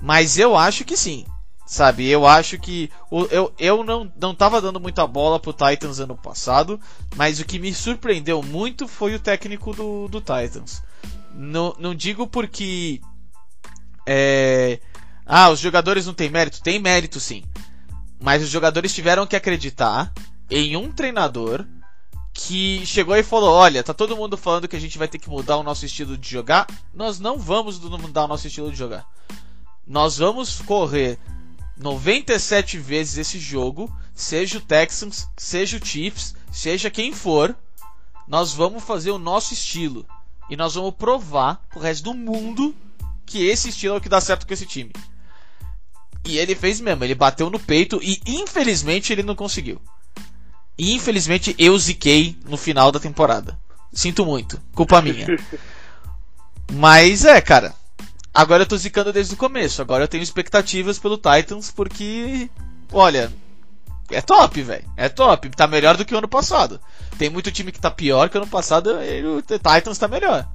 Mas 0.02 0.38
eu 0.38 0.56
acho 0.56 0.84
que 0.84 0.96
sim. 0.96 1.24
Sabe, 1.66 2.06
eu 2.06 2.26
acho 2.26 2.58
que. 2.58 2.90
Eu, 3.30 3.52
eu 3.58 3.82
não, 3.82 4.12
não 4.20 4.34
tava 4.34 4.60
dando 4.60 4.78
muita 4.78 5.06
bola 5.06 5.40
pro 5.40 5.52
Titans 5.52 5.98
ano 5.98 6.14
passado, 6.14 6.78
mas 7.16 7.40
o 7.40 7.44
que 7.44 7.58
me 7.58 7.72
surpreendeu 7.72 8.42
muito 8.42 8.86
foi 8.86 9.14
o 9.14 9.18
técnico 9.18 9.72
do, 9.72 10.06
do 10.08 10.20
Titans. 10.20 10.82
Não, 11.32 11.74
não 11.78 11.94
digo 11.94 12.26
porque 12.26 13.00
é... 14.06 14.78
Ah, 15.24 15.48
os 15.48 15.58
jogadores 15.58 16.06
não 16.06 16.12
têm 16.12 16.28
mérito? 16.28 16.62
Tem 16.62 16.78
mérito 16.78 17.18
sim. 17.18 17.42
Mas 18.20 18.42
os 18.42 18.50
jogadores 18.50 18.94
tiveram 18.94 19.26
que 19.26 19.36
acreditar 19.36 20.12
em 20.50 20.76
um 20.76 20.92
treinador 20.92 21.64
que 22.34 22.84
chegou 22.84 23.16
e 23.16 23.22
falou: 23.22 23.54
Olha, 23.54 23.84
tá 23.84 23.94
todo 23.94 24.16
mundo 24.16 24.36
falando 24.36 24.66
que 24.66 24.74
a 24.74 24.80
gente 24.80 24.98
vai 24.98 25.06
ter 25.06 25.18
que 25.18 25.30
mudar 25.30 25.56
o 25.56 25.62
nosso 25.62 25.86
estilo 25.86 26.18
de 26.18 26.28
jogar. 26.28 26.66
Nós 26.92 27.20
não 27.20 27.38
vamos 27.38 27.78
mudar 27.78 28.24
o 28.24 28.28
nosso 28.28 28.48
estilo 28.48 28.72
de 28.72 28.76
jogar. 28.76 29.06
Nós 29.86 30.18
vamos 30.18 30.60
correr 30.60 31.18
97 31.76 32.78
vezes 32.78 33.18
esse 33.18 33.38
jogo, 33.38 33.94
seja 34.12 34.58
o 34.58 34.60
Texans, 34.60 35.28
seja 35.36 35.78
o 35.78 35.86
Chiefs, 35.86 36.34
seja 36.50 36.90
quem 36.90 37.12
for. 37.12 37.56
Nós 38.26 38.52
vamos 38.52 38.82
fazer 38.82 39.12
o 39.12 39.18
nosso 39.18 39.54
estilo. 39.54 40.04
E 40.50 40.56
nós 40.56 40.74
vamos 40.74 40.94
provar 40.94 41.62
pro 41.70 41.80
resto 41.80 42.04
do 42.04 42.14
mundo 42.14 42.74
que 43.24 43.46
esse 43.46 43.68
estilo 43.68 43.94
é 43.94 43.98
o 43.98 44.00
que 44.00 44.08
dá 44.08 44.20
certo 44.20 44.46
com 44.46 44.52
esse 44.52 44.66
time. 44.66 44.92
E 46.26 46.38
ele 46.38 46.54
fez 46.54 46.80
mesmo, 46.80 47.04
ele 47.04 47.14
bateu 47.14 47.48
no 47.50 47.60
peito 47.60 48.00
e 48.02 48.20
infelizmente 48.26 49.12
ele 49.12 49.22
não 49.22 49.34
conseguiu. 49.34 49.80
E 50.76 50.92
infelizmente 50.94 51.54
eu 51.58 51.76
ziquei 51.78 52.36
no 52.46 52.56
final 52.56 52.90
da 52.90 53.00
temporada. 53.00 53.58
Sinto 53.92 54.26
muito, 54.26 54.60
culpa 54.74 55.00
minha. 55.00 55.26
Mas 56.72 57.24
é, 57.24 57.40
cara. 57.40 57.72
Agora 58.32 58.64
eu 58.64 58.66
tô 58.66 58.76
zicando 58.76 59.12
desde 59.12 59.34
o 59.34 59.36
começo. 59.36 59.80
Agora 59.80 60.04
eu 60.04 60.08
tenho 60.08 60.22
expectativas 60.22 60.98
pelo 60.98 61.16
Titans 61.16 61.70
porque, 61.70 62.50
olha, 62.92 63.32
é 64.10 64.20
top, 64.20 64.60
velho. 64.60 64.84
É 64.96 65.08
top. 65.08 65.48
Tá 65.50 65.68
melhor 65.68 65.96
do 65.96 66.04
que 66.04 66.14
o 66.14 66.18
ano 66.18 66.28
passado. 66.28 66.80
Tem 67.16 67.30
muito 67.30 67.52
time 67.52 67.70
que 67.70 67.80
tá 67.80 67.90
pior 67.90 68.28
que 68.28 68.36
o 68.36 68.42
ano 68.42 68.50
passado 68.50 68.90
e 69.02 69.24
o 69.24 69.40
Titans 69.42 69.98
tá 69.98 70.08
melhor. 70.08 70.48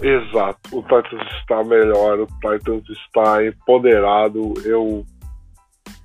Exato. 0.00 0.78
O 0.78 0.82
Titans 0.82 1.32
está 1.40 1.64
melhor, 1.64 2.20
o 2.20 2.26
Titans 2.26 2.88
está 2.90 3.44
empoderado. 3.44 4.54
Eu 4.64 5.04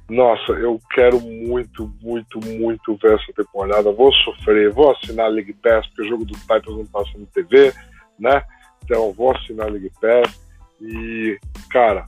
nossa, 0.10 0.54
eu 0.54 0.82
quero 0.92 1.22
muito, 1.22 1.92
muito, 2.02 2.40
muito 2.40 2.96
ver 2.96 3.14
essa 3.14 3.32
temporada. 3.34 3.92
Vou 3.92 4.12
sofrer, 4.12 4.72
vou 4.72 4.92
assinar 4.92 5.28
a 5.28 5.30
League 5.30 5.54
Pass, 5.54 5.86
porque 5.88 6.02
o 6.02 6.08
jogo 6.10 6.26
do 6.26 6.34
Titans 6.34 6.78
não 6.78 6.86
passa 6.88 7.12
no 7.16 7.28
TV, 7.28 7.72
né? 8.18 8.42
Então 8.84 9.14
vou 9.14 9.36
assinar 9.36 9.68
a 9.68 9.70
League 9.70 9.92
Pass. 10.02 10.42
E, 10.82 11.38
cara, 11.70 12.06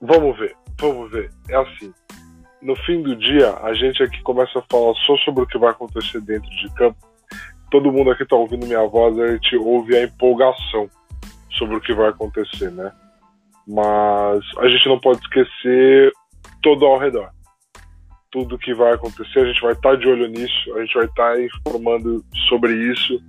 vamos 0.00 0.38
ver, 0.38 0.56
vamos 0.80 1.10
ver. 1.10 1.30
É 1.50 1.56
assim, 1.56 1.92
no 2.62 2.74
fim 2.76 3.02
do 3.02 3.14
dia, 3.16 3.54
a 3.62 3.74
gente 3.74 4.02
aqui 4.02 4.22
começa 4.22 4.58
a 4.58 4.64
falar 4.70 4.94
só 5.06 5.16
sobre 5.18 5.42
o 5.42 5.46
que 5.46 5.58
vai 5.58 5.70
acontecer 5.70 6.22
dentro 6.22 6.48
de 6.48 6.72
campo. 6.74 6.96
Todo 7.70 7.92
mundo 7.92 8.10
aqui 8.10 8.24
tá 8.24 8.36
ouvindo 8.36 8.66
minha 8.66 8.86
voz, 8.86 9.18
a 9.18 9.32
gente 9.32 9.56
ouve 9.56 9.94
a 9.94 10.04
empolgação 10.04 10.88
sobre 11.50 11.76
o 11.76 11.80
que 11.80 11.92
vai 11.92 12.08
acontecer, 12.08 12.70
né? 12.70 12.92
Mas 13.66 14.42
a 14.58 14.68
gente 14.68 14.88
não 14.88 14.98
pode 14.98 15.20
esquecer 15.20 16.12
todo 16.62 16.86
ao 16.86 16.98
redor. 16.98 17.30
Tudo 18.30 18.58
que 18.58 18.72
vai 18.72 18.94
acontecer, 18.94 19.40
a 19.40 19.46
gente 19.46 19.60
vai 19.60 19.72
estar 19.72 19.90
tá 19.90 19.96
de 19.96 20.08
olho 20.08 20.26
nisso, 20.28 20.74
a 20.74 20.80
gente 20.80 20.94
vai 20.94 21.04
estar 21.04 21.34
tá 21.34 21.42
informando 21.42 22.24
sobre 22.48 22.72
isso, 22.90 23.20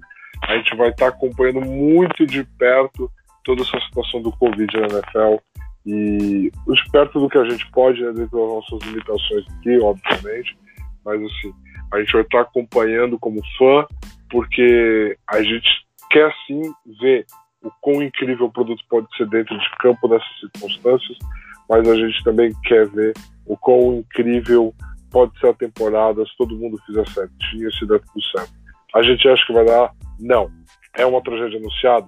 a 0.43 0.57
gente 0.57 0.75
vai 0.75 0.89
estar 0.89 1.11
tá 1.11 1.15
acompanhando 1.17 1.61
muito 1.61 2.25
de 2.25 2.43
perto 2.57 3.09
toda 3.43 3.61
essa 3.61 3.79
situação 3.81 4.21
do 4.21 4.31
Covid 4.31 4.71
na 4.79 4.87
NFL 4.87 5.37
e 5.85 6.49
de 6.51 6.91
perto 6.91 7.19
do 7.19 7.29
que 7.29 7.37
a 7.37 7.49
gente 7.49 7.69
pode, 7.71 8.01
né, 8.01 8.13
dentro 8.13 8.39
das 8.39 8.49
nossas 8.49 8.87
limitações 8.87 9.45
aqui, 9.57 9.77
obviamente, 9.79 10.57
mas 11.03 11.21
assim, 11.21 11.53
a 11.93 11.99
gente 11.99 12.13
vai 12.13 12.21
estar 12.21 12.41
acompanhando 12.41 13.19
como 13.19 13.41
fã, 13.57 13.85
porque 14.29 15.17
a 15.29 15.41
gente 15.43 15.69
quer 16.09 16.33
sim 16.47 16.61
ver 17.01 17.25
o 17.61 17.71
quão 17.81 18.01
incrível 18.01 18.45
o 18.45 18.51
produto 18.51 18.83
pode 18.89 19.07
ser 19.17 19.27
dentro 19.27 19.57
de 19.57 19.69
campo 19.79 20.07
nessas 20.07 20.39
circunstâncias, 20.39 21.17
mas 21.73 21.89
a 21.89 21.95
gente 21.95 22.23
também 22.23 22.53
quer 22.65 22.87
ver 22.87 23.13
o 23.47 23.57
quão 23.57 23.95
incrível 23.95 24.75
pode 25.09 25.37
ser 25.39 25.47
a 25.47 25.53
temporada 25.55 26.23
se 26.23 26.37
todo 26.37 26.55
mundo 26.55 26.77
fizer 26.85 27.03
certinho, 27.09 27.73
se 27.73 27.87
der 27.87 27.99
tudo 27.99 28.23
certo. 28.31 28.53
A 28.93 29.01
gente 29.01 29.27
acha 29.27 29.43
que 29.47 29.53
vai 29.53 29.65
dar? 29.65 29.91
Não. 30.19 30.51
É 30.95 31.03
uma 31.03 31.19
tragédia 31.23 31.57
anunciada? 31.57 32.05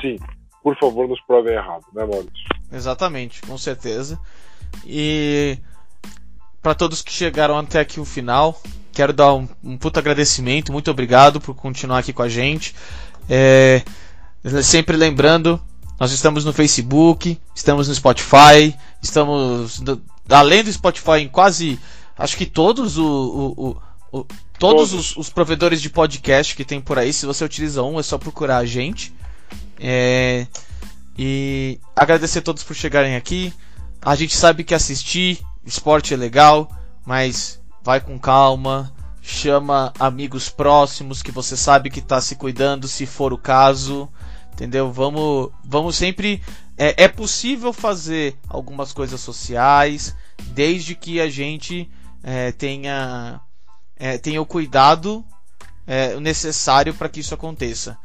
Sim. 0.00 0.18
Por 0.62 0.74
favor, 0.78 1.06
nos 1.06 1.20
provem 1.26 1.52
errado, 1.52 1.84
né, 1.92 2.06
Maurício? 2.06 2.32
Exatamente, 2.72 3.42
com 3.42 3.58
certeza. 3.58 4.18
E 4.86 5.58
para 6.62 6.74
todos 6.74 7.02
que 7.02 7.12
chegaram 7.12 7.58
até 7.58 7.80
aqui 7.80 8.00
o 8.00 8.04
final, 8.06 8.58
quero 8.94 9.12
dar 9.12 9.34
um, 9.34 9.46
um 9.62 9.76
puto 9.76 9.98
agradecimento, 9.98 10.72
muito 10.72 10.90
obrigado 10.90 11.38
por 11.38 11.54
continuar 11.54 11.98
aqui 11.98 12.14
com 12.14 12.22
a 12.22 12.30
gente. 12.30 12.74
É, 13.28 13.82
sempre 14.62 14.96
lembrando, 14.96 15.60
nós 15.98 16.12
estamos 16.12 16.44
no 16.44 16.52
Facebook, 16.52 17.38
estamos 17.54 17.88
no 17.88 17.94
Spotify, 17.94 18.74
estamos 19.02 19.82
além 20.28 20.62
do 20.64 20.72
Spotify 20.72 21.18
em 21.20 21.28
quase, 21.28 21.78
acho 22.18 22.36
que 22.36 22.46
todos 22.46 22.98
o, 22.98 23.04
o, 23.06 23.68
o, 24.12 24.20
o 24.20 24.26
todos, 24.58 24.92
Os, 24.92 25.16
os, 25.16 25.30
provedores 25.30 25.80
de 25.82 25.90
podcast 25.90 26.54
que 26.54 26.64
tem 26.64 26.80
por 26.80 26.98
aí. 26.98 27.12
Se 27.12 27.26
você 27.26 27.44
utiliza 27.44 27.82
um, 27.82 28.00
é 28.00 28.02
só 28.02 28.18
procurar 28.18 28.58
a 28.58 28.66
gente. 28.66 29.14
É, 29.78 30.46
e 31.18 31.78
agradecer 31.94 32.40
a 32.40 32.42
todos 32.42 32.62
por 32.62 32.74
chegarem 32.74 33.16
aqui. 33.16 33.52
A 34.02 34.14
gente 34.14 34.36
sabe 34.36 34.64
que 34.64 34.74
assistir 34.74 35.40
esporte 35.64 36.14
é 36.14 36.16
legal, 36.16 36.70
mas 37.04 37.60
vai 37.82 38.00
com 38.00 38.18
calma. 38.18 38.92
Chama 39.22 39.92
amigos 39.98 40.48
próximos 40.48 41.22
que 41.22 41.32
você 41.32 41.56
sabe 41.56 41.90
que 41.90 41.98
está 41.98 42.20
se 42.20 42.36
cuidando, 42.36 42.86
se 42.86 43.06
for 43.06 43.32
o 43.32 43.38
caso. 43.38 44.08
Entendeu? 44.56 44.90
Vamos, 44.90 45.50
vamos 45.62 45.96
sempre. 45.96 46.42
É, 46.78 47.04
é 47.04 47.08
possível 47.08 47.74
fazer 47.74 48.34
algumas 48.48 48.90
coisas 48.90 49.20
sociais, 49.20 50.16
desde 50.48 50.94
que 50.94 51.20
a 51.20 51.28
gente 51.28 51.90
é, 52.22 52.52
tenha, 52.52 53.38
é, 53.96 54.16
tenha 54.16 54.40
o 54.40 54.46
cuidado 54.46 55.22
é, 55.86 56.18
necessário 56.20 56.94
para 56.94 57.10
que 57.10 57.20
isso 57.20 57.34
aconteça. 57.34 57.98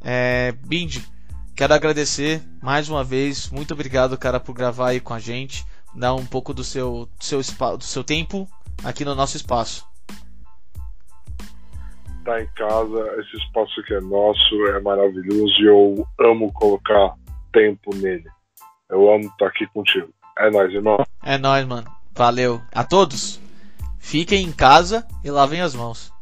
É, 0.00 0.54
Bindi, 0.64 1.06
quero 1.54 1.74
agradecer 1.74 2.42
mais 2.62 2.88
uma 2.88 3.04
vez. 3.04 3.50
Muito 3.50 3.74
obrigado, 3.74 4.16
cara, 4.16 4.40
por 4.40 4.54
gravar 4.54 4.88
aí 4.88 5.00
com 5.00 5.12
a 5.12 5.20
gente, 5.20 5.66
dar 5.94 6.14
um 6.14 6.24
pouco 6.24 6.54
do 6.54 6.64
seu, 6.64 7.10
do 7.18 7.24
seu, 7.24 7.42
do 7.76 7.84
seu 7.84 8.02
tempo 8.02 8.48
aqui 8.82 9.04
no 9.04 9.14
nosso 9.14 9.36
espaço 9.36 9.89
tá 12.24 12.40
em 12.40 12.46
casa, 12.54 13.20
esse 13.20 13.36
espaço 13.36 13.82
que 13.84 13.94
é 13.94 14.00
nosso 14.00 14.66
é 14.68 14.80
maravilhoso 14.80 15.54
e 15.60 15.66
eu 15.66 16.06
amo 16.20 16.52
colocar 16.52 17.14
tempo 17.52 17.94
nele. 17.96 18.26
Eu 18.88 19.12
amo 19.12 19.24
estar 19.24 19.46
aqui 19.46 19.66
contigo. 19.68 20.08
É 20.38 20.50
nóis, 20.50 20.72
irmão. 20.72 21.04
É 21.22 21.38
nóis, 21.38 21.66
mano. 21.66 21.90
Valeu. 22.14 22.60
A 22.74 22.84
todos, 22.84 23.40
fiquem 23.98 24.44
em 24.44 24.52
casa 24.52 25.06
e 25.24 25.30
lavem 25.30 25.60
as 25.60 25.74
mãos. 25.74 26.12